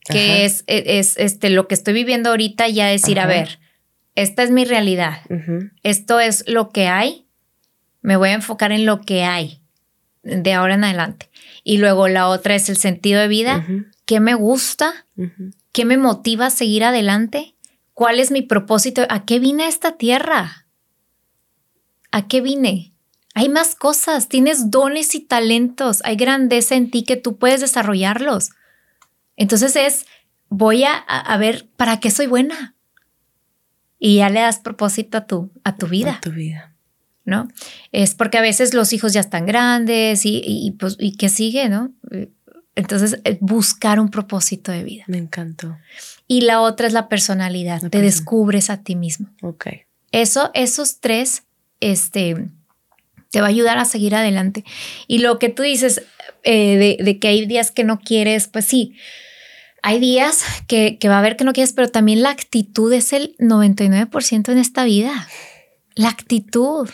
que 0.04 0.44
es, 0.44 0.64
e, 0.66 0.98
es, 0.98 1.16
este, 1.18 1.50
lo 1.50 1.68
que 1.68 1.74
estoy 1.74 1.94
viviendo 1.94 2.30
ahorita, 2.30 2.68
ya 2.68 2.86
decir, 2.86 3.20
a 3.20 3.26
ver, 3.26 3.58
esta 4.14 4.42
es 4.42 4.50
mi 4.50 4.64
realidad, 4.64 5.20
esto 5.82 6.20
es 6.20 6.44
lo 6.46 6.70
que 6.70 6.88
hay, 6.88 7.26
me 8.02 8.16
voy 8.16 8.30
a 8.30 8.34
enfocar 8.34 8.72
en 8.72 8.86
lo 8.86 9.00
que 9.00 9.24
hay 9.24 9.60
de 10.22 10.52
ahora 10.52 10.74
en 10.74 10.84
adelante. 10.84 11.30
Y 11.64 11.78
luego 11.78 12.08
la 12.08 12.28
otra 12.28 12.54
es 12.54 12.68
el 12.68 12.76
sentido 12.76 13.20
de 13.20 13.28
vida, 13.28 13.64
qué 14.06 14.20
me 14.20 14.34
gusta, 14.34 15.06
qué 15.72 15.84
me 15.84 15.96
motiva 15.96 16.46
a 16.46 16.50
seguir 16.50 16.84
adelante, 16.84 17.54
cuál 17.94 18.20
es 18.20 18.30
mi 18.30 18.42
propósito, 18.42 19.06
a 19.08 19.24
qué 19.24 19.38
vine 19.38 19.64
a 19.64 19.68
esta 19.68 19.96
tierra, 19.96 20.66
a 22.10 22.26
qué 22.26 22.40
vine. 22.40 22.92
Hay 23.38 23.48
más 23.48 23.76
cosas, 23.76 24.28
tienes 24.28 24.68
dones 24.68 25.14
y 25.14 25.20
talentos, 25.20 26.00
hay 26.02 26.16
grandeza 26.16 26.74
en 26.74 26.90
ti 26.90 27.04
que 27.04 27.14
tú 27.14 27.38
puedes 27.38 27.60
desarrollarlos. 27.60 28.50
Entonces 29.36 29.76
es, 29.76 30.06
voy 30.48 30.82
a, 30.82 31.36
ver 31.38 31.68
para 31.76 32.00
qué 32.00 32.10
soy 32.10 32.26
buena. 32.26 32.74
Y 33.96 34.16
ya 34.16 34.28
le 34.28 34.40
das 34.40 34.58
propósito 34.58 35.18
a 35.18 35.26
tu, 35.28 35.52
a 35.62 35.76
tu 35.76 35.86
vida. 35.86 36.14
A 36.14 36.20
tu 36.20 36.32
vida. 36.32 36.74
¿No? 37.24 37.46
Es 37.92 38.16
porque 38.16 38.38
a 38.38 38.40
veces 38.40 38.74
los 38.74 38.92
hijos 38.92 39.12
ya 39.12 39.20
están 39.20 39.46
grandes 39.46 40.26
y, 40.26 40.42
y, 40.44 40.72
pues, 40.72 40.96
y 40.98 41.12
qué 41.12 41.28
sigue, 41.28 41.68
¿no? 41.68 41.92
Entonces, 42.74 43.20
eh, 43.22 43.38
buscar 43.40 44.00
un 44.00 44.08
propósito 44.08 44.72
de 44.72 44.82
vida. 44.82 45.04
Me 45.06 45.18
encantó. 45.18 45.78
Y 46.26 46.40
la 46.40 46.60
otra 46.60 46.88
es 46.88 46.92
la 46.92 47.08
personalidad. 47.08 47.88
Te 47.88 48.02
descubres 48.02 48.68
a 48.68 48.82
ti 48.82 48.96
mismo. 48.96 49.28
Ok. 49.42 49.66
Eso, 50.10 50.50
esos 50.54 50.98
tres, 50.98 51.44
este, 51.78 52.50
te 53.30 53.40
va 53.40 53.46
a 53.46 53.50
ayudar 53.50 53.78
a 53.78 53.84
seguir 53.84 54.14
adelante. 54.14 54.64
Y 55.06 55.18
lo 55.18 55.38
que 55.38 55.48
tú 55.48 55.62
dices 55.62 56.02
eh, 56.44 56.96
de, 57.00 57.18
que 57.18 57.28
hay 57.28 57.46
días 57.46 57.70
que 57.70 57.84
no 57.84 58.00
quieres, 58.00 58.48
pues 58.48 58.64
sí, 58.64 58.94
hay 59.82 59.98
días 59.98 60.42
que, 60.66 60.98
va 61.06 61.16
a 61.16 61.18
haber 61.18 61.36
que 61.36 61.44
no 61.44 61.52
quieres, 61.52 61.72
pero 61.72 61.88
también 61.88 62.22
la 62.22 62.30
actitud 62.30 62.92
es 62.92 63.12
el 63.12 63.36
99% 63.38 64.52
en 64.52 64.58
esta 64.58 64.84
vida. 64.84 65.28
La 65.94 66.08
actitud. 66.08 66.88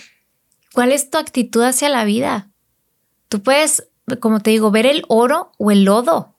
¿Cuál 0.73 0.93
es 0.93 1.11
tu 1.11 1.19
actitud 1.19 1.63
hacia 1.63 1.89
la 1.89 2.05
vida? 2.05 2.51
Tú 3.29 3.43
puedes, 3.43 3.89
como 4.21 4.41
te 4.41 4.51
digo, 4.51 4.71
ver 4.71 4.87
el 4.87 5.05
oro 5.09 5.53
o 5.59 5.71
el 5.71 5.85
lodo, 5.85 6.37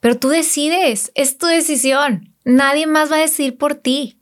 pero 0.00 0.18
tú 0.18 0.28
decides, 0.28 1.12
es 1.14 1.38
tu 1.38 1.46
decisión. 1.46 2.34
Nadie 2.44 2.86
más 2.86 3.10
va 3.10 3.16
a 3.16 3.20
decidir 3.20 3.58
por 3.58 3.74
ti. 3.74 4.20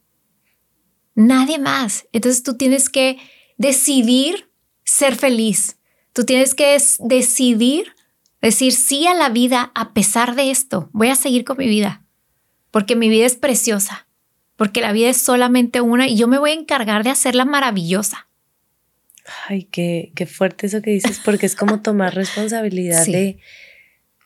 Nadie 1.14 1.58
más. 1.58 2.06
Entonces 2.12 2.42
tú 2.42 2.56
tienes 2.56 2.88
que 2.88 3.18
decidir 3.56 4.45
ser 4.86 5.16
feliz. 5.16 5.76
Tú 6.14 6.24
tienes 6.24 6.54
que 6.54 6.78
decidir, 7.00 7.92
decir 8.40 8.72
sí 8.72 9.06
a 9.06 9.12
la 9.12 9.28
vida 9.28 9.72
a 9.74 9.92
pesar 9.92 10.34
de 10.34 10.50
esto. 10.50 10.88
Voy 10.92 11.08
a 11.08 11.16
seguir 11.16 11.44
con 11.44 11.58
mi 11.58 11.66
vida, 11.66 12.02
porque 12.70 12.96
mi 12.96 13.10
vida 13.10 13.26
es 13.26 13.36
preciosa, 13.36 14.06
porque 14.56 14.80
la 14.80 14.92
vida 14.92 15.10
es 15.10 15.20
solamente 15.20 15.82
una 15.82 16.08
y 16.08 16.16
yo 16.16 16.28
me 16.28 16.38
voy 16.38 16.52
a 16.52 16.54
encargar 16.54 17.04
de 17.04 17.10
hacerla 17.10 17.44
maravillosa. 17.44 18.28
Ay, 19.48 19.64
qué, 19.64 20.12
qué 20.14 20.24
fuerte 20.24 20.68
eso 20.68 20.80
que 20.80 20.92
dices, 20.92 21.20
porque 21.22 21.46
es 21.46 21.56
como 21.56 21.82
tomar 21.82 22.14
responsabilidad 22.14 23.04
de, 23.04 23.38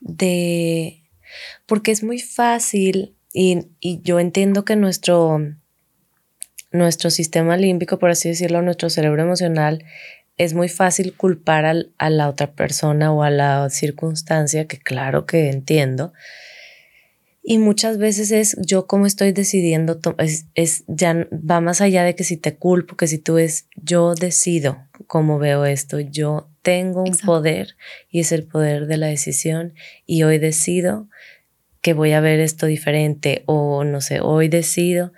de, 0.00 1.02
porque 1.66 1.90
es 1.90 2.04
muy 2.04 2.20
fácil 2.20 3.16
y, 3.32 3.66
y 3.80 4.00
yo 4.02 4.20
entiendo 4.20 4.64
que 4.64 4.76
nuestro, 4.76 5.40
nuestro 6.70 7.10
sistema 7.10 7.56
límbico, 7.56 7.98
por 7.98 8.10
así 8.10 8.28
decirlo, 8.28 8.60
nuestro 8.60 8.90
cerebro 8.90 9.22
emocional 9.22 9.84
es 10.40 10.54
muy 10.54 10.70
fácil 10.70 11.12
culpar 11.12 11.66
a 11.66 12.10
la 12.10 12.28
otra 12.30 12.52
persona 12.52 13.12
o 13.12 13.22
a 13.22 13.28
la 13.28 13.68
circunstancia, 13.68 14.66
que 14.66 14.78
claro 14.78 15.26
que 15.26 15.50
entiendo. 15.50 16.14
Y 17.42 17.58
muchas 17.58 17.98
veces 17.98 18.30
es 18.30 18.56
yo 18.58 18.86
como 18.86 19.04
estoy 19.04 19.32
decidiendo, 19.32 20.00
es, 20.54 20.84
ya 20.86 21.28
va 21.30 21.60
más 21.60 21.82
allá 21.82 22.04
de 22.04 22.14
que 22.14 22.24
si 22.24 22.38
te 22.38 22.56
culpo, 22.56 22.96
que 22.96 23.06
si 23.06 23.18
tú 23.18 23.36
es, 23.36 23.66
yo 23.76 24.14
decido 24.14 24.78
cómo 25.06 25.38
veo 25.38 25.66
esto, 25.66 26.00
yo 26.00 26.48
tengo 26.62 27.02
un 27.02 27.16
poder 27.18 27.76
y 28.08 28.20
es 28.20 28.32
el 28.32 28.44
poder 28.44 28.86
de 28.86 28.96
la 28.96 29.08
decisión 29.08 29.74
y 30.06 30.22
hoy 30.22 30.38
decido 30.38 31.06
que 31.82 31.92
voy 31.92 32.12
a 32.12 32.20
ver 32.20 32.40
esto 32.40 32.64
diferente 32.64 33.42
o 33.44 33.84
no 33.84 34.00
sé, 34.00 34.20
hoy 34.20 34.48
decido 34.48 35.12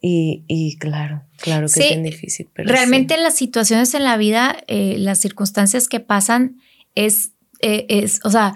y, 0.00 0.76
claro, 0.78 1.25
claro 1.36 1.66
que 1.72 1.92
es 1.92 2.02
difícil. 2.02 2.48
Pero 2.52 2.70
realmente 2.70 3.16
las 3.16 3.34
situaciones 3.34 3.94
en 3.94 4.04
la 4.04 4.16
vida, 4.16 4.56
eh, 4.66 4.96
las 4.98 5.20
circunstancias 5.20 5.88
que 5.88 6.00
pasan, 6.00 6.60
es, 6.94 7.30
eh, 7.60 7.86
es, 7.88 8.20
o 8.24 8.30
sea, 8.30 8.54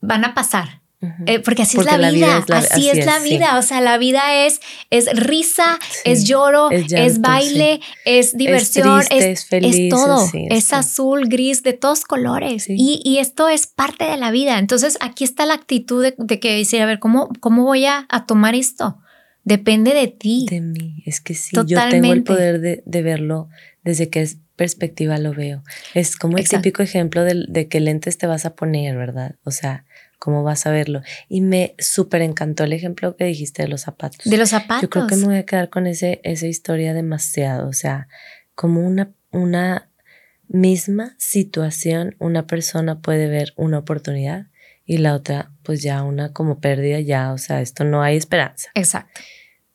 van 0.00 0.24
a 0.24 0.34
pasar. 0.34 0.82
Eh, 1.26 1.40
porque 1.40 1.62
así 1.62 1.78
es 1.78 1.84
la 1.84 2.10
vida, 2.10 2.44
así, 2.52 2.88
es 2.88 3.04
la 3.04 3.18
vida, 3.18 3.58
o 3.58 3.62
sea, 3.62 3.80
la 3.80 3.98
vida 3.98 4.46
es, 4.46 4.60
es 4.90 5.06
risa, 5.14 5.78
es 6.04 6.24
lloro, 6.24 6.70
es, 6.70 7.20
baile, 7.20 7.80
es 8.04 8.36
diversión, 8.36 9.02
es, 9.10 9.44
feliz, 9.44 9.90
todo, 9.90 10.30
es, 10.32 10.72
azul, 10.72 11.28
gris, 11.28 11.62
de 11.62 11.72
todos 11.72 12.04
colores. 12.04 12.66
Y, 12.68 13.00
y, 13.04 13.18
esto 13.18 13.48
es 13.48 13.66
parte 13.66 14.04
de 14.04 14.16
la 14.16 14.30
vida. 14.30 14.58
Entonces, 14.58 14.96
aquí 15.00 15.24
está 15.24 15.46
la 15.46 15.54
actitud 15.54 16.02
de, 16.02 16.14
de 16.16 16.40
que 16.40 16.56
decir, 16.56 16.80
a 16.80 16.86
ver, 16.86 16.98
¿cómo, 16.98 17.28
cómo 17.40 17.64
voy 17.64 17.84
a, 17.86 18.06
a 18.08 18.26
tomar 18.26 18.54
esto? 18.54 18.98
Depende 19.44 19.94
de 19.94 20.08
ti. 20.08 20.46
De 20.50 20.60
mí. 20.60 21.02
Es 21.06 21.20
que 21.20 21.34
sí, 21.34 21.54
yo 21.66 21.78
tengo 21.88 22.12
el 22.12 22.24
poder 22.24 22.60
de, 22.60 23.02
verlo 23.02 23.48
desde 23.82 24.08
qué 24.08 24.26
perspectiva 24.56 25.18
lo 25.18 25.34
veo. 25.34 25.62
Es 25.92 26.16
como 26.16 26.38
el 26.38 26.48
típico 26.48 26.82
ejemplo 26.82 27.24
de, 27.24 27.44
de, 27.48 27.68
qué 27.68 27.80
lentes 27.80 28.18
te 28.18 28.26
vas 28.26 28.46
a 28.46 28.54
poner, 28.54 28.96
¿verdad? 28.96 29.36
O 29.44 29.50
sea, 29.50 29.84
cómo 30.18 30.42
vas 30.42 30.64
a 30.66 30.70
verlo. 30.70 31.02
Y 31.28 31.42
me 31.42 31.74
súper 31.78 32.22
encantó 32.22 32.64
el 32.64 32.72
ejemplo 32.72 33.14
que 33.16 33.24
dijiste 33.24 33.62
de 33.62 33.68
los 33.68 33.82
zapatos. 33.82 34.24
De 34.24 34.38
los 34.38 34.48
zapatos. 34.48 34.82
Yo 34.82 34.88
creo 34.88 35.06
que 35.06 35.16
me 35.16 35.26
voy 35.26 35.36
a 35.36 35.44
quedar 35.44 35.68
con 35.68 35.86
ese, 35.86 36.20
esa 36.24 36.46
historia 36.46 36.94
demasiado. 36.94 37.68
O 37.68 37.74
sea, 37.74 38.08
como 38.54 38.80
una, 38.80 39.12
una 39.30 39.90
misma 40.48 41.14
situación, 41.18 42.16
una 42.18 42.46
persona 42.46 43.00
puede 43.00 43.28
ver 43.28 43.52
una 43.56 43.78
oportunidad 43.78 44.46
y 44.84 44.98
la 44.98 45.14
otra 45.14 45.50
pues 45.62 45.82
ya 45.82 46.02
una 46.02 46.32
como 46.32 46.60
pérdida, 46.60 47.00
ya, 47.00 47.32
o 47.32 47.38
sea, 47.38 47.60
esto 47.60 47.84
no 47.84 48.02
hay 48.02 48.16
esperanza. 48.16 48.70
Exacto. 48.74 49.20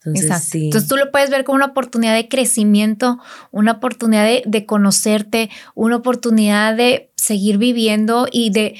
Entonces, 0.05 0.55
Entonces 0.55 0.87
tú 0.87 0.95
lo 0.95 1.11
puedes 1.11 1.29
ver 1.29 1.43
como 1.43 1.57
una 1.57 1.65
oportunidad 1.65 2.15
de 2.15 2.29
crecimiento, 2.29 3.19
una 3.51 3.73
oportunidad 3.73 4.23
de, 4.23 4.43
de, 4.45 4.65
conocerte, 4.65 5.49
una 5.75 5.97
oportunidad 5.97 6.75
de 6.75 7.11
seguir 7.15 7.57
viviendo 7.57 8.27
y 8.31 8.51
de, 8.51 8.75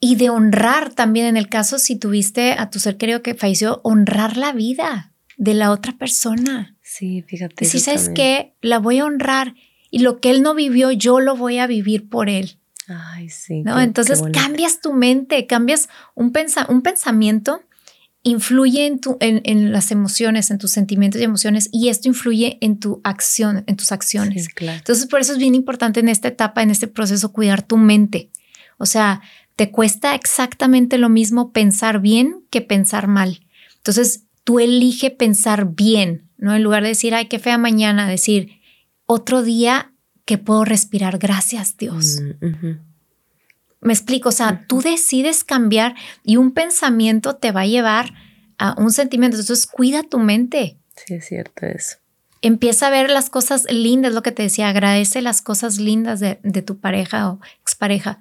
y 0.00 0.16
de 0.16 0.30
honrar 0.30 0.92
también 0.92 1.26
en 1.26 1.36
el 1.36 1.48
caso 1.48 1.78
si 1.78 1.96
tuviste 1.96 2.52
a 2.52 2.70
tu 2.70 2.80
ser 2.80 2.96
querido 2.96 3.22
que 3.22 3.34
falleció, 3.34 3.80
honrar 3.84 4.36
la 4.36 4.52
vida 4.52 5.12
de 5.36 5.54
la 5.54 5.70
otra 5.70 5.96
persona. 5.96 6.76
Sí, 6.82 7.22
fíjate. 7.22 7.64
Si 7.64 7.78
sabes 7.78 8.08
que 8.08 8.54
la 8.60 8.78
voy 8.78 8.98
a 8.98 9.04
honrar 9.04 9.54
y 9.90 10.00
lo 10.00 10.20
que 10.20 10.30
él 10.30 10.42
no 10.42 10.54
vivió, 10.54 10.90
yo 10.90 11.20
lo 11.20 11.36
voy 11.36 11.58
a 11.58 11.66
vivir 11.66 12.08
por 12.08 12.28
él. 12.28 12.58
Ay, 12.88 13.28
sí. 13.30 13.62
¿no? 13.62 13.80
Entonces 13.80 14.22
cambias 14.32 14.80
tu 14.80 14.92
mente, 14.92 15.46
cambias 15.46 15.88
un, 16.14 16.32
un 16.68 16.82
pensamiento 16.82 17.62
influye 18.26 18.86
en, 18.86 18.98
tu, 18.98 19.16
en, 19.20 19.70
las 19.70 19.92
emociones, 19.92 20.50
en 20.50 20.58
tus 20.58 20.72
sentimientos 20.72 21.20
y 21.20 21.24
emociones, 21.24 21.68
y 21.70 21.90
esto 21.90 22.08
influye 22.08 22.58
en 22.60 22.80
tu 22.80 23.00
acción, 23.04 23.62
en 23.68 23.76
tus 23.76 23.92
acciones. 23.92 24.48
Entonces, 24.58 25.06
por 25.06 25.20
eso 25.20 25.32
es 25.32 25.38
bien 25.38 25.54
importante 25.54 26.00
en 26.00 26.08
esta 26.08 26.26
etapa, 26.26 26.64
en 26.64 26.70
este 26.70 26.88
proceso, 26.88 27.32
cuidar 27.32 27.62
tu 27.62 27.76
mente. 27.76 28.30
O 28.78 28.86
sea, 28.86 29.22
te 29.54 29.70
cuesta 29.70 30.16
exactamente 30.16 30.98
lo 30.98 31.08
mismo 31.08 31.52
pensar 31.52 32.00
bien 32.00 32.42
que 32.50 32.62
pensar 32.62 33.06
mal. 33.06 33.46
Entonces, 33.76 34.24
tú 34.42 34.58
elige 34.58 35.12
pensar 35.12 35.76
bien, 35.76 36.28
¿no? 36.36 36.56
En 36.56 36.64
lugar 36.64 36.82
de 36.82 36.88
decir, 36.88 37.14
ay, 37.14 37.26
qué 37.26 37.38
fea 37.38 37.58
mañana, 37.58 38.08
decir, 38.08 38.58
otro 39.06 39.44
día 39.44 39.92
que 40.26 40.36
puedo 40.36 40.66
respirar, 40.66 41.18
gracias 41.18 41.78
Dios. 41.78 42.20
Mm, 42.40 42.78
me 43.80 43.92
explico, 43.92 44.28
o 44.28 44.32
sea, 44.32 44.64
tú 44.66 44.82
decides 44.82 45.44
cambiar 45.44 45.94
y 46.24 46.36
un 46.36 46.52
pensamiento 46.52 47.36
te 47.36 47.52
va 47.52 47.62
a 47.62 47.66
llevar 47.66 48.12
a 48.58 48.74
un 48.78 48.90
sentimiento. 48.90 49.38
Entonces, 49.38 49.66
cuida 49.66 50.02
tu 50.02 50.18
mente. 50.18 50.76
Sí, 50.96 51.14
es 51.14 51.26
cierto 51.26 51.66
eso. 51.66 51.98
Empieza 52.42 52.88
a 52.88 52.90
ver 52.90 53.10
las 53.10 53.30
cosas 53.30 53.70
lindas, 53.70 54.12
lo 54.12 54.22
que 54.22 54.32
te 54.32 54.42
decía, 54.42 54.68
agradece 54.68 55.22
las 55.22 55.40
cosas 55.40 55.78
lindas 55.78 56.20
de, 56.20 56.36
tu 56.62 56.78
pareja 56.78 57.30
o 57.30 57.40
expareja. 57.60 58.18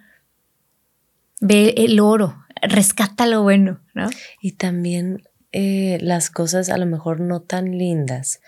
Ve 1.41 1.73
el 1.77 1.99
oro, 1.99 2.45
rescata 2.61 3.25
lo 3.25 3.43
bueno, 3.43 3.81
¿no? 3.93 4.09
Y 4.41 4.53
también 4.53 5.23
eh, 5.51 5.97
las 6.01 6.29
cosas 6.29 6.69
a 6.69 6.77
lo 6.77 6.85
mejor 6.85 7.19
no 7.19 7.41
tan 7.41 7.77
lindas 7.77 8.39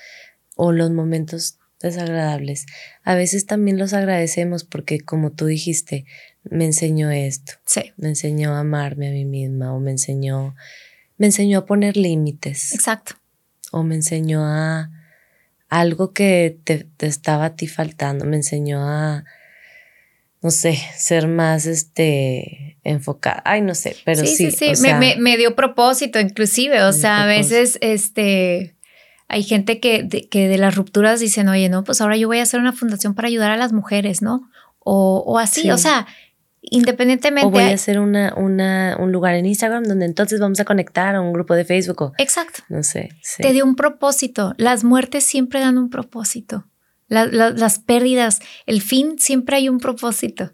o 0.55 0.71
los 0.71 0.91
momentos 0.91 1.56
desagradables. 1.81 2.65
A 3.03 3.15
veces 3.15 3.45
también 3.45 3.77
los 3.77 3.93
agradecemos 3.93 4.63
porque, 4.63 4.99
como 4.99 5.31
tú 5.31 5.45
dijiste, 5.45 6.05
me 6.43 6.65
enseñó 6.65 7.11
esto. 7.11 7.53
Sí. 7.65 7.93
Me 7.97 8.09
enseñó 8.09 8.53
a 8.53 8.59
amarme 8.59 9.09
a 9.09 9.11
mí 9.11 9.25
misma 9.25 9.73
o 9.73 9.79
me 9.79 9.91
enseñó, 9.91 10.55
me 11.17 11.27
enseñó 11.27 11.59
a 11.59 11.65
poner 11.65 11.97
límites. 11.97 12.73
Exacto. 12.73 13.15
O 13.71 13.83
me 13.83 13.95
enseñó 13.95 14.45
a 14.45 14.91
algo 15.69 16.13
que 16.13 16.57
te, 16.63 16.87
estaba 16.99 17.45
a 17.45 17.55
ti 17.55 17.67
faltando. 17.67 18.25
Me 18.25 18.37
enseñó 18.37 18.87
a, 18.87 19.25
no 20.41 20.51
sé, 20.51 20.79
ser 20.95 21.27
más 21.27 21.65
este 21.65 22.77
enfocada. 22.83 23.41
Ay, 23.45 23.61
no 23.61 23.75
sé, 23.75 23.97
pero 24.05 24.25
sí. 24.25 24.51
Sí, 24.51 24.75
sí, 24.75 24.87
me, 25.19 25.37
dio 25.37 25.55
propósito 25.55 26.19
inclusive. 26.19 26.83
O 26.83 26.93
sea, 26.93 27.23
a 27.23 27.27
veces 27.27 27.77
este... 27.81 28.76
Hay 29.27 29.43
gente 29.43 29.79
que 29.79 30.03
de, 30.03 30.27
que 30.29 30.47
de 30.47 30.57
las 30.57 30.75
rupturas 30.75 31.19
dicen, 31.19 31.49
oye, 31.49 31.69
no, 31.69 31.83
pues 31.83 32.01
ahora 32.01 32.15
yo 32.17 32.27
voy 32.27 32.39
a 32.39 32.43
hacer 32.43 32.59
una 32.59 32.73
fundación 32.73 33.13
para 33.13 33.27
ayudar 33.27 33.51
a 33.51 33.57
las 33.57 33.73
mujeres, 33.73 34.21
¿no? 34.21 34.49
O, 34.79 35.23
o 35.25 35.37
así, 35.37 35.69
o 35.69 35.77
sea, 35.77 36.07
independientemente. 36.61 37.47
O 37.47 37.51
voy 37.51 37.63
a 37.63 37.73
hacer 37.73 37.99
una, 37.99 38.33
una, 38.35 38.95
un 38.99 39.11
lugar 39.11 39.35
en 39.35 39.45
Instagram 39.45 39.83
donde 39.83 40.05
entonces 40.05 40.39
vamos 40.39 40.59
a 40.59 40.65
conectar 40.65 41.15
a 41.15 41.21
un 41.21 41.33
grupo 41.33 41.55
de 41.55 41.65
Facebook. 41.65 42.13
Exacto. 42.17 42.63
No 42.69 42.83
sé. 42.83 43.09
Te 43.37 43.53
dio 43.53 43.65
un 43.65 43.75
propósito. 43.75 44.53
Las 44.57 44.83
muertes 44.83 45.23
siempre 45.23 45.59
dan 45.59 45.77
un 45.77 45.89
propósito. 45.89 46.65
las 47.07 47.79
pérdidas, 47.79 48.39
el 48.65 48.81
fin 48.81 49.19
siempre 49.19 49.57
hay 49.57 49.69
un 49.69 49.79
propósito. 49.79 50.51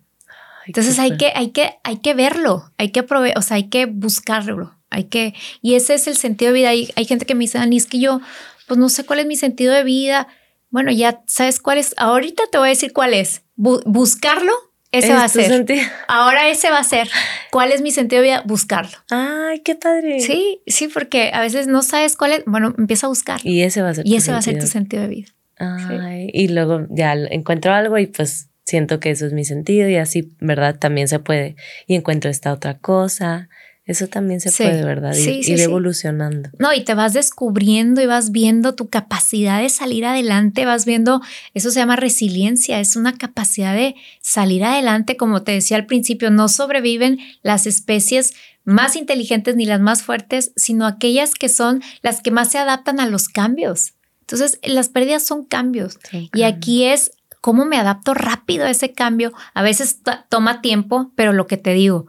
entonces 0.66 1.00
hay 1.00 1.18
que, 1.18 1.32
hay, 1.36 1.52
que, 1.52 1.76
hay 1.84 1.98
que 1.98 2.14
verlo, 2.14 2.72
hay 2.78 2.90
que 2.90 3.06
o 3.36 3.42
sea, 3.42 3.58
hay 3.58 3.70
que 3.70 3.86
buscarlo. 3.86 4.76
Hay 4.90 5.06
que, 5.06 5.34
y 5.64 5.74
ese 5.74 5.96
es 5.96 6.06
el 6.06 6.16
sentido 6.16 6.54
de 6.54 6.60
vida. 6.60 6.70
Hay, 6.70 6.92
hay 6.96 7.06
gente 7.06 7.26
que 7.26 7.34
me 7.34 7.42
dice, 7.42 7.58
Dani, 7.58 7.78
es 7.78 7.88
que 7.88 8.00
yo, 8.00 8.22
pues 8.68 8.80
no 8.80 8.90
sé 8.90 9.06
cuál 9.06 9.20
es 9.20 9.26
mi 9.26 9.36
sentido 9.36 9.74
de 9.74 9.84
vida. 9.84 10.28
Bueno, 10.70 10.92
ya 10.92 11.22
sabes 11.28 11.60
cuál 11.60 11.78
es. 11.78 11.94
Ahorita 11.98 12.44
te 12.52 12.58
voy 12.58 12.68
a 12.68 12.70
decir 12.70 12.94
cuál 12.94 13.14
es. 13.14 13.44
buscarlo 13.56 14.54
ese 14.94 15.12
va 15.12 15.24
a 15.24 15.28
ser. 15.28 15.66
Ahora 16.08 16.50
ese 16.50 16.70
va 16.70 16.78
a 16.78 16.84
ser. 16.84 17.10
¿Cuál 17.52 17.72
es 17.72 17.82
mi 17.82 17.92
sentido 17.92 18.22
de 18.22 18.28
vida? 18.28 18.44
Buscarlo. 18.46 18.96
Ay, 19.10 19.62
qué 19.62 19.76
padre. 19.76 20.20
Sí, 20.20 20.62
sí, 20.68 20.88
porque 20.88 21.32
a 21.34 21.42
veces 21.42 21.66
no 21.66 21.82
sabes 21.82 22.16
cuál 22.16 22.34
es. 22.34 22.44
Bueno, 22.46 22.76
empieza 22.78 23.08
a 23.08 23.10
buscar. 23.10 23.42
Y 23.44 23.64
ese 23.64 23.82
va 23.82 23.90
a 23.90 23.94
ser. 23.96 24.08
Y 24.08 24.16
ese 24.16 24.32
va 24.32 24.38
a 24.38 24.42
ser 24.44 24.60
tu 24.60 24.68
sentido 24.68 25.02
de 25.02 25.10
vida. 25.10 25.28
Ay, 25.58 26.30
y 26.32 26.48
luego 26.48 26.86
ya 26.90 27.14
encuentro 27.14 27.74
algo 27.74 27.98
y 27.98 28.06
pues 28.06 28.50
siento 28.66 29.00
que 29.00 29.10
eso 29.10 29.26
es 29.26 29.34
mi 29.34 29.46
sentido 29.46 29.90
y 29.90 29.96
así, 29.96 30.32
¿verdad? 30.40 30.78
También 30.78 31.08
se 31.08 31.18
puede. 31.18 31.56
Y 31.88 31.96
encuentro 31.96 32.30
esta 32.30 32.54
otra 32.54 32.78
cosa 32.78 33.50
eso 33.86 34.08
también 34.08 34.40
se 34.40 34.52
puede, 34.52 34.84
¿verdad? 34.86 35.14
Ir, 35.14 35.50
ir 35.50 35.60
evolucionando. 35.60 36.50
No, 36.58 36.74
y 36.74 36.86
te 36.86 36.94
vas 36.94 37.12
descubriendo 37.14 38.02
y 38.02 38.06
vas 38.06 38.32
viendo 38.32 38.76
tu 38.76 38.88
capacidad 38.88 39.62
de 39.62 39.68
salir 39.68 40.06
adelante, 40.06 40.66
vas 40.66 40.86
viendo, 40.86 41.22
eso 41.54 41.70
se 41.70 41.80
llama 41.80 41.98
resiliencia, 41.98 42.80
es 42.80 42.96
una 42.96 43.18
capacidad 43.18 43.76
de 43.76 43.96
salir 44.22 44.64
adelante, 44.64 45.18
como 45.18 45.44
te 45.44 45.52
decía 45.52 45.76
al 45.76 45.86
principio, 45.86 46.32
no 46.32 46.48
sobreviven 46.48 47.20
las 47.42 47.68
especies 47.68 48.34
más 48.64 48.96
inteligentes 48.96 49.58
ni 49.58 49.66
las 49.66 49.82
más 49.82 50.04
fuertes, 50.04 50.54
sino 50.56 50.86
aquellas 50.86 51.34
que 51.34 51.50
son 51.50 51.82
las 52.02 52.22
que 52.22 52.32
más 52.32 52.52
se 52.52 52.60
adaptan 52.60 53.02
a 53.02 53.08
los 53.08 53.28
cambios. 53.28 53.96
Entonces, 54.22 54.60
las 54.64 54.88
pérdidas 54.88 55.24
son 55.24 55.44
cambios. 55.44 56.00
y 56.34 56.44
aquí 56.44 56.86
es 56.86 57.12
cómo 57.42 57.66
me 57.66 57.78
adapto 57.78 58.14
rápido 58.14 58.64
a 58.64 58.70
ese 58.70 58.94
cambio. 58.94 59.34
A 59.54 59.62
veces 59.62 60.00
toma 60.30 60.62
tiempo, 60.62 61.12
pero 61.16 61.34
lo 61.34 61.46
que 61.46 61.58
te 61.58 61.74
digo, 61.74 62.08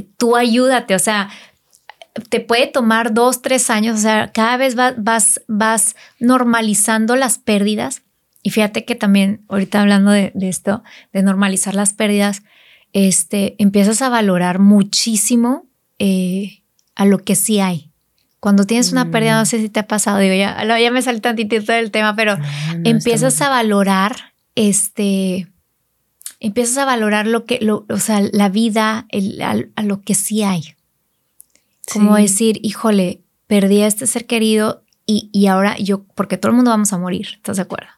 tú 0.00 0.36
ayúdate, 0.36 0.94
o 0.94 0.98
sea, 0.98 1.30
te 2.28 2.40
puede 2.40 2.66
tomar 2.66 3.12
dos, 3.12 3.42
tres 3.42 3.70
años, 3.70 3.98
o 3.98 4.02
sea, 4.02 4.30
cada 4.32 4.56
vez 4.56 4.76
vas, 4.76 5.40
vas, 5.48 5.96
normalizando 6.20 7.16
las 7.16 7.38
pérdidas. 7.38 8.02
Y 8.42 8.50
fíjate 8.50 8.84
que 8.84 8.94
también, 8.94 9.44
ahorita 9.48 9.80
hablando 9.80 10.10
de, 10.10 10.32
esto, 10.42 10.82
de 11.12 11.22
normalizar 11.22 11.74
las 11.74 11.92
pérdidas, 11.92 12.42
este, 12.92 13.56
empiezas 13.58 14.02
a 14.02 14.08
valorar 14.08 14.58
muchísimo 14.58 15.66
eh, 15.98 16.62
a 16.94 17.04
lo 17.04 17.18
que 17.18 17.34
sí 17.34 17.60
hay. 17.60 17.90
Cuando 18.38 18.66
tienes 18.66 18.92
una 18.92 19.10
pérdida, 19.10 19.36
no 19.36 19.42
mm. 19.42 19.46
sé 19.46 19.60
si 19.60 19.70
te 19.70 19.80
ha 19.80 19.86
pasado, 19.86 20.18
digo, 20.18 20.34
ya, 20.34 20.62
ya 20.78 20.90
me 20.90 21.00
salí 21.00 21.20
tantito 21.20 21.56
del 21.72 21.90
tema, 21.90 22.14
pero 22.14 22.36
empiezas 22.84 23.40
a 23.40 23.48
valorar 23.48 24.34
este, 24.54 25.48
empiezas 26.44 26.76
a 26.76 26.84
valorar 26.84 27.26
lo 27.26 27.46
que, 27.46 27.58
lo, 27.62 27.86
o 27.88 27.98
sea, 27.98 28.20
la 28.32 28.50
vida, 28.50 29.06
el, 29.08 29.40
a, 29.40 29.82
lo 29.82 30.02
que 30.02 30.14
sí 30.14 30.42
hay. 30.42 30.74
Como 31.90 32.16
decir, 32.16 32.60
híjole, 32.62 33.22
perdí 33.46 33.80
a 33.80 33.86
este 33.86 34.06
ser 34.06 34.26
querido 34.26 34.82
y, 35.06 35.30
y, 35.32 35.46
ahora 35.46 35.76
yo, 35.78 36.04
porque 36.14 36.36
todo 36.36 36.50
el 36.50 36.56
mundo 36.56 36.70
vamos 36.70 36.92
a 36.92 36.98
morir, 36.98 37.28
¿estás 37.34 37.56
de 37.56 37.62
acuerdo? 37.62 37.88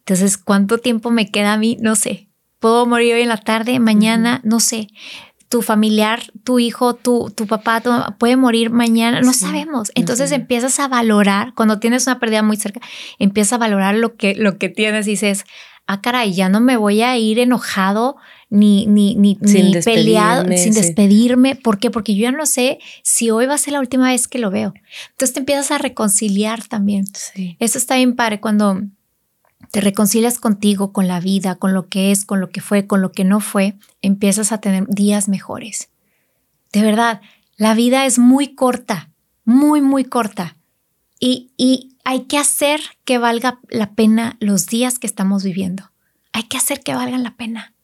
Entonces, 0.00 0.36
¿cuánto 0.36 0.78
tiempo 0.78 1.10
me 1.10 1.30
queda 1.30 1.54
a 1.54 1.56
mí? 1.56 1.78
No 1.80 1.96
sé. 1.96 2.28
¿Puedo 2.58 2.84
morir 2.84 3.14
hoy 3.14 3.22
en 3.22 3.28
la 3.28 3.38
tarde, 3.38 3.78
mañana? 3.80 4.40
No 4.44 4.60
sé. 4.60 4.88
Tu 5.48 5.62
familiar, 5.62 6.22
tu 6.44 6.58
hijo, 6.58 6.94
tu, 6.94 7.32
tu 7.34 7.46
papá 7.46 7.82
puede 8.18 8.36
morir 8.36 8.70
mañana, 8.70 9.20
no 9.22 9.32
sabemos. 9.32 9.92
Entonces 9.94 10.32
empiezas 10.32 10.78
a 10.78 10.88
valorar, 10.88 11.54
cuando 11.54 11.78
tienes 11.78 12.06
una 12.06 12.18
pérdida 12.18 12.42
muy 12.42 12.56
cerca, 12.56 12.80
empiezas 13.18 13.54
a 13.54 13.58
valorar 13.58 13.94
lo 13.94 14.16
que, 14.16 14.34
lo 14.34 14.58
que 14.58 14.68
tienes 14.68 15.06
y 15.06 15.12
dices, 15.12 15.44
ah, 15.86 16.00
caray, 16.00 16.32
ya 16.32 16.48
no 16.48 16.60
me 16.60 16.76
voy 16.76 17.02
a 17.02 17.16
ir 17.18 17.38
enojado 17.38 18.16
ni, 18.50 18.86
ni, 18.86 19.14
ni, 19.14 19.36
peleado, 19.84 20.44
sin 20.56 20.74
despedirme. 20.74 21.56
¿Por 21.56 21.78
qué? 21.78 21.90
Porque 21.90 22.14
yo 22.14 22.22
ya 22.22 22.32
no 22.32 22.46
sé 22.46 22.78
si 23.02 23.30
hoy 23.30 23.46
va 23.46 23.54
a 23.54 23.58
ser 23.58 23.72
la 23.72 23.80
última 23.80 24.08
vez 24.08 24.28
que 24.28 24.38
lo 24.38 24.50
veo. 24.50 24.74
Entonces 25.10 25.34
te 25.34 25.40
empiezas 25.40 25.70
a 25.70 25.78
reconciliar 25.78 26.66
también. 26.66 27.04
Eso 27.58 27.78
está 27.78 27.96
bien 27.96 28.14
padre 28.14 28.40
cuando 28.40 28.82
te 29.70 29.80
reconcilias 29.80 30.38
contigo, 30.38 30.92
con 30.92 31.08
la 31.08 31.18
vida, 31.20 31.54
con 31.54 31.72
lo 31.72 31.88
que 31.88 32.10
es, 32.10 32.24
con 32.26 32.40
lo 32.40 32.50
que 32.50 32.60
fue, 32.60 32.86
con 32.86 33.00
lo 33.00 33.12
que 33.12 33.24
no 33.24 33.40
fue, 33.40 33.74
empiezas 34.02 34.52
a 34.52 34.58
tener 34.58 34.86
días 34.86 35.28
mejores. 35.28 35.88
De 36.72 36.82
verdad, 36.82 37.22
la 37.56 37.74
vida 37.74 38.04
es 38.04 38.18
muy 38.18 38.54
corta, 38.54 39.10
muy, 39.44 39.80
muy 39.80 40.04
corta. 40.04 40.56
Y, 41.18 41.52
y 41.56 41.91
hay 42.04 42.24
que 42.24 42.38
hacer 42.38 42.80
que 43.04 43.18
valga 43.18 43.60
la 43.68 43.94
pena 43.94 44.36
los 44.40 44.66
días 44.66 44.98
que 44.98 45.06
estamos 45.06 45.44
viviendo. 45.44 45.92
Hay 46.32 46.44
que 46.44 46.56
hacer 46.56 46.80
que 46.80 46.94
valgan 46.94 47.22
la 47.22 47.36
pena. 47.36 47.74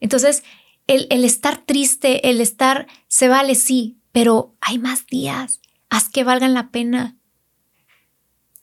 Entonces, 0.00 0.44
el, 0.86 1.24
estar 1.24 1.58
triste, 1.64 2.30
el 2.30 2.40
estar, 2.40 2.86
se 3.08 3.28
vale, 3.28 3.54
sí, 3.54 3.98
pero 4.12 4.56
hay 4.60 4.78
más 4.78 5.06
días. 5.06 5.60
Haz 5.88 6.08
que 6.08 6.24
valgan 6.24 6.54
la 6.54 6.70
pena. 6.70 7.16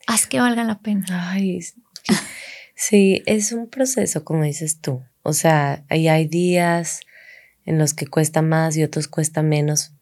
Haz 0.08 0.28
que 0.28 0.40
valgan 0.40 0.68
la 0.68 0.80
pena. 0.80 1.32
Ay, 1.32 1.60
sí, 2.76 3.24
es 3.26 3.52
un 3.52 3.70
proceso, 3.70 4.24
como 4.24 4.44
dices 4.44 4.80
tú. 4.82 5.04
O 5.24 5.34
sea, 5.34 5.84
ahí 5.90 6.08
hay 6.08 6.28
días 6.28 7.02
en 7.66 7.78
los 7.78 7.94
que 7.94 8.08
cuesta 8.08 8.42
más 8.42 8.78
y 8.78 8.84
otros 8.84 9.08
cuesta 9.08 9.42
menos. 9.42 9.94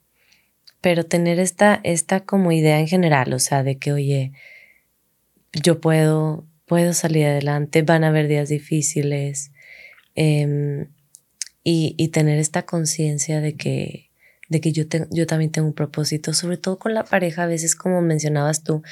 pero 0.81 1.03
tener 1.03 1.39
esta, 1.39 1.79
esta 1.83 2.19
como 2.19 2.51
idea 2.51 2.79
en 2.79 2.87
general, 2.87 3.33
o 3.33 3.39
sea, 3.39 3.63
de 3.63 3.79
que, 3.79 3.91
oye, 3.91 4.33
yo 5.61 5.79
puedo, 5.81 6.47
puedo 6.65 6.93
salir 6.93 7.25
adelante, 7.25 7.81
van 7.81 8.03
a 8.03 8.09
haber 8.09 8.27
días 8.27 8.49
difíciles, 8.49 9.51
em, 10.15 10.89
y, 11.63 11.95
y, 11.97 12.09
tener 12.09 12.37
esta 12.37 12.63
conciencia 12.65 13.41
de 13.41 13.55
que, 13.55 14.11
de 14.49 14.61
que 14.61 14.71
yo, 14.71 14.83
yo 15.09 15.25
también 15.25 15.51
tengo 15.51 15.67
un 15.67 15.73
propósito, 15.73 16.33
sobre 16.33 16.57
todo 16.57 16.77
con 16.77 16.93
la 16.93 17.03
pareja, 17.03 17.43
a 17.43 17.47
veces 17.47 17.75
como 17.75 18.01
mencionabas 18.01 18.63
tú, 18.63 18.83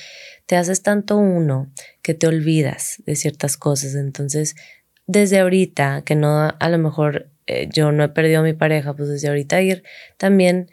te 0.47 0.55
haces 0.55 0.82
tanto 0.82 1.18
uno 1.18 1.72
que 2.01 2.16
te 2.16 2.28
olvidas 2.28 3.03
de 3.05 3.16
ciertas 3.16 3.57
cosas, 3.57 3.95
entonces 3.95 4.55
desde 5.05 5.39
ahorita, 5.39 6.03
que 6.03 6.16
no 6.16 6.55
a 6.59 6.70
lo 6.70 6.78
mejor 6.78 7.30
eh, 7.45 7.70
yo 7.72 7.91
no 7.91 8.03
he 8.03 8.09
perdido 8.09 8.39
a 8.39 8.43
mi 8.43 8.53
pareja, 8.53 8.95
pues 8.95 9.09
desde 9.09 9.28
ahorita 9.28 9.61
ir 9.61 9.84
también 10.18 10.72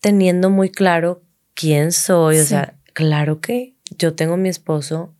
teniendo 0.00 0.50
muy 0.50 0.70
claro 0.70 1.22
quién 1.54 1.90
soy, 1.90 2.38
o 2.38 2.44
sea, 2.44 2.76
claro 2.92 3.40
que 3.40 3.75
yo 3.98 4.14
tengo 4.14 4.36
mi 4.36 4.48
esposo, 4.48 5.14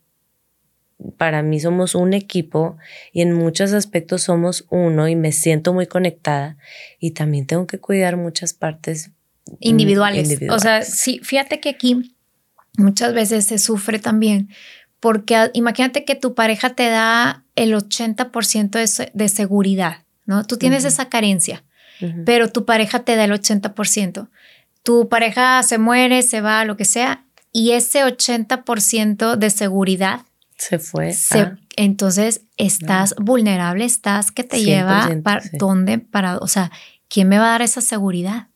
para 1.17 1.43
mí 1.43 1.59
somos 1.59 1.95
un 1.95 2.13
equipo 2.13 2.77
y 3.11 3.21
en 3.21 3.33
muchos 3.33 3.73
aspectos 3.73 4.23
somos 4.23 4.65
uno 4.69 5.07
y 5.07 5.15
me 5.15 5.31
siento 5.31 5.73
muy 5.73 5.85
conectada 5.85 6.57
y 6.99 7.11
también 7.11 7.45
tengo 7.45 7.67
que 7.67 7.79
cuidar 7.79 8.17
muchas 8.17 8.53
partes 8.53 9.11
individuales. 9.59 10.39
O 10.49 10.59
sea, 10.59 10.81
sí, 10.81 11.19
fíjate 11.23 11.59
que 11.59 11.69
aquí 11.69 12.15
muchas 12.77 13.13
veces 13.13 13.45
se 13.45 13.59
sufre 13.59 13.99
también 13.99 14.49
porque 14.99 15.51
imagínate 15.53 16.03
que 16.03 16.15
tu 16.15 16.33
pareja 16.33 16.71
te 16.71 16.89
da 16.89 17.45
el 17.55 17.73
80% 17.73 18.69
de, 18.71 19.11
de, 19.13 19.29
seguridad, 19.29 20.03
¿no? 20.25 20.43
Tú 20.43 20.57
tienes 20.57 20.85
esa 20.85 21.09
carencia, 21.09 21.63
pero 22.25 22.51
tu 22.51 22.65
pareja 22.65 23.03
te 23.03 23.15
da 23.15 23.25
el 23.25 23.31
80%. 23.31 24.29
Tu 24.83 25.09
pareja 25.09 25.61
se 25.63 25.77
muere, 25.77 26.23
se 26.23 26.41
va, 26.41 26.65
lo 26.65 26.77
que 26.77 26.85
sea, 26.85 27.26
y 27.51 27.71
ese 27.71 28.03
80% 28.03 29.35
de 29.35 29.49
seguridad 29.49 30.21
se 30.57 30.79
fue. 30.79 31.15
Ah. 31.31 31.55
Entonces 31.75 32.41
estás 32.57 33.15
vulnerable, 33.19 33.85
estás 33.85 34.31
que 34.31 34.43
te 34.43 34.63
lleva 34.63 35.09
para 35.23 35.43
dónde, 35.53 35.99
para, 35.99 36.37
o 36.37 36.47
sea, 36.47 36.71
¿quién 37.07 37.29
me 37.29 37.37
va 37.37 37.47
a 37.47 37.51
dar 37.51 37.61
esa 37.61 37.81
seguridad? 37.81 38.47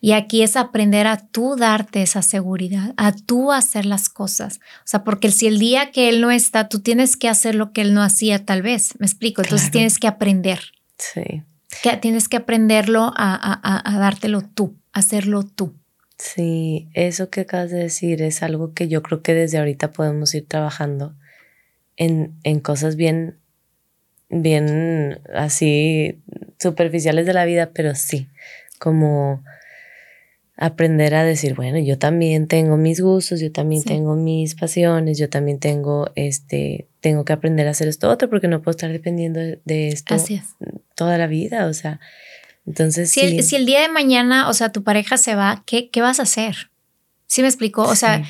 Y 0.00 0.12
aquí 0.12 0.42
es 0.42 0.56
aprender 0.56 1.06
a 1.06 1.18
tú 1.18 1.56
darte 1.56 2.02
esa 2.02 2.22
seguridad, 2.22 2.94
a 2.96 3.12
tú 3.12 3.52
hacer 3.52 3.84
las 3.84 4.08
cosas. 4.08 4.60
O 4.78 4.86
sea, 4.86 5.04
porque 5.04 5.30
si 5.30 5.48
el 5.48 5.58
día 5.58 5.90
que 5.90 6.08
él 6.08 6.20
no 6.20 6.30
está, 6.30 6.68
tú 6.68 6.80
tienes 6.80 7.16
que 7.16 7.28
hacer 7.28 7.54
lo 7.54 7.72
que 7.72 7.80
él 7.80 7.92
no 7.92 8.02
hacía 8.02 8.44
tal 8.44 8.62
vez, 8.62 8.94
me 8.98 9.06
explico. 9.06 9.42
Entonces 9.42 9.70
tienes 9.70 9.98
que 9.98 10.06
aprender. 10.06 10.60
Sí. 10.96 11.42
Que 11.82 11.96
tienes 11.96 12.28
que 12.28 12.36
aprenderlo 12.36 13.12
a, 13.16 13.34
a, 13.34 13.94
a 13.94 13.98
dártelo 13.98 14.42
tú, 14.42 14.76
hacerlo 14.92 15.42
tú. 15.42 15.74
Sí, 16.18 16.88
eso 16.94 17.28
que 17.28 17.42
acabas 17.42 17.70
de 17.70 17.78
decir 17.78 18.22
es 18.22 18.42
algo 18.42 18.72
que 18.72 18.88
yo 18.88 19.02
creo 19.02 19.22
que 19.22 19.34
desde 19.34 19.58
ahorita 19.58 19.92
podemos 19.92 20.34
ir 20.34 20.46
trabajando 20.46 21.14
en, 21.96 22.34
en 22.42 22.60
cosas 22.60 22.96
bien, 22.96 23.38
bien 24.28 25.20
así 25.34 26.22
superficiales 26.58 27.26
de 27.26 27.34
la 27.34 27.44
vida, 27.44 27.70
pero 27.74 27.94
sí, 27.94 28.28
como 28.78 29.42
aprender 30.56 31.14
a 31.14 31.24
decir, 31.24 31.54
bueno, 31.54 31.78
yo 31.78 31.98
también 31.98 32.46
tengo 32.46 32.78
mis 32.78 33.00
gustos, 33.00 33.40
yo 33.40 33.52
también 33.52 33.82
tengo 33.82 34.16
mis 34.16 34.54
pasiones, 34.54 35.18
yo 35.18 35.28
también 35.28 35.58
tengo, 35.58 36.10
este, 36.14 36.88
tengo 37.00 37.26
que 37.26 37.34
aprender 37.34 37.68
a 37.68 37.72
hacer 37.72 37.88
esto 37.88 38.08
otro 38.08 38.30
porque 38.30 38.48
no 38.48 38.62
puedo 38.62 38.70
estar 38.70 38.90
dependiendo 38.90 39.38
de, 39.38 39.88
esto 39.88 40.16
toda 40.94 41.18
la 41.18 41.26
vida, 41.26 41.66
o 41.66 41.74
sea, 41.74 42.00
entonces, 42.66 43.10
si, 43.10 43.20
El, 43.20 43.42
si 43.42 43.56
el 43.56 43.66
día 43.66 43.80
de 43.80 43.88
mañana, 43.88 44.48
o 44.48 44.54
sea, 44.54 44.72
tu 44.72 44.82
pareja 44.82 45.16
se 45.16 45.34
va, 45.34 45.62
¿qué, 45.66 45.88
qué 45.90 46.00
vas 46.00 46.18
a 46.18 46.24
hacer? 46.24 46.70
¿Sí 47.26 47.42
me 47.42 47.48
explicó? 47.48 47.82
O 47.82 47.94
sea, 47.94 48.24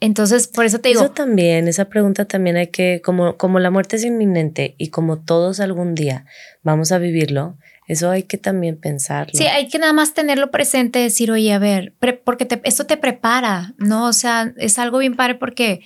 entonces 0.00 0.48
por 0.48 0.64
eso 0.64 0.80
te 0.80 0.90
digo. 0.90 1.02
Eso 1.02 1.10
también, 1.10 1.68
esa 1.68 1.86
pregunta 1.86 2.24
también 2.24 2.56
hay 2.56 2.68
que, 2.68 3.00
como, 3.04 3.36
como 3.36 3.58
la 3.58 3.70
muerte 3.70 3.96
es 3.96 4.04
inminente 4.04 4.74
y 4.78 4.88
como 4.88 5.20
todos 5.20 5.60
algún 5.60 5.94
día 5.94 6.24
vamos 6.62 6.92
a 6.92 6.98
vivirlo, 6.98 7.58
eso 7.86 8.08
hay 8.10 8.22
que 8.22 8.38
también 8.38 8.76
pensarlo. 8.76 9.32
Sí, 9.34 9.46
hay 9.46 9.68
que 9.68 9.80
nada 9.80 9.92
más 9.92 10.14
tenerlo 10.14 10.52
presente, 10.52 11.00
decir, 11.00 11.32
oye, 11.32 11.52
a 11.52 11.58
ver, 11.58 11.94
porque 12.24 12.44
te, 12.44 12.60
esto 12.62 12.86
te 12.86 12.96
prepara, 12.96 13.74
¿no? 13.78 14.06
O 14.06 14.12
sea, 14.12 14.54
es 14.56 14.78
algo 14.78 14.98
bien 14.98 15.16
padre 15.16 15.34
porque 15.34 15.80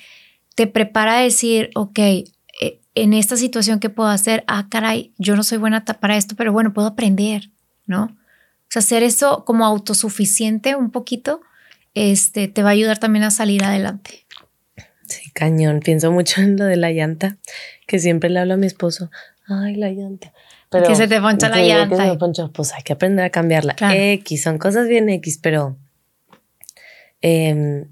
te 0.54 0.66
prepara 0.66 1.18
a 1.18 1.22
decir, 1.22 1.70
ok, 1.74 1.98
eh, 1.98 2.80
en 2.94 3.14
esta 3.14 3.36
situación, 3.36 3.80
¿qué 3.80 3.88
puedo 3.88 4.10
hacer? 4.10 4.44
Ah, 4.46 4.68
caray, 4.70 5.14
yo 5.16 5.34
no 5.34 5.42
soy 5.42 5.56
buena 5.56 5.84
para 5.84 6.18
esto, 6.18 6.34
pero 6.36 6.52
bueno, 6.52 6.74
puedo 6.74 6.88
aprender. 6.88 7.50
¿No? 7.86 8.04
O 8.04 8.66
sea, 8.68 8.80
hacer 8.80 9.02
eso 9.02 9.44
como 9.44 9.64
autosuficiente 9.64 10.74
un 10.74 10.90
poquito, 10.90 11.40
este, 11.94 12.48
te 12.48 12.62
va 12.62 12.70
a 12.70 12.72
ayudar 12.72 12.98
también 12.98 13.24
a 13.24 13.30
salir 13.30 13.64
adelante. 13.64 14.26
Sí, 15.06 15.30
cañón. 15.32 15.80
Pienso 15.80 16.10
mucho 16.10 16.40
en 16.42 16.56
lo 16.56 16.64
de 16.64 16.76
la 16.76 16.90
llanta, 16.90 17.36
que 17.86 17.98
siempre 17.98 18.30
le 18.30 18.40
hablo 18.40 18.54
a 18.54 18.56
mi 18.56 18.66
esposo, 18.66 19.10
ay, 19.46 19.76
la 19.76 19.90
llanta. 19.90 20.32
Pero, 20.70 20.88
que 20.88 20.96
se 20.96 21.06
te 21.06 21.20
poncha 21.20 21.48
la 21.48 21.62
llanta. 21.62 22.18
pues 22.52 22.72
hay 22.72 22.82
que 22.82 22.94
aprender 22.94 23.24
a 23.24 23.30
cambiarla. 23.30 23.76
X, 23.78 24.42
son 24.42 24.58
cosas 24.58 24.88
bien 24.88 25.08
X, 25.08 25.38
pero 25.40 25.76
em, 27.20 27.86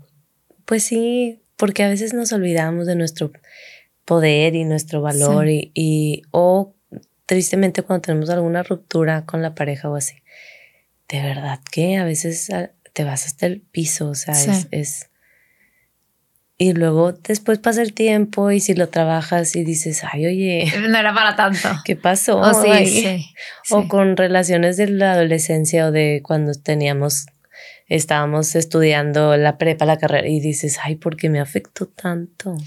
pues 0.65 0.83
sí, 0.83 1.41
porque 1.57 1.85
a 1.85 1.89
veces 1.89 2.13
nos 2.13 2.33
olvidamos 2.33 2.89
de 2.89 2.97
nuestro 2.97 3.31
poder 4.05 4.57
y 4.57 4.65
nuestro 4.65 5.01
valor 5.01 5.49
y, 5.49 5.71
y, 5.75 6.23
o 6.33 6.75
tristemente 7.33 7.81
cuando 7.81 8.03
tenemos 8.03 8.29
alguna 8.29 8.63
ruptura 8.63 9.25
con 9.25 9.41
la 9.41 9.55
pareja 9.55 9.89
o 9.89 9.97
así, 9.97 10.17
de 11.09 11.23
verdad 11.23 11.61
que 11.71 11.97
a 11.97 12.05
veces 12.05 12.51
ah, 12.51 12.73
te 12.93 13.05
vas 13.05 13.25
hasta 13.25 13.47
el 13.47 13.63
piso, 13.63 14.11
o 14.11 14.15
sea, 14.15 14.35
es, 14.71 15.09
Y 16.59 16.75
luego 16.75 17.13
después 17.13 17.59
pasa 17.59 17.81
el 17.81 17.95
tiempo 17.95 18.51
y 18.51 18.61
si 18.61 18.75
lo 18.75 18.91
trabajas 18.91 19.57
y 19.57 19.65
dices, 19.65 20.03
ay, 20.05 20.27
oye. 20.27 20.73
No 20.91 20.99
era 20.99 21.15
para 21.15 21.35
tanto. 21.35 21.71
¿Qué 21.87 21.97
pasó? 21.97 22.39
Oh, 22.39 22.53
sí, 22.53 23.25
o 23.71 23.89
con 23.89 24.19
relaciones 24.19 24.77
de 24.77 24.89
la 24.89 25.13
adolescencia 25.13 25.87
o 25.87 25.91
de 25.91 26.21
cuando 26.23 26.53
teníamos, 26.53 27.25
estábamos 27.89 28.55
estudiando 28.57 29.39
la 29.39 29.57
prepa, 29.57 29.87
la 29.87 29.97
carrera 29.97 30.29
y 30.29 30.39
dices, 30.39 30.79
ay, 30.83 30.97
¿por 30.97 31.17
qué 31.17 31.31
me 31.31 31.41
afectó 31.41 31.87
tanto? 31.87 32.59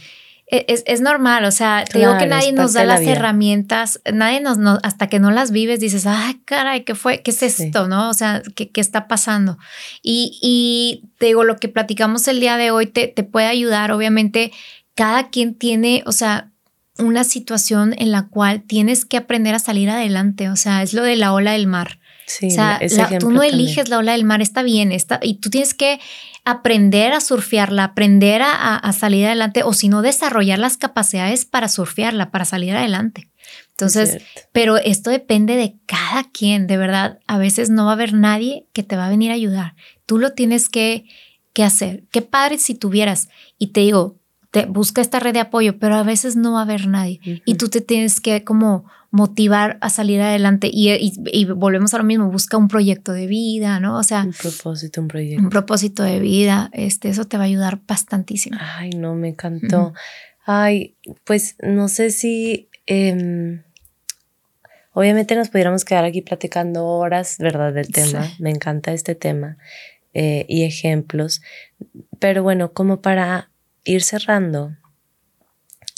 E, 0.48 0.66
es, 0.68 0.84
es, 0.86 1.02
normal, 1.02 1.44
o 1.46 1.52
sea, 1.52 1.86
te 1.86 1.98
digo 1.98 2.18
que 2.20 2.28
nadie 2.28 2.52
nos 2.52 2.74
da 2.74 2.86
las 2.86 3.02
herramientas, 3.02 4.00
nadie 4.14 4.42
nos, 4.42 4.60
hasta 4.84 5.08
que 5.08 5.20
no 5.20 5.32
las 5.32 5.50
vives, 5.50 5.80
dices, 5.80 6.06
ay, 6.06 6.40
caray, 6.46 6.84
¿qué 6.84 6.94
fue? 6.94 7.24
¿Qué 7.24 7.32
es 7.32 7.42
esto? 7.42 7.88
¿No? 7.88 8.10
O 8.10 8.14
sea, 8.14 8.44
¿qué, 8.56 8.70
qué 8.70 8.80
está 8.80 9.08
pasando? 9.08 9.58
Y, 10.04 10.38
y, 10.42 11.10
te 11.18 11.28
digo, 11.28 11.44
lo 11.44 11.56
que 11.56 11.68
platicamos 11.68 12.28
el 12.28 12.40
día 12.40 12.58
de 12.58 12.70
hoy 12.70 12.86
te, 12.86 13.08
te 13.08 13.24
puede 13.24 13.48
ayudar, 13.48 13.92
obviamente, 13.92 14.52
cada 14.94 15.30
quien 15.30 15.56
tiene, 15.56 16.04
o 16.06 16.12
sea, 16.12 16.52
una 17.00 17.24
situación 17.24 17.96
en 17.98 18.12
la 18.12 18.28
cual 18.28 18.62
tienes 18.62 19.04
que 19.04 19.18
aprender 19.18 19.56
a 19.56 19.60
salir 19.60 19.90
adelante, 19.90 20.50
o 20.50 20.56
sea, 20.56 20.84
es 20.84 20.94
lo 20.94 21.04
de 21.04 21.16
la 21.16 21.34
ola 21.34 21.54
del 21.54 21.68
mar. 21.68 22.00
Sí, 22.28 22.48
o 22.48 22.52
sea, 22.52 22.80
tú 23.20 23.32
no 23.32 23.44
eliges 23.44 23.90
la 23.90 24.00
ola 24.00 24.14
del 24.14 24.24
mar, 24.24 24.42
está 24.42 24.64
bien, 24.64 24.92
está, 24.92 25.20
y 25.22 25.36
tú 25.36 25.50
tienes 25.50 25.74
que 25.74 26.00
aprender 26.46 27.12
a 27.12 27.22
surfearla, 27.22 27.84
aprender 27.84 28.42
a, 28.44 28.94
salir 28.94 29.26
adelante, 29.26 29.64
o 29.64 29.74
si 29.74 29.90
no, 29.90 30.04
desarrollar 30.04 30.60
las 30.60 30.78
capacidades 30.78 31.44
para 31.46 31.68
surfearla, 31.68 32.30
para 32.30 32.46
salir 32.46 32.76
adelante. 32.76 33.30
Entonces, 33.72 34.24
pero 34.52 34.78
esto 34.78 35.10
depende 35.10 35.56
de 35.56 35.76
cada 35.86 36.24
quien, 36.24 36.68
de 36.68 36.78
verdad, 36.78 37.20
a 37.28 37.38
veces 37.38 37.70
no 37.70 37.86
va 37.86 37.92
a 37.92 37.96
haber 37.96 38.14
nadie 38.14 38.68
que 38.74 38.84
te 38.84 38.96
va 38.96 39.08
a 39.08 39.10
venir 39.10 39.32
a 39.32 39.36
ayudar. 39.36 39.76
Tú 40.06 40.20
lo 40.20 40.34
tienes 40.34 40.70
que, 40.70 41.06
que 41.52 41.64
hacer. 41.64 42.04
Qué 42.12 42.22
padre 42.22 42.60
si 42.60 42.76
tuvieras, 42.76 43.28
y 43.58 43.68
te 43.68 43.82
digo, 43.82 44.20
te 44.56 44.68
busca 44.68 45.02
esta 45.02 45.20
red 45.20 45.34
de 45.34 45.42
apoyo, 45.42 45.80
pero 45.80 45.96
a 45.96 46.04
veces 46.04 46.38
no 46.38 46.54
va 46.54 46.60
a 46.60 46.62
haber 46.62 46.88
nadie. 46.88 47.20
Y 47.44 47.56
tú 47.56 47.68
te 47.68 47.82
tienes 47.82 48.22
que 48.22 48.46
como 48.46 48.86
motivar 49.12 49.78
a 49.82 49.90
salir 49.90 50.22
adelante 50.22 50.70
y, 50.72 51.12
volvemos 51.48 51.94
a 51.94 51.98
lo 51.98 52.06
mismo, 52.06 52.32
busca 52.32 52.56
un 52.56 52.70
proyecto 52.70 53.12
de 53.12 53.28
vida, 53.28 53.82
¿no? 53.82 53.98
O 53.98 54.04
sea, 54.04 54.24
un 54.24 54.32
propósito, 54.32 55.02
un 55.02 55.10
proyecto. 55.10 55.44
Un 55.44 55.50
propósito 55.50 56.04
de 56.04 56.22
vida, 56.22 56.70
este, 56.72 57.10
eso 57.10 57.26
te 57.26 57.36
va 57.36 57.44
a 57.44 57.48
ayudar 57.48 57.82
bastantísimo. 57.86 58.58
Ay, 58.62 58.92
no, 58.92 59.14
me 59.14 59.28
encantó. 59.28 59.94
Ay, 60.46 60.96
pues 61.26 61.58
no 61.62 61.90
sé 61.90 62.10
si, 62.12 62.70
em, 62.86 63.62
obviamente 64.94 65.36
nos 65.36 65.50
pudiéramos 65.50 65.84
quedar 65.84 66.06
aquí 66.06 66.22
platicando 66.22 66.86
horas, 66.86 67.40
¿verdad? 67.40 67.74
Del 67.74 67.90
tema, 67.90 68.26
me 68.40 68.52
encanta 68.52 68.94
este 68.94 69.16
tema 69.16 69.58
eh, 70.14 70.46
y 70.48 70.64
ejemplos, 70.64 71.42
pero 72.20 72.42
bueno, 72.42 72.72
como 72.72 73.02
para 73.02 73.50
ir 73.86 74.04
cerrando, 74.04 74.76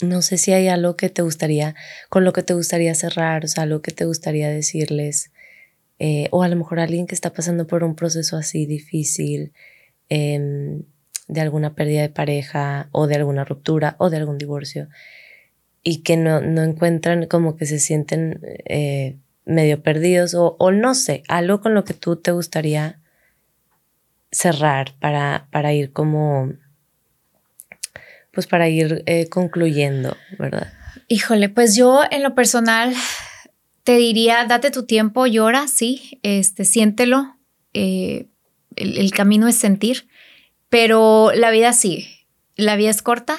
no 0.00 0.22
sé 0.22 0.38
si 0.38 0.52
hay 0.52 0.68
algo 0.68 0.96
que 0.96 1.10
te 1.10 1.22
gustaría, 1.22 1.74
con 2.08 2.24
lo 2.24 2.32
que 2.32 2.42
te 2.42 2.54
gustaría 2.54 2.94
cerrar, 2.94 3.44
o 3.44 3.48
sea, 3.48 3.64
algo 3.64 3.82
que 3.82 3.90
te 3.90 4.04
gustaría 4.04 4.48
decirles, 4.48 5.32
eh, 5.98 6.28
o 6.30 6.44
a 6.44 6.48
lo 6.48 6.54
mejor 6.54 6.78
alguien 6.78 7.06
que 7.06 7.14
está 7.14 7.32
pasando 7.32 7.66
por 7.66 7.82
un 7.82 7.96
proceso 7.96 8.36
así 8.36 8.66
difícil, 8.66 9.52
em, 10.08 10.84
de 11.26 11.40
alguna 11.40 11.74
pérdida 11.74 12.02
de 12.02 12.08
pareja, 12.10 12.88
o 12.92 13.06
de 13.06 13.16
alguna 13.16 13.44
ruptura, 13.44 13.96
o 13.98 14.08
de 14.08 14.18
algún 14.18 14.38
divorcio, 14.38 14.88
y 15.82 16.02
que 16.02 16.16
no, 16.16 16.40
no 16.40 16.62
encuentran 16.62 17.26
como 17.26 17.56
que 17.56 17.66
se 17.66 17.80
sienten 17.80 18.40
eh, 18.66 19.16
medio 19.44 19.82
perdidos, 19.82 20.34
o, 20.34 20.56
o 20.60 20.70
no 20.70 20.94
sé, 20.94 21.22
algo 21.28 21.60
con 21.60 21.74
lo 21.74 21.84
que 21.84 21.94
tú 21.94 22.16
te 22.16 22.30
gustaría 22.30 23.00
cerrar, 24.30 24.94
para, 25.00 25.48
para 25.50 25.72
ir 25.72 25.92
como, 25.92 26.52
pues 28.38 28.46
para 28.46 28.68
ir 28.68 29.02
eh, 29.06 29.28
concluyendo, 29.28 30.16
¿verdad? 30.38 30.72
Híjole, 31.08 31.48
pues 31.48 31.74
yo 31.74 32.02
en 32.08 32.22
lo 32.22 32.36
personal 32.36 32.94
te 33.82 33.96
diría, 33.96 34.44
date 34.44 34.70
tu 34.70 34.86
tiempo, 34.86 35.26
llora, 35.26 35.66
sí, 35.66 36.20
este, 36.22 36.64
siéntelo. 36.64 37.36
Eh, 37.74 38.28
el, 38.76 39.10
camino 39.10 39.48
es 39.48 39.56
sentir, 39.56 40.06
pero 40.68 41.32
la 41.34 41.50
vida 41.50 41.72
sigue. 41.72 42.28
La 42.54 42.76
vida 42.76 42.90
es 42.90 43.02
corta 43.02 43.36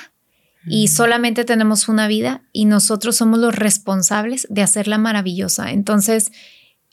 y 0.68 0.90
solamente 0.90 1.46
tenemos 1.46 1.88
una 1.88 2.10
vida 2.10 2.42
y 2.52 2.66
nosotros 2.66 3.16
somos 3.16 3.40
los 3.40 3.56
responsables 3.56 4.48
de 4.50 4.64
hacerla 4.64 4.98
maravillosa. 4.98 5.72
Entonces, 5.72 6.34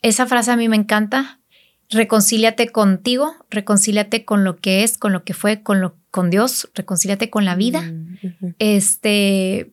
esa 0.01 0.27
frase 0.27 0.51
a 0.51 0.55
mí 0.55 0.69
me 0.69 0.77
encanta. 0.77 1.41
Reconcíliate 1.89 2.69
contigo, 2.69 3.35
reconcíliate 3.49 4.23
con 4.23 4.45
lo 4.45 4.55
que 4.55 4.85
es, 4.85 4.97
con 4.97 5.11
lo 5.11 5.25
que 5.25 5.33
fue, 5.33 5.61
con 5.61 5.81
lo 5.81 5.97
con 6.17 6.31
Dios, 6.31 6.67
reconcíliate 6.73 7.29
con 7.29 7.45
la 7.45 7.53
vida. 7.53 7.83
Mm, 7.83 8.55
este 8.57 9.71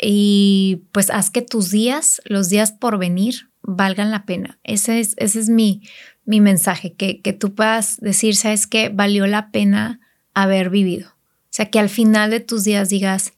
y 0.00 0.84
pues 0.92 1.10
haz 1.10 1.28
que 1.28 1.42
tus 1.42 1.70
días, 1.70 2.22
los 2.24 2.48
días 2.48 2.72
por 2.72 2.96
venir, 2.96 3.50
valgan 3.60 4.10
la 4.10 4.24
pena. 4.24 4.58
Ese 4.64 4.98
es, 4.98 5.12
ese 5.18 5.40
es 5.40 5.50
mi, 5.50 5.82
mi 6.24 6.40
mensaje, 6.40 6.94
que, 6.94 7.20
que 7.20 7.34
tú 7.34 7.54
puedas 7.54 8.00
decir, 8.00 8.34
sabes 8.34 8.66
que 8.66 8.88
valió 8.88 9.26
la 9.26 9.50
pena 9.50 10.00
haber 10.32 10.70
vivido. 10.70 11.08
O 11.10 11.50
sea, 11.50 11.68
que 11.68 11.80
al 11.80 11.90
final 11.90 12.30
de 12.30 12.40
tus 12.40 12.64
días 12.64 12.88
digas, 12.88 13.34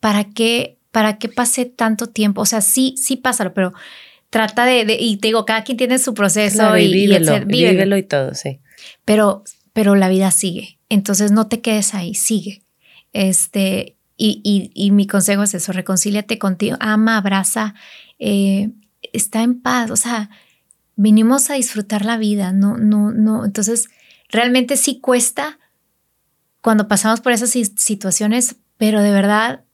¿para 0.00 0.24
qué, 0.24 0.76
para 0.90 1.16
qué 1.16 1.30
pasé 1.30 1.64
tanto 1.64 2.08
tiempo? 2.08 2.42
O 2.42 2.46
sea, 2.46 2.60
sí, 2.60 2.94
sí 2.98 3.16
pásalo, 3.16 3.54
pero 3.54 3.72
trata 4.28 4.66
de, 4.66 4.98
y 5.00 5.16
te 5.16 5.28
digo, 5.28 5.46
cada 5.46 5.64
quien 5.64 5.78
tiene 5.78 5.98
su 5.98 6.12
proceso 6.12 6.76
y, 6.76 6.92
vívelo, 6.92 7.96
y 7.96 8.02
todo, 8.02 8.34
sí. 8.34 8.60
Pero, 9.06 9.44
pero 9.80 9.94
la 9.94 10.10
vida 10.10 10.30
sigue. 10.30 10.78
Entonces 10.90 11.32
no 11.32 11.46
te 11.46 11.62
quedes 11.62 11.94
ahí, 11.94 12.14
sigue. 12.14 12.62
Este, 13.14 13.96
y, 14.18 14.90
mi 14.92 15.06
consejo 15.06 15.42
es 15.42 15.54
eso, 15.54 15.72
reconcíliate 15.72 16.38
contigo, 16.38 16.76
ama, 16.80 17.16
abraza, 17.16 17.72
eh, 18.18 18.72
está 19.14 19.42
en 19.42 19.62
paz, 19.62 19.90
o 19.90 19.96
sea, 19.96 20.28
vinimos 20.96 21.48
a 21.48 21.54
disfrutar 21.54 22.04
la 22.04 22.18
vida, 22.18 22.52
no, 22.52 22.76
no, 22.76 23.10
no, 23.10 23.46
entonces 23.46 23.88
realmente 24.28 24.76
sí 24.76 25.00
cuesta 25.00 25.58
cuando 26.60 26.86
pasamos 26.86 27.22
por 27.22 27.32
esas 27.32 27.48
situaciones, 27.48 28.56
pero 28.76 29.00
de 29.00 29.12
verdad 29.12 29.64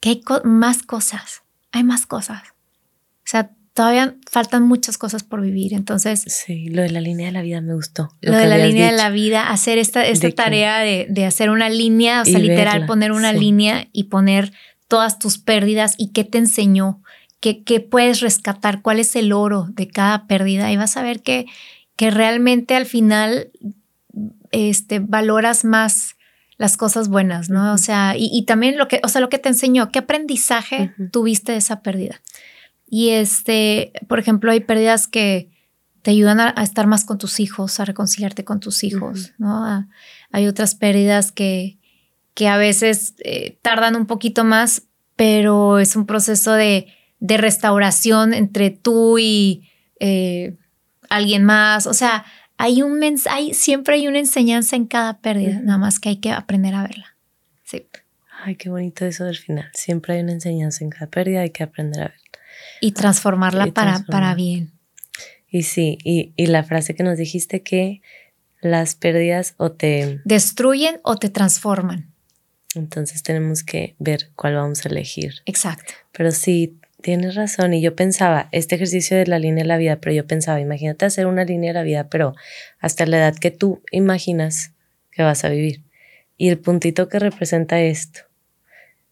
que 0.00 0.08
hay 0.08 0.22
más 0.42 0.82
cosas, 0.82 1.42
hay 1.70 1.84
más 1.84 2.06
cosas. 2.06 2.44
O 2.48 3.26
sea, 3.26 3.54
todavía 3.74 4.16
faltan 4.30 4.64
muchas 4.64 4.98
cosas 4.98 5.22
por 5.22 5.40
vivir. 5.40 5.74
Entonces. 5.74 6.24
Sí, 6.26 6.68
lo 6.68 6.82
de 6.82 6.90
la 6.90 7.00
línea 7.00 7.26
de 7.26 7.32
la 7.32 7.42
vida 7.42 7.60
me 7.60 7.74
gustó. 7.74 8.10
Lo, 8.20 8.36
de 8.36 8.46
la 8.46 8.58
línea 8.58 8.90
de 8.90 8.96
la 8.96 9.10
vida, 9.10 9.50
hacer 9.50 9.78
esta, 9.78 10.06
esta 10.06 10.30
tarea 10.30 10.80
de, 10.80 11.24
hacer 11.24 11.50
una 11.50 11.68
línea, 11.68 12.22
o 12.22 12.24
sea, 12.24 12.38
literal, 12.38 12.86
poner 12.86 13.12
una 13.12 13.32
línea 13.32 13.88
y 13.92 14.04
poner 14.04 14.52
todas 14.88 15.18
tus 15.18 15.38
pérdidas 15.38 15.94
y 15.98 16.08
qué 16.12 16.24
te 16.24 16.38
enseñó, 16.38 17.02
qué, 17.38 17.62
qué, 17.62 17.80
puedes 17.80 18.20
rescatar, 18.20 18.82
cuál 18.82 18.98
es 18.98 19.14
el 19.16 19.32
oro 19.32 19.66
de 19.70 19.88
cada 19.88 20.26
pérdida. 20.26 20.70
Y 20.72 20.76
vas 20.76 20.96
a 20.96 21.02
ver 21.02 21.22
que, 21.22 21.46
que 21.96 22.10
realmente 22.10 22.74
al 22.74 22.86
final 22.86 23.50
este, 24.50 24.98
valoras 24.98 25.64
más 25.64 26.16
las 26.58 26.76
cosas 26.76 27.08
buenas, 27.08 27.48
¿no? 27.48 27.72
O 27.72 27.78
sea, 27.78 28.14
y, 28.18 28.44
también 28.44 28.76
lo 28.76 28.86
que, 28.86 29.00
o 29.02 29.08
sea, 29.08 29.22
lo 29.22 29.30
que 29.30 29.38
te 29.38 29.48
enseñó, 29.48 29.90
qué 29.90 30.00
aprendizaje 30.00 30.92
tuviste 31.10 31.52
de 31.52 31.58
esa 31.58 31.80
pérdida. 31.80 32.20
Y 32.90 33.10
este, 33.10 33.92
por 34.08 34.18
ejemplo, 34.18 34.50
hay 34.50 34.60
pérdidas 34.60 35.06
que 35.08 35.48
te 36.02 36.10
ayudan 36.10 36.40
a, 36.40 36.50
estar 36.62 36.86
más 36.86 37.04
con 37.04 37.18
tus 37.18 37.40
hijos, 37.40 37.78
a 37.78 37.84
reconciliarte 37.84 38.44
con 38.44 38.58
tus 38.58 38.84
hijos, 38.84 39.32
¿no? 39.38 39.86
hay 40.32 40.46
otras 40.46 40.74
pérdidas 40.74 41.30
que, 41.30 41.78
que 42.34 42.48
a 42.48 42.56
veces 42.56 43.14
eh, 43.22 43.58
tardan 43.62 43.96
un 43.96 44.06
poquito 44.06 44.44
más, 44.44 44.84
pero 45.14 45.78
es 45.78 45.96
un 45.96 46.06
proceso 46.06 46.52
de, 46.52 46.86
de 47.20 47.36
restauración 47.36 48.34
entre 48.34 48.70
tú 48.70 49.18
y 49.18 49.68
eh, 50.00 50.56
alguien 51.10 51.44
más. 51.44 51.86
O 51.86 51.94
sea, 51.94 52.24
hay 52.56 52.82
un 52.82 53.00
hay, 53.30 53.54
siempre 53.54 53.96
hay 53.96 54.08
una 54.08 54.18
enseñanza 54.18 54.76
en 54.76 54.86
cada 54.86 55.20
pérdida, 55.20 55.60
nada 55.62 55.78
más 55.78 56.00
que 56.00 56.08
hay 56.08 56.16
que 56.16 56.32
aprender 56.32 56.74
a 56.74 56.82
verla. 56.82 57.16
Sí. 57.64 57.86
Ay, 58.42 58.56
qué 58.56 58.70
bonito 58.70 59.04
eso 59.04 59.24
del 59.24 59.36
final. 59.36 59.70
Siempre 59.74 60.14
hay 60.14 60.20
una 60.22 60.32
enseñanza 60.32 60.82
en 60.82 60.90
cada 60.90 61.10
pérdida, 61.10 61.42
hay 61.42 61.50
que 61.50 61.62
aprender 61.62 62.00
a 62.00 62.08
verla. 62.08 62.19
Y 62.80 62.92
transformarla 62.92 63.66
para, 63.68 64.04
para 64.06 64.34
bien. 64.34 64.72
Y 65.48 65.64
sí, 65.64 65.98
y, 66.04 66.32
y 66.36 66.46
la 66.46 66.62
frase 66.64 66.94
que 66.94 67.02
nos 67.02 67.18
dijiste 67.18 67.62
que 67.62 68.02
las 68.60 68.94
pérdidas 68.94 69.54
o 69.56 69.72
te... 69.72 70.20
Destruyen 70.24 71.00
o 71.02 71.16
te 71.16 71.28
transforman. 71.28 72.10
Entonces 72.74 73.22
tenemos 73.22 73.64
que 73.64 73.96
ver 73.98 74.30
cuál 74.36 74.54
vamos 74.54 74.84
a 74.84 74.88
elegir. 74.88 75.42
Exacto. 75.46 75.92
Pero 76.12 76.30
sí, 76.30 76.78
tienes 77.00 77.34
razón. 77.34 77.74
Y 77.74 77.80
yo 77.80 77.96
pensaba, 77.96 78.48
este 78.52 78.76
ejercicio 78.76 79.16
de 79.16 79.26
la 79.26 79.38
línea 79.38 79.64
de 79.64 79.68
la 79.68 79.76
vida, 79.76 79.96
pero 79.96 80.14
yo 80.14 80.26
pensaba, 80.26 80.60
imagínate 80.60 81.04
hacer 81.04 81.26
una 81.26 81.44
línea 81.44 81.70
de 81.70 81.74
la 81.74 81.82
vida, 81.82 82.08
pero 82.08 82.34
hasta 82.78 83.06
la 83.06 83.18
edad 83.18 83.36
que 83.36 83.50
tú 83.50 83.82
imaginas 83.90 84.72
que 85.10 85.22
vas 85.22 85.44
a 85.44 85.48
vivir. 85.48 85.82
Y 86.36 86.48
el 86.48 86.58
puntito 86.58 87.08
que 87.08 87.18
representa 87.18 87.80
esto. 87.80 88.20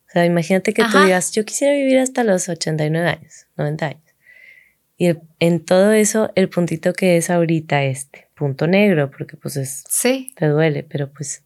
O 0.08 0.10
sea, 0.10 0.24
imagínate 0.24 0.72
que 0.72 0.82
tú 0.84 0.98
digas, 0.98 1.32
yo 1.32 1.44
quisiera 1.44 1.74
vivir 1.74 1.98
hasta 1.98 2.24
los 2.24 2.48
89 2.48 3.08
años, 3.08 3.46
90 3.56 3.86
años. 3.86 4.02
Y 4.96 5.14
en 5.38 5.64
todo 5.64 5.92
eso, 5.92 6.32
el 6.34 6.48
puntito 6.48 6.92
que 6.92 7.18
es 7.18 7.30
ahorita 7.30 7.84
este, 7.84 8.28
punto 8.34 8.66
negro, 8.66 9.10
porque 9.10 9.36
pues 9.36 9.56
es... 9.56 9.84
Sí. 9.88 10.32
Te 10.36 10.46
duele, 10.46 10.82
pero 10.82 11.12
pues 11.12 11.44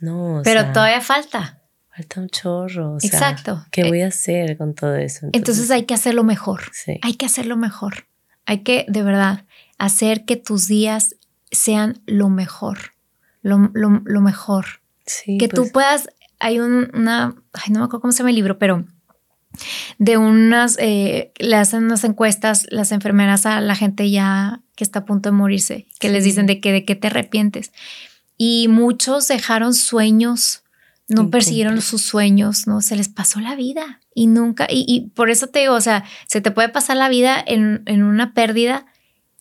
no. 0.00 0.42
pero 0.44 0.72
todavía 0.72 1.00
falta. 1.00 1.62
Falta 1.94 2.20
un 2.20 2.28
chorro. 2.28 2.98
Exacto. 3.02 3.64
¿Qué 3.70 3.84
voy 3.84 4.02
a 4.02 4.08
hacer 4.08 4.58
con 4.58 4.74
todo 4.74 4.96
eso? 4.96 5.28
Entonces, 5.32 5.70
hay 5.70 5.84
que 5.84 5.94
hacerlo 5.94 6.24
mejor. 6.24 6.64
Sí. 6.72 6.98
Hay 7.02 7.14
que 7.14 7.24
hacerlo 7.24 7.56
mejor. 7.56 8.06
Hay 8.44 8.58
que, 8.58 8.84
de 8.88 9.02
verdad, 9.02 9.44
hacer 9.78 10.24
que 10.26 10.36
tus 10.36 10.68
días 10.68 11.16
sean 11.50 12.02
lo 12.04 12.28
mejor. 12.28 12.78
Lo, 13.40 13.70
lo, 13.72 14.20
mejor. 14.20 14.66
Sí, 15.06 15.38
que 15.38 15.48
tú 15.48 15.62
pues 15.62 15.72
puedas 15.72 16.08
hay 16.38 16.58
una, 16.60 17.34
ay, 17.52 17.72
no 17.72 17.80
me 17.80 17.84
acuerdo 17.84 18.00
cómo 18.00 18.12
se 18.12 18.18
llama 18.18 18.30
el 18.30 18.36
libro, 18.36 18.58
pero 18.58 18.84
de 19.98 20.16
unas, 20.16 20.76
eh, 20.78 21.32
le 21.38 21.56
hacen 21.56 21.84
unas 21.84 22.04
encuestas 22.04 22.66
las 22.70 22.92
enfermeras 22.92 23.46
a 23.46 23.60
la 23.60 23.74
gente 23.74 24.10
ya 24.10 24.60
que 24.74 24.84
está 24.84 25.00
a 25.00 25.04
punto 25.04 25.30
de 25.30 25.36
morirse, 25.36 25.86
que 25.98 26.10
les 26.10 26.24
dicen 26.24 26.46
de 26.46 26.60
que 26.60 26.72
de 26.72 26.84
qué 26.84 26.94
te 26.94 27.06
arrepientes. 27.06 27.72
Y 28.36 28.68
muchos 28.68 29.28
dejaron 29.28 29.72
sueños, 29.72 30.62
no 31.08 31.30
persiguieron 31.30 31.80
sus 31.80 32.02
sueños, 32.02 32.66
¿no? 32.66 32.82
Se 32.82 32.96
les 32.96 33.08
pasó 33.08 33.40
la 33.40 33.54
vida 33.54 34.00
y 34.14 34.26
nunca, 34.26 34.66
y, 34.68 35.12
por 35.14 35.30
eso 35.30 35.46
te 35.46 35.60
digo, 35.60 35.74
o 35.74 35.80
sea, 35.80 36.04
se 36.26 36.40
te 36.40 36.50
puede 36.50 36.68
pasar 36.68 36.96
la 36.96 37.08
vida 37.08 37.42
en, 37.46 37.82
en 37.86 38.02
una 38.02 38.34
pérdida 38.34 38.86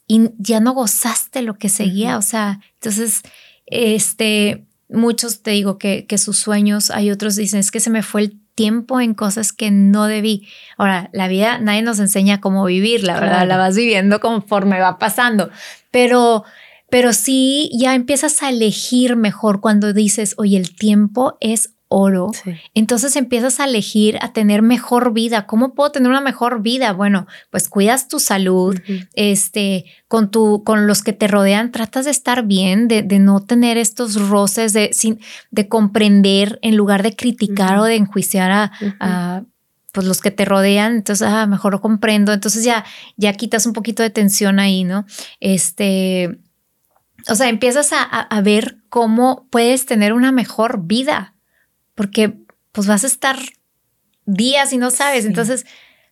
y 0.07 0.29
ya 0.37 0.59
no 0.59 0.73
gozaste 0.73 1.41
lo 1.41 1.57
que 1.57 1.69
seguía, 1.69 2.17
o 2.17 2.21
sea, 2.21 2.59
entonces, 2.75 3.23
este, 3.65 4.67
muchos 4.89 5.41
te 5.41 5.51
digo 5.51 5.77
que, 5.77 6.05
que 6.05 6.17
sus 6.17 6.37
sueños, 6.37 6.91
hay 6.91 7.11
otros 7.11 7.35
dicen, 7.35 7.59
es 7.59 7.71
que 7.71 7.79
se 7.79 7.89
me 7.89 8.03
fue 8.03 8.21
el 8.21 8.39
tiempo 8.55 9.01
en 9.01 9.13
cosas 9.13 9.51
que 9.51 9.69
no 9.69 10.05
debí. 10.05 10.47
Ahora, 10.77 11.09
la 11.13 11.27
vida 11.27 11.59
nadie 11.59 11.81
nos 11.81 11.99
enseña 11.99 12.41
cómo 12.41 12.65
vivirla, 12.65 13.19
¿verdad? 13.19 13.47
La 13.47 13.57
vas 13.57 13.75
viviendo 13.75 14.19
conforme 14.19 14.79
va 14.79 14.97
pasando, 14.97 15.49
pero 15.91 16.43
pero 16.89 17.13
sí 17.13 17.69
ya 17.73 17.95
empiezas 17.95 18.41
a 18.41 18.49
elegir 18.49 19.15
mejor 19.15 19.59
cuando 19.59 19.91
dices, 19.91 20.35
oye, 20.37 20.57
el 20.57 20.75
tiempo 20.75 21.37
es 21.41 21.74
oro. 21.97 22.29
Entonces 22.73 23.15
empiezas 23.15 23.61
a 23.61 23.65
elegir 23.65 24.17
a 24.21 24.33
tener 24.33 24.61
mejor 24.61 25.13
vida. 25.13 25.47
¿Cómo 25.47 25.73
puedo 25.73 25.91
tener 25.93 26.09
una 26.09 26.19
mejor 26.19 26.61
vida? 26.61 26.91
Bueno, 26.91 27.25
pues 27.51 27.69
cuidas 27.69 28.09
tu 28.09 28.19
salud, 28.19 28.77
este, 29.13 29.85
con 30.09 30.29
tu, 30.29 30.65
con 30.65 30.87
los 30.87 31.03
que 31.03 31.13
te 31.13 31.29
rodean, 31.29 31.71
tratas 31.71 32.03
de 32.03 32.11
estar 32.11 32.43
bien, 32.43 32.89
de, 32.89 33.03
no 33.19 33.39
tener 33.39 33.77
estos 33.77 34.27
roces, 34.27 34.73
de, 34.73 34.89
sin, 34.91 35.21
de 35.51 35.69
comprender 35.69 36.59
en 36.61 36.75
lugar 36.75 37.01
de 37.01 37.15
criticar 37.15 37.77
o 37.77 37.85
de 37.85 37.95
enjuiciar 37.95 38.51
a, 38.99 39.43
pues 39.93 40.05
los 40.05 40.19
que 40.19 40.31
te 40.31 40.43
rodean, 40.43 40.97
entonces, 40.97 41.25
ah, 41.25 41.47
mejor 41.47 41.71
lo 41.71 41.79
comprendo, 41.79 42.33
entonces 42.33 42.65
ya, 42.65 42.83
ya 43.15 43.31
quitas 43.31 43.65
un 43.65 43.71
poquito 43.71 44.03
de 44.03 44.09
tensión 44.09 44.59
ahí, 44.59 44.83
¿no? 44.83 45.05
Este, 45.39 46.39
o 47.29 47.35
sea, 47.35 47.47
empiezas 47.47 47.93
a, 47.93 48.03
a 48.03 48.41
ver 48.41 48.79
cómo 48.89 49.47
puedes 49.49 49.85
tener 49.85 50.11
una 50.11 50.33
mejor 50.33 50.85
vida, 50.85 51.34
porque 51.95 52.33
pues 52.71 52.87
vas 52.87 53.03
a 53.03 53.07
estar 53.07 53.37
días 54.25 54.73
y 54.73 54.77
no 54.77 54.91
sabes. 54.91 55.25
Entonces, 55.25 55.65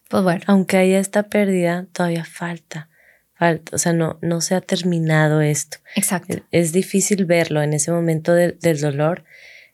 pues 0.09 0.23
bueno. 0.23 0.41
Aunque 0.47 0.77
haya 0.77 0.99
esta 0.99 1.23
pérdida, 1.23 1.88
todavía 1.91 2.25
falta. 2.25 2.89
Falta, 3.36 3.75
o 3.75 3.77
sea, 3.77 3.93
no, 3.93 4.17
no 4.21 4.41
se 4.41 4.55
ha 4.55 4.61
terminado 4.61 5.41
esto. 5.41 5.77
Exacto. 5.95 6.43
Es, 6.51 6.71
difícil 6.71 7.25
verlo 7.25 7.61
en 7.61 7.73
ese 7.73 7.91
momento 7.91 8.34
del 8.34 8.79
dolor. 8.79 9.25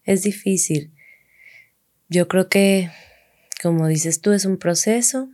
Es 0.04 0.24
difícil. 0.24 0.92
Yo 2.08 2.28
creo 2.28 2.50
que, 2.50 2.90
como 3.62 3.88
dices 3.88 4.22
tú, 4.22 4.32
es 4.32 4.46
un 4.46 4.58
proceso, 4.58 5.30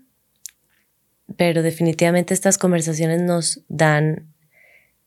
pero 1.38 1.64
definitivamente 1.64 2.34
estas 2.34 2.58
conversaciones 2.58 3.22
nos 3.22 3.62
dan 3.70 4.35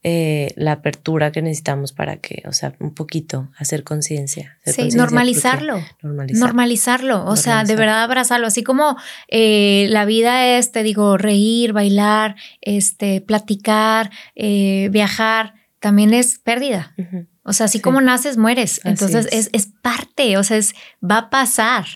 eh, 0.04 0.52
la 0.54 0.72
apertura 0.72 1.32
que 1.32 1.42
necesitamos 1.42 1.92
para 1.92 2.18
que, 2.18 2.44
o 2.46 2.52
sea, 2.52 2.72
un 2.78 2.94
poquito 2.94 3.50
hacer 3.58 3.82
conciencia. 3.82 4.56
Sí, 4.64 4.90
normalizarlo, 4.90 5.82
normalizarlo. 6.02 7.24
O 7.24 7.34
sea, 7.34 7.64
de 7.64 7.74
verdad 7.74 8.04
abrazarlo. 8.04 8.46
Así 8.46 8.62
como 8.62 8.96
eh, 9.26 9.88
la 9.90 10.04
vida 10.04 10.56
es, 10.56 10.70
te 10.70 10.84
digo, 10.84 11.18
reír, 11.18 11.72
bailar, 11.72 12.36
este, 12.60 13.20
platicar, 13.20 14.12
eh, 14.36 14.88
viajar, 14.92 15.54
también 15.80 16.14
es 16.14 16.38
pérdida. 16.38 16.94
O 17.42 17.52
sea, 17.52 17.66
así 17.66 17.80
como 17.80 18.00
naces, 18.00 18.36
mueres. 18.36 18.80
Entonces 18.84 19.26
es. 19.32 19.50
es. 19.52 19.66
parte, 19.66 20.36
o 20.36 20.44
sea, 20.44 20.58
es, 20.58 20.74
va 21.02 21.18
a 21.18 21.30
pasar. 21.30 21.86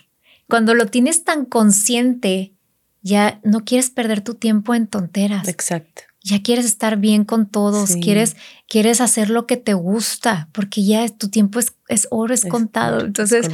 Cuando 0.49 0.73
lo 0.73 0.87
tienes 0.87 1.23
tan 1.23 1.45
consciente, 1.45 2.53
ya 3.01 3.39
no 3.43 3.63
quieres 3.63 3.89
perder 3.91 4.19
tu 4.19 4.35
tiempo 4.35 4.75
en 4.75 4.87
tonteras. 4.87 5.47
Exacto 5.47 6.03
ya 6.23 6.41
quieres 6.41 6.65
estar 6.65 6.97
bien 6.97 7.25
con 7.25 7.47
todos, 7.47 7.97
quieres, 7.97 8.37
quieres 8.69 9.01
hacer 9.01 9.29
lo 9.29 9.45
que 9.45 9.57
te 9.57 9.73
gusta, 9.73 10.47
porque 10.53 10.83
ya 10.83 11.07
tu 11.09 11.29
tiempo 11.29 11.59
es, 11.59 11.73
es 11.89 12.07
oro, 12.11 12.33
es, 12.33 12.45
contado. 12.45 13.01
Entonces, 13.01 13.49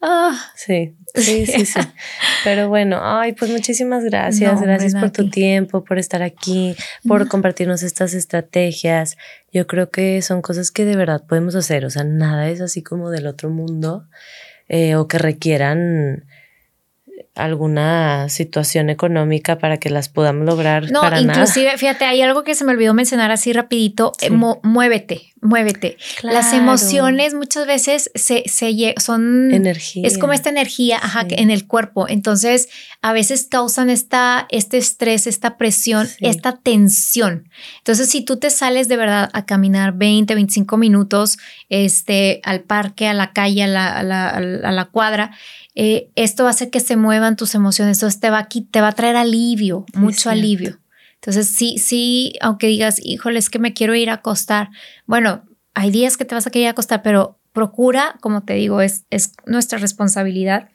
ah. 0.00 0.34
sí, 0.56 0.96
sí, 1.14 1.44
sí, 1.46 1.66
sí. 1.66 1.80
Pero 2.42 2.70
bueno, 2.70 3.00
ay, 3.02 3.34
pues 3.34 3.50
muchísimas 3.50 4.02
gracias. 4.02 4.62
gracias 4.62 4.94
por 4.94 5.10
tu 5.10 5.28
tiempo, 5.28 5.84
por 5.84 5.98
estar 5.98 6.22
aquí, 6.22 6.74
por 7.06 7.28
compartirnos 7.28 7.82
estas 7.82 8.14
estrategias. 8.14 9.18
Yo 9.52 9.66
creo 9.66 9.90
que 9.90 10.22
son 10.22 10.40
cosas 10.40 10.70
que 10.70 10.86
de 10.86 10.96
verdad 10.96 11.26
podemos 11.28 11.54
hacer. 11.54 11.84
O 11.84 11.90
sea, 11.90 12.04
nada 12.04 12.48
es 12.48 12.62
así 12.62 12.82
como 12.82 13.10
del 13.10 13.26
otro 13.26 13.50
mundo 13.50 14.08
eh, 14.68 14.96
o 14.96 15.06
que 15.06 15.18
requieran 15.18 16.24
alguna 17.34 18.28
situación 18.28 18.90
económica 18.90 19.58
para 19.58 19.78
que 19.78 19.90
las 19.90 20.08
podamos 20.08 20.46
lograr. 20.46 20.90
No, 20.90 21.02
inclusive, 21.18 21.76
fíjate, 21.78 22.04
hay 22.04 22.22
algo 22.22 22.44
que 22.44 22.54
se 22.54 22.64
me 22.64 22.72
olvidó 22.72 22.94
mencionar 22.94 23.30
así 23.30 23.52
rapidito, 23.52 24.12
eh, 24.20 24.30
muévete, 24.30 25.32
muévete. 25.40 25.96
Las 26.22 26.52
emociones 26.52 27.34
muchas 27.34 27.66
veces 27.66 28.10
se, 28.14 28.44
se 28.46 28.94
son... 28.98 29.52
Energía. 29.52 30.06
Es 30.06 30.18
como 30.18 30.32
esta 30.32 30.50
energía 30.50 31.00
en 31.30 31.50
el 31.50 31.66
cuerpo. 31.66 32.08
Entonces, 32.08 32.68
a 33.02 33.12
veces 33.12 33.46
causan 33.50 33.90
esta, 33.90 34.46
este 34.50 34.76
estrés, 34.76 35.26
esta 35.26 35.56
presión, 35.56 36.08
esta 36.20 36.56
tensión. 36.56 37.48
Entonces, 37.78 38.10
si 38.10 38.22
tú 38.22 38.38
te 38.38 38.50
sales 38.50 38.88
de 38.88 38.96
verdad 38.96 39.30
a 39.32 39.46
caminar 39.46 39.94
20, 39.94 40.34
25 40.34 40.76
minutos 40.76 41.38
este, 41.68 42.40
al 42.44 42.60
parque, 42.60 43.06
a 43.06 43.14
la 43.14 43.32
calle, 43.32 43.64
a 43.64 43.68
la, 43.68 43.98
a 43.98 44.02
la, 44.02 44.28
a 44.28 44.72
la 44.72 44.84
cuadra, 44.86 45.32
eh, 45.74 46.10
esto 46.16 46.42
va 46.42 46.50
a 46.50 46.52
hacer 46.52 46.70
que 46.70 46.80
se 46.80 46.96
muevan 47.10 47.34
tus 47.34 47.56
emociones, 47.56 47.98
entonces 47.98 48.20
te 48.20 48.30
va, 48.30 48.38
aquí, 48.38 48.60
te 48.60 48.80
va 48.80 48.88
a 48.88 48.92
traer 48.92 49.16
alivio, 49.16 49.84
mucho 49.94 50.30
alivio. 50.30 50.78
Entonces, 51.14 51.48
sí, 51.48 51.76
sí, 51.78 52.34
aunque 52.40 52.68
digas, 52.68 53.00
híjole, 53.02 53.40
es 53.40 53.50
que 53.50 53.58
me 53.58 53.74
quiero 53.74 53.96
ir 53.96 54.10
a 54.10 54.14
acostar. 54.14 54.70
Bueno, 55.06 55.42
hay 55.74 55.90
días 55.90 56.16
que 56.16 56.24
te 56.24 56.36
vas 56.36 56.46
a 56.46 56.50
querer 56.50 56.68
acostar, 56.68 57.02
pero 57.02 57.40
procura, 57.52 58.14
como 58.20 58.44
te 58.44 58.54
digo, 58.54 58.80
es, 58.80 59.06
es 59.10 59.32
nuestra 59.44 59.80
responsabilidad. 59.80 60.68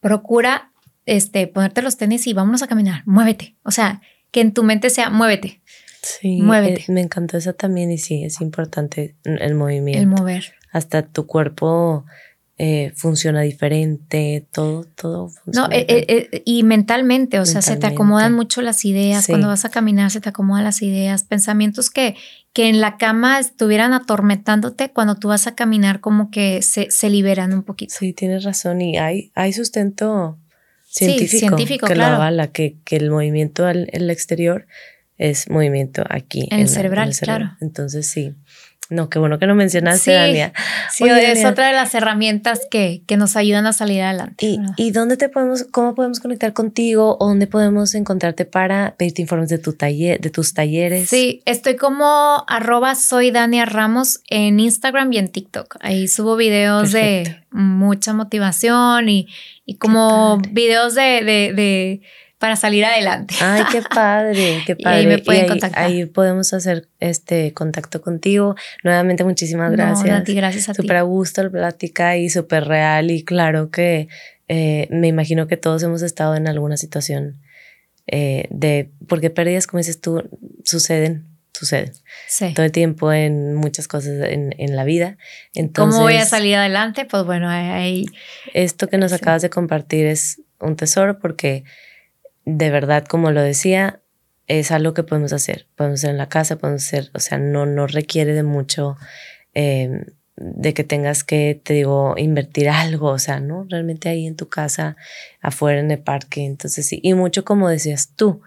Procura 0.00 0.72
este, 1.06 1.46
ponerte 1.46 1.80
los 1.80 1.96
tenis 1.96 2.26
y 2.26 2.32
vámonos 2.32 2.62
a 2.62 2.66
caminar, 2.66 3.04
muévete. 3.06 3.54
O 3.62 3.70
sea, 3.70 4.02
que 4.32 4.40
en 4.40 4.52
tu 4.52 4.64
mente 4.64 4.90
sea, 4.90 5.10
muévete. 5.10 5.62
Sí, 6.02 6.42
muévete. 6.42 6.80
Eh, 6.80 6.92
me 6.92 7.02
encantó 7.02 7.36
eso 7.36 7.52
también 7.52 7.92
y 7.92 7.98
sí, 7.98 8.24
es 8.24 8.40
importante 8.40 9.14
el 9.22 9.54
movimiento. 9.54 10.00
El 10.00 10.08
mover. 10.08 10.54
Hasta 10.72 11.06
tu 11.06 11.26
cuerpo 11.26 12.04
eh, 12.60 12.92
funciona 12.96 13.42
diferente, 13.42 14.44
todo, 14.50 14.82
todo 14.82 15.28
funciona. 15.28 15.68
No, 15.68 15.72
eh, 15.72 15.86
eh, 15.88 16.42
y 16.44 16.64
mentalmente, 16.64 17.38
o 17.38 17.46
sea, 17.46 17.62
se 17.62 17.76
te 17.76 17.86
acomodan 17.86 18.32
mucho 18.32 18.62
las 18.62 18.84
ideas, 18.84 19.28
cuando 19.28 19.46
vas 19.46 19.64
a 19.64 19.70
caminar 19.70 20.10
se 20.10 20.20
te 20.20 20.28
acomodan 20.28 20.64
las 20.64 20.82
ideas, 20.82 21.22
pensamientos 21.22 21.88
que, 21.88 22.16
que 22.52 22.68
en 22.68 22.80
la 22.80 22.96
cama 22.96 23.38
estuvieran 23.38 23.92
atormentándote, 23.92 24.90
cuando 24.90 25.14
tú 25.14 25.28
vas 25.28 25.46
a 25.46 25.54
caminar 25.54 26.00
como 26.00 26.32
que 26.32 26.60
se, 26.62 26.90
se 26.90 27.08
liberan 27.10 27.52
un 27.52 27.62
poquito. 27.62 27.94
Sí, 27.96 28.12
tienes 28.12 28.42
razón 28.42 28.80
y 28.80 28.98
hay, 28.98 29.30
hay 29.36 29.52
sustento 29.52 30.36
científico, 30.88 31.38
científico 31.38 31.86
que 31.86 31.94
claro. 31.94 32.16
avala, 32.16 32.48
que, 32.48 32.78
que 32.84 32.96
el 32.96 33.12
movimiento 33.12 33.66
al 33.66 33.88
el 33.92 34.10
exterior 34.10 34.66
es 35.16 35.48
movimiento 35.50 36.04
aquí. 36.08 36.48
En, 36.50 36.60
el 36.60 36.68
cerebral, 36.68 37.12
claro. 37.20 37.56
Entonces 37.60 38.06
sí. 38.06 38.34
No, 38.90 39.10
qué 39.10 39.18
bueno 39.18 39.38
que 39.38 39.46
no 39.46 39.54
mencionaste, 39.54 40.12
Dania. 40.12 40.52
Sí, 40.90 41.04
es 41.06 41.44
otra 41.44 41.68
de 41.68 41.74
las 41.74 41.94
herramientas 41.94 42.60
que, 42.70 43.02
que, 43.06 43.18
nos 43.18 43.36
ayudan 43.36 43.66
a 43.66 43.74
salir 43.74 44.02
adelante. 44.02 44.46
¿Y, 44.46 44.58
¿Y, 44.76 44.90
dónde 44.92 45.18
te 45.18 45.28
podemos, 45.28 45.64
cómo 45.70 45.94
podemos 45.94 46.20
conectar 46.20 46.54
contigo? 46.54 47.16
¿O 47.20 47.28
dónde 47.28 47.46
podemos 47.46 47.94
encontrarte 47.94 48.46
para 48.46 48.94
pedirte 48.96 49.20
informes 49.20 49.50
de 49.50 49.58
tu 49.58 49.74
taller, 49.74 50.20
de 50.20 50.30
tus 50.30 50.54
talleres? 50.54 51.10
Sí, 51.10 51.42
estoy 51.44 51.76
como 51.76 52.44
arroba 52.48 52.94
soy 52.94 53.30
Dania 53.30 53.66
Ramos 53.66 54.20
en 54.28 54.58
Instagram 54.58 55.12
y 55.12 55.18
en 55.18 55.28
TikTok. 55.28 55.76
Ahí 55.80 56.08
subo 56.08 56.36
videos 56.36 56.92
de 56.92 57.42
mucha 57.50 58.14
motivación 58.14 59.10
y, 59.10 59.28
y 59.66 59.74
como 59.74 60.38
videos 60.50 60.94
de, 60.94 61.22
de, 61.24 61.52
de 61.54 62.00
para 62.38 62.56
salir 62.56 62.84
adelante. 62.84 63.34
Ay, 63.40 63.64
qué 63.70 63.82
padre, 63.94 64.62
qué 64.64 64.76
padre. 64.76 64.98
ahí 64.98 65.06
me 65.06 65.18
pueden 65.18 65.48
contactar. 65.48 65.84
Ahí 65.84 66.06
podemos 66.06 66.52
hacer 66.52 66.88
este 67.00 67.52
contacto 67.52 68.00
contigo. 68.00 68.54
Nuevamente, 68.84 69.24
muchísimas 69.24 69.72
gracias. 69.72 70.20
a 70.20 70.24
ti, 70.24 70.34
gracias 70.34 70.68
a 70.68 70.72
ti. 70.72 70.82
Súper 70.82 70.96
a 70.96 71.02
gusto 71.02 71.42
la 71.42 71.50
plática 71.50 72.16
y 72.16 72.30
súper 72.30 72.64
real. 72.64 73.10
Y 73.10 73.24
claro 73.24 73.70
que 73.70 74.08
eh, 74.46 74.86
me 74.90 75.08
imagino 75.08 75.48
que 75.48 75.56
todos 75.56 75.82
hemos 75.82 76.02
estado 76.02 76.36
en 76.36 76.48
alguna 76.48 76.76
situación 76.76 77.40
eh, 78.06 78.46
de, 78.50 78.90
porque 79.06 79.30
pérdidas, 79.30 79.66
como 79.66 79.78
dices 79.78 80.00
tú, 80.00 80.22
suceden, 80.64 81.26
suceden. 81.52 81.92
Sí. 82.28 82.54
Todo 82.54 82.64
el 82.64 82.72
tiempo 82.72 83.12
en 83.12 83.54
muchas 83.54 83.88
cosas 83.88 84.28
en, 84.28 84.54
en, 84.58 84.76
la 84.76 84.84
vida. 84.84 85.18
Entonces, 85.54 85.96
¿Cómo 85.96 86.04
voy 86.04 86.16
a 86.16 86.24
salir 86.24 86.54
adelante? 86.54 87.04
Pues 87.04 87.24
bueno, 87.24 87.48
ahí... 87.48 88.06
Esto 88.54 88.88
que 88.88 88.96
nos 88.96 89.12
acabas 89.12 89.42
de 89.42 89.50
compartir 89.50 90.06
es 90.06 90.40
un 90.60 90.76
tesoro 90.76 91.18
porque 91.18 91.64
de 92.50 92.70
verdad, 92.70 93.04
como 93.04 93.30
lo 93.30 93.42
decía, 93.42 94.00
es 94.46 94.70
algo 94.70 94.94
que 94.94 95.02
podemos 95.02 95.34
hacer. 95.34 95.66
Podemos 95.76 96.00
hacer 96.00 96.10
en 96.10 96.16
la 96.16 96.30
casa, 96.30 96.56
podemos 96.56 96.82
hacer, 96.82 97.10
o 97.12 97.20
sea, 97.20 97.36
no, 97.36 97.66
no 97.66 97.86
requiere 97.86 98.32
de 98.32 98.42
mucho, 98.42 98.96
em, 99.52 100.04
de 100.36 100.72
que 100.72 100.82
tengas 100.82 101.24
que, 101.24 101.60
te 101.62 101.74
digo, 101.74 102.14
invertir 102.16 102.68
algo, 102.70 103.08
o 103.08 103.18
sea, 103.18 103.40
¿no? 103.40 103.66
Realmente 103.68 104.08
ahí 104.08 104.26
en 104.26 104.34
tu 104.34 104.48
casa, 104.48 104.96
afuera 105.42 105.80
en 105.80 105.90
el 105.90 105.98
parque, 105.98 106.46
entonces 106.46 106.86
sí. 106.86 107.00
Y 107.02 107.12
mucho 107.12 107.44
como 107.44 107.68
decías 107.68 108.14
tú, 108.16 108.40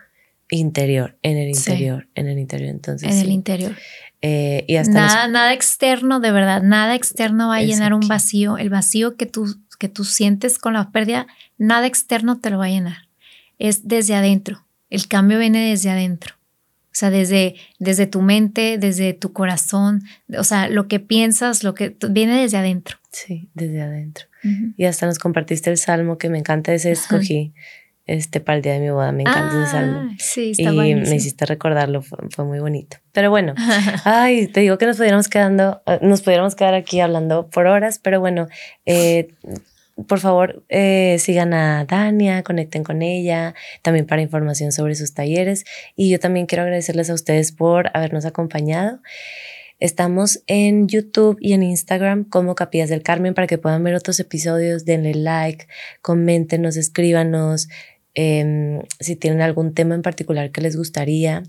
interior, 0.50 1.18
en 1.22 1.38
el 1.38 1.50
interior, 1.50 2.08
en 2.16 2.28
el 2.28 2.40
interior, 2.40 2.70
entonces. 2.70 3.12
En 3.12 3.20
el 3.20 3.30
interior. 3.30 3.76
Eh, 4.24 4.66
y 4.68 4.78
hasta 4.78 4.94
nada, 4.94 5.28
nada 5.28 5.54
externo, 5.54 6.20
de 6.20 6.32
verdad, 6.32 6.64
nada 6.64 6.96
externo 6.96 7.50
va 7.50 7.58
a 7.58 7.62
llenar 7.62 7.94
un 7.94 8.08
vacío. 8.08 8.58
El 8.58 8.70
vacío 8.72 9.16
que 9.16 9.28
tú, 9.28 9.58
que 9.78 9.90
tú 9.90 10.06
sientes 10.06 10.58
con 10.58 10.74
la 10.74 10.90
pérdida, 10.92 11.28
nada 11.60 11.86
externo 11.86 12.40
te 12.40 12.50
lo 12.50 12.58
va 12.58 12.66
a 12.66 12.70
llenar 12.70 13.11
es 13.62 13.88
desde 13.88 14.16
adentro. 14.16 14.66
El 14.90 15.08
cambio 15.08 15.40
viene 15.40 15.70
desde 15.70 15.90
adentro. 15.90 16.36
O 16.88 16.94
sea, 16.94 17.10
desde, 17.10 17.56
desde 17.80 18.06
tu 18.06 18.22
mente, 18.22 18.78
desde 18.78 19.14
tu 19.14 19.32
corazón, 19.32 20.04
o 20.38 20.44
sea, 20.44 20.68
lo 20.68 20.90
que 20.90 21.00
piensas, 21.00 21.64
lo 21.64 21.74
que 21.74 21.96
viene 22.10 22.42
desde 22.42 22.58
adentro. 22.58 22.98
Sí, 23.12 23.50
desde 23.54 23.82
adentro. 23.82 24.26
Y 24.76 24.86
hasta 24.86 25.06
nos 25.06 25.20
compartiste 25.20 25.70
el 25.70 25.78
salmo 25.78 26.18
que 26.18 26.30
me 26.30 26.40
encanta, 26.40 26.74
ese 26.74 26.92
escogí 26.92 27.54
este 28.08 28.42
para 28.42 28.58
el 28.58 28.62
día 28.62 28.74
de 28.74 28.80
mi 28.80 28.90
boda, 28.90 29.12
me 29.12 29.22
encanta 29.22 29.62
ese 29.62 29.72
salmo. 29.72 30.10
Ah, 30.12 30.16
sí, 30.18 30.52
está 30.52 30.72
y 30.74 30.96
me 30.96 31.16
hiciste 31.16 31.46
recordarlo, 31.46 32.02
fue, 32.02 32.46
muy 32.46 32.60
bonito. 32.60 32.98
Pero 33.12 33.30
bueno, 33.30 33.54
ay, 34.04 34.48
te 34.48 34.62
digo 34.62 34.78
que 34.78 34.86
nos 34.86 34.98
pudiéramos 34.98 35.30
quedando, 35.30 35.82
eh, 35.86 36.00
nos 36.02 36.22
pudiéramos 36.22 36.56
quedar 36.56 36.74
aquí 36.74 37.00
hablando 37.00 37.48
por 37.50 37.68
horas, 37.68 38.00
pero 38.00 38.20
bueno, 38.20 38.48
eh, 38.86 39.30
por 40.08 40.20
favor, 40.20 40.64
eh, 40.70 41.18
sigan 41.20 41.54
a 41.54 41.86
Dania, 41.86 42.44
conecten 42.44 42.84
con 42.84 43.02
ella, 43.02 43.56
también 43.82 44.06
para 44.06 44.22
información 44.22 44.72
sobre 44.72 44.96
sus 44.96 45.14
talleres. 45.14 45.66
Y 45.96 46.10
yo 46.10 46.20
también 46.20 46.46
quiero 46.46 46.64
agradecerles 46.64 47.10
a 47.10 47.14
ustedes 47.14 47.52
por 47.52 47.90
habernos 47.94 48.26
acompañado. 48.26 49.00
Estamos 49.80 50.44
en 50.46 50.88
YouTube 50.88 51.38
y 51.40 51.54
en 51.54 51.64
Instagram 51.64 52.24
como 52.26 52.54
Capillas 52.54 52.90
del 52.90 53.02
Carmen 53.02 53.34
para 53.34 53.48
que 53.48 53.58
puedan 53.58 53.84
ver 53.84 53.96
otros 53.96 54.20
episodios. 54.20 54.86
Denle 54.86 55.16
like, 55.16 55.68
coméntenos, 56.04 56.78
escríbanos 56.78 57.68
em, 58.14 58.84
si 59.00 59.16
tienen 59.16 59.42
algún 59.42 59.74
tema 59.74 59.96
en 59.96 60.04
particular 60.04 60.52
que 60.52 60.62
les 60.62 60.78
gustaría. 60.78 61.42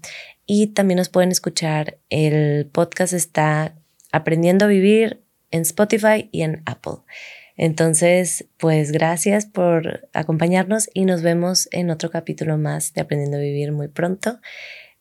Y 0.47 0.69
también 0.69 0.97
nos 0.97 1.11
pueden 1.11 1.31
escuchar. 1.31 1.99
El 2.09 2.67
podcast 2.73 3.13
está 3.13 3.75
Aprendiendo 4.13 4.65
a 4.65 4.69
Vivir 4.69 5.23
en 5.51 5.63
Spotify 5.63 6.31
y 6.33 6.43
en 6.43 6.63
Apple. 6.65 7.01
Entonces, 7.57 8.47
pues 8.57 8.93
gracias 8.93 9.47
por 9.47 10.09
acompañarnos 10.13 10.89
y 10.95 11.05
nos 11.05 11.23
vemos 11.23 11.69
en 11.73 11.91
otro 11.91 12.11
capítulo 12.11 12.59
más 12.59 12.93
de 12.95 13.03
Aprendiendo 13.03 13.37
a 13.37 13.41
Vivir 13.41 13.73
muy 13.73 13.89
pronto. 13.89 14.41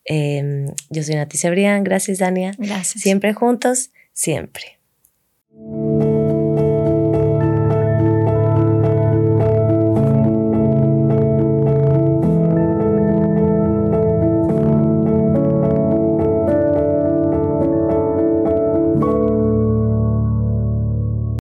Em, 0.04 0.68
yo 0.89 1.04
soy 1.04 1.16
Nati 1.16 1.38
Cebrián, 1.38 1.84
gracias 1.84 2.20
Dania. 2.20 2.52
Gracias. 2.58 3.02
Siempre 3.04 3.34
juntos, 3.34 3.91
siempre. 4.14 4.80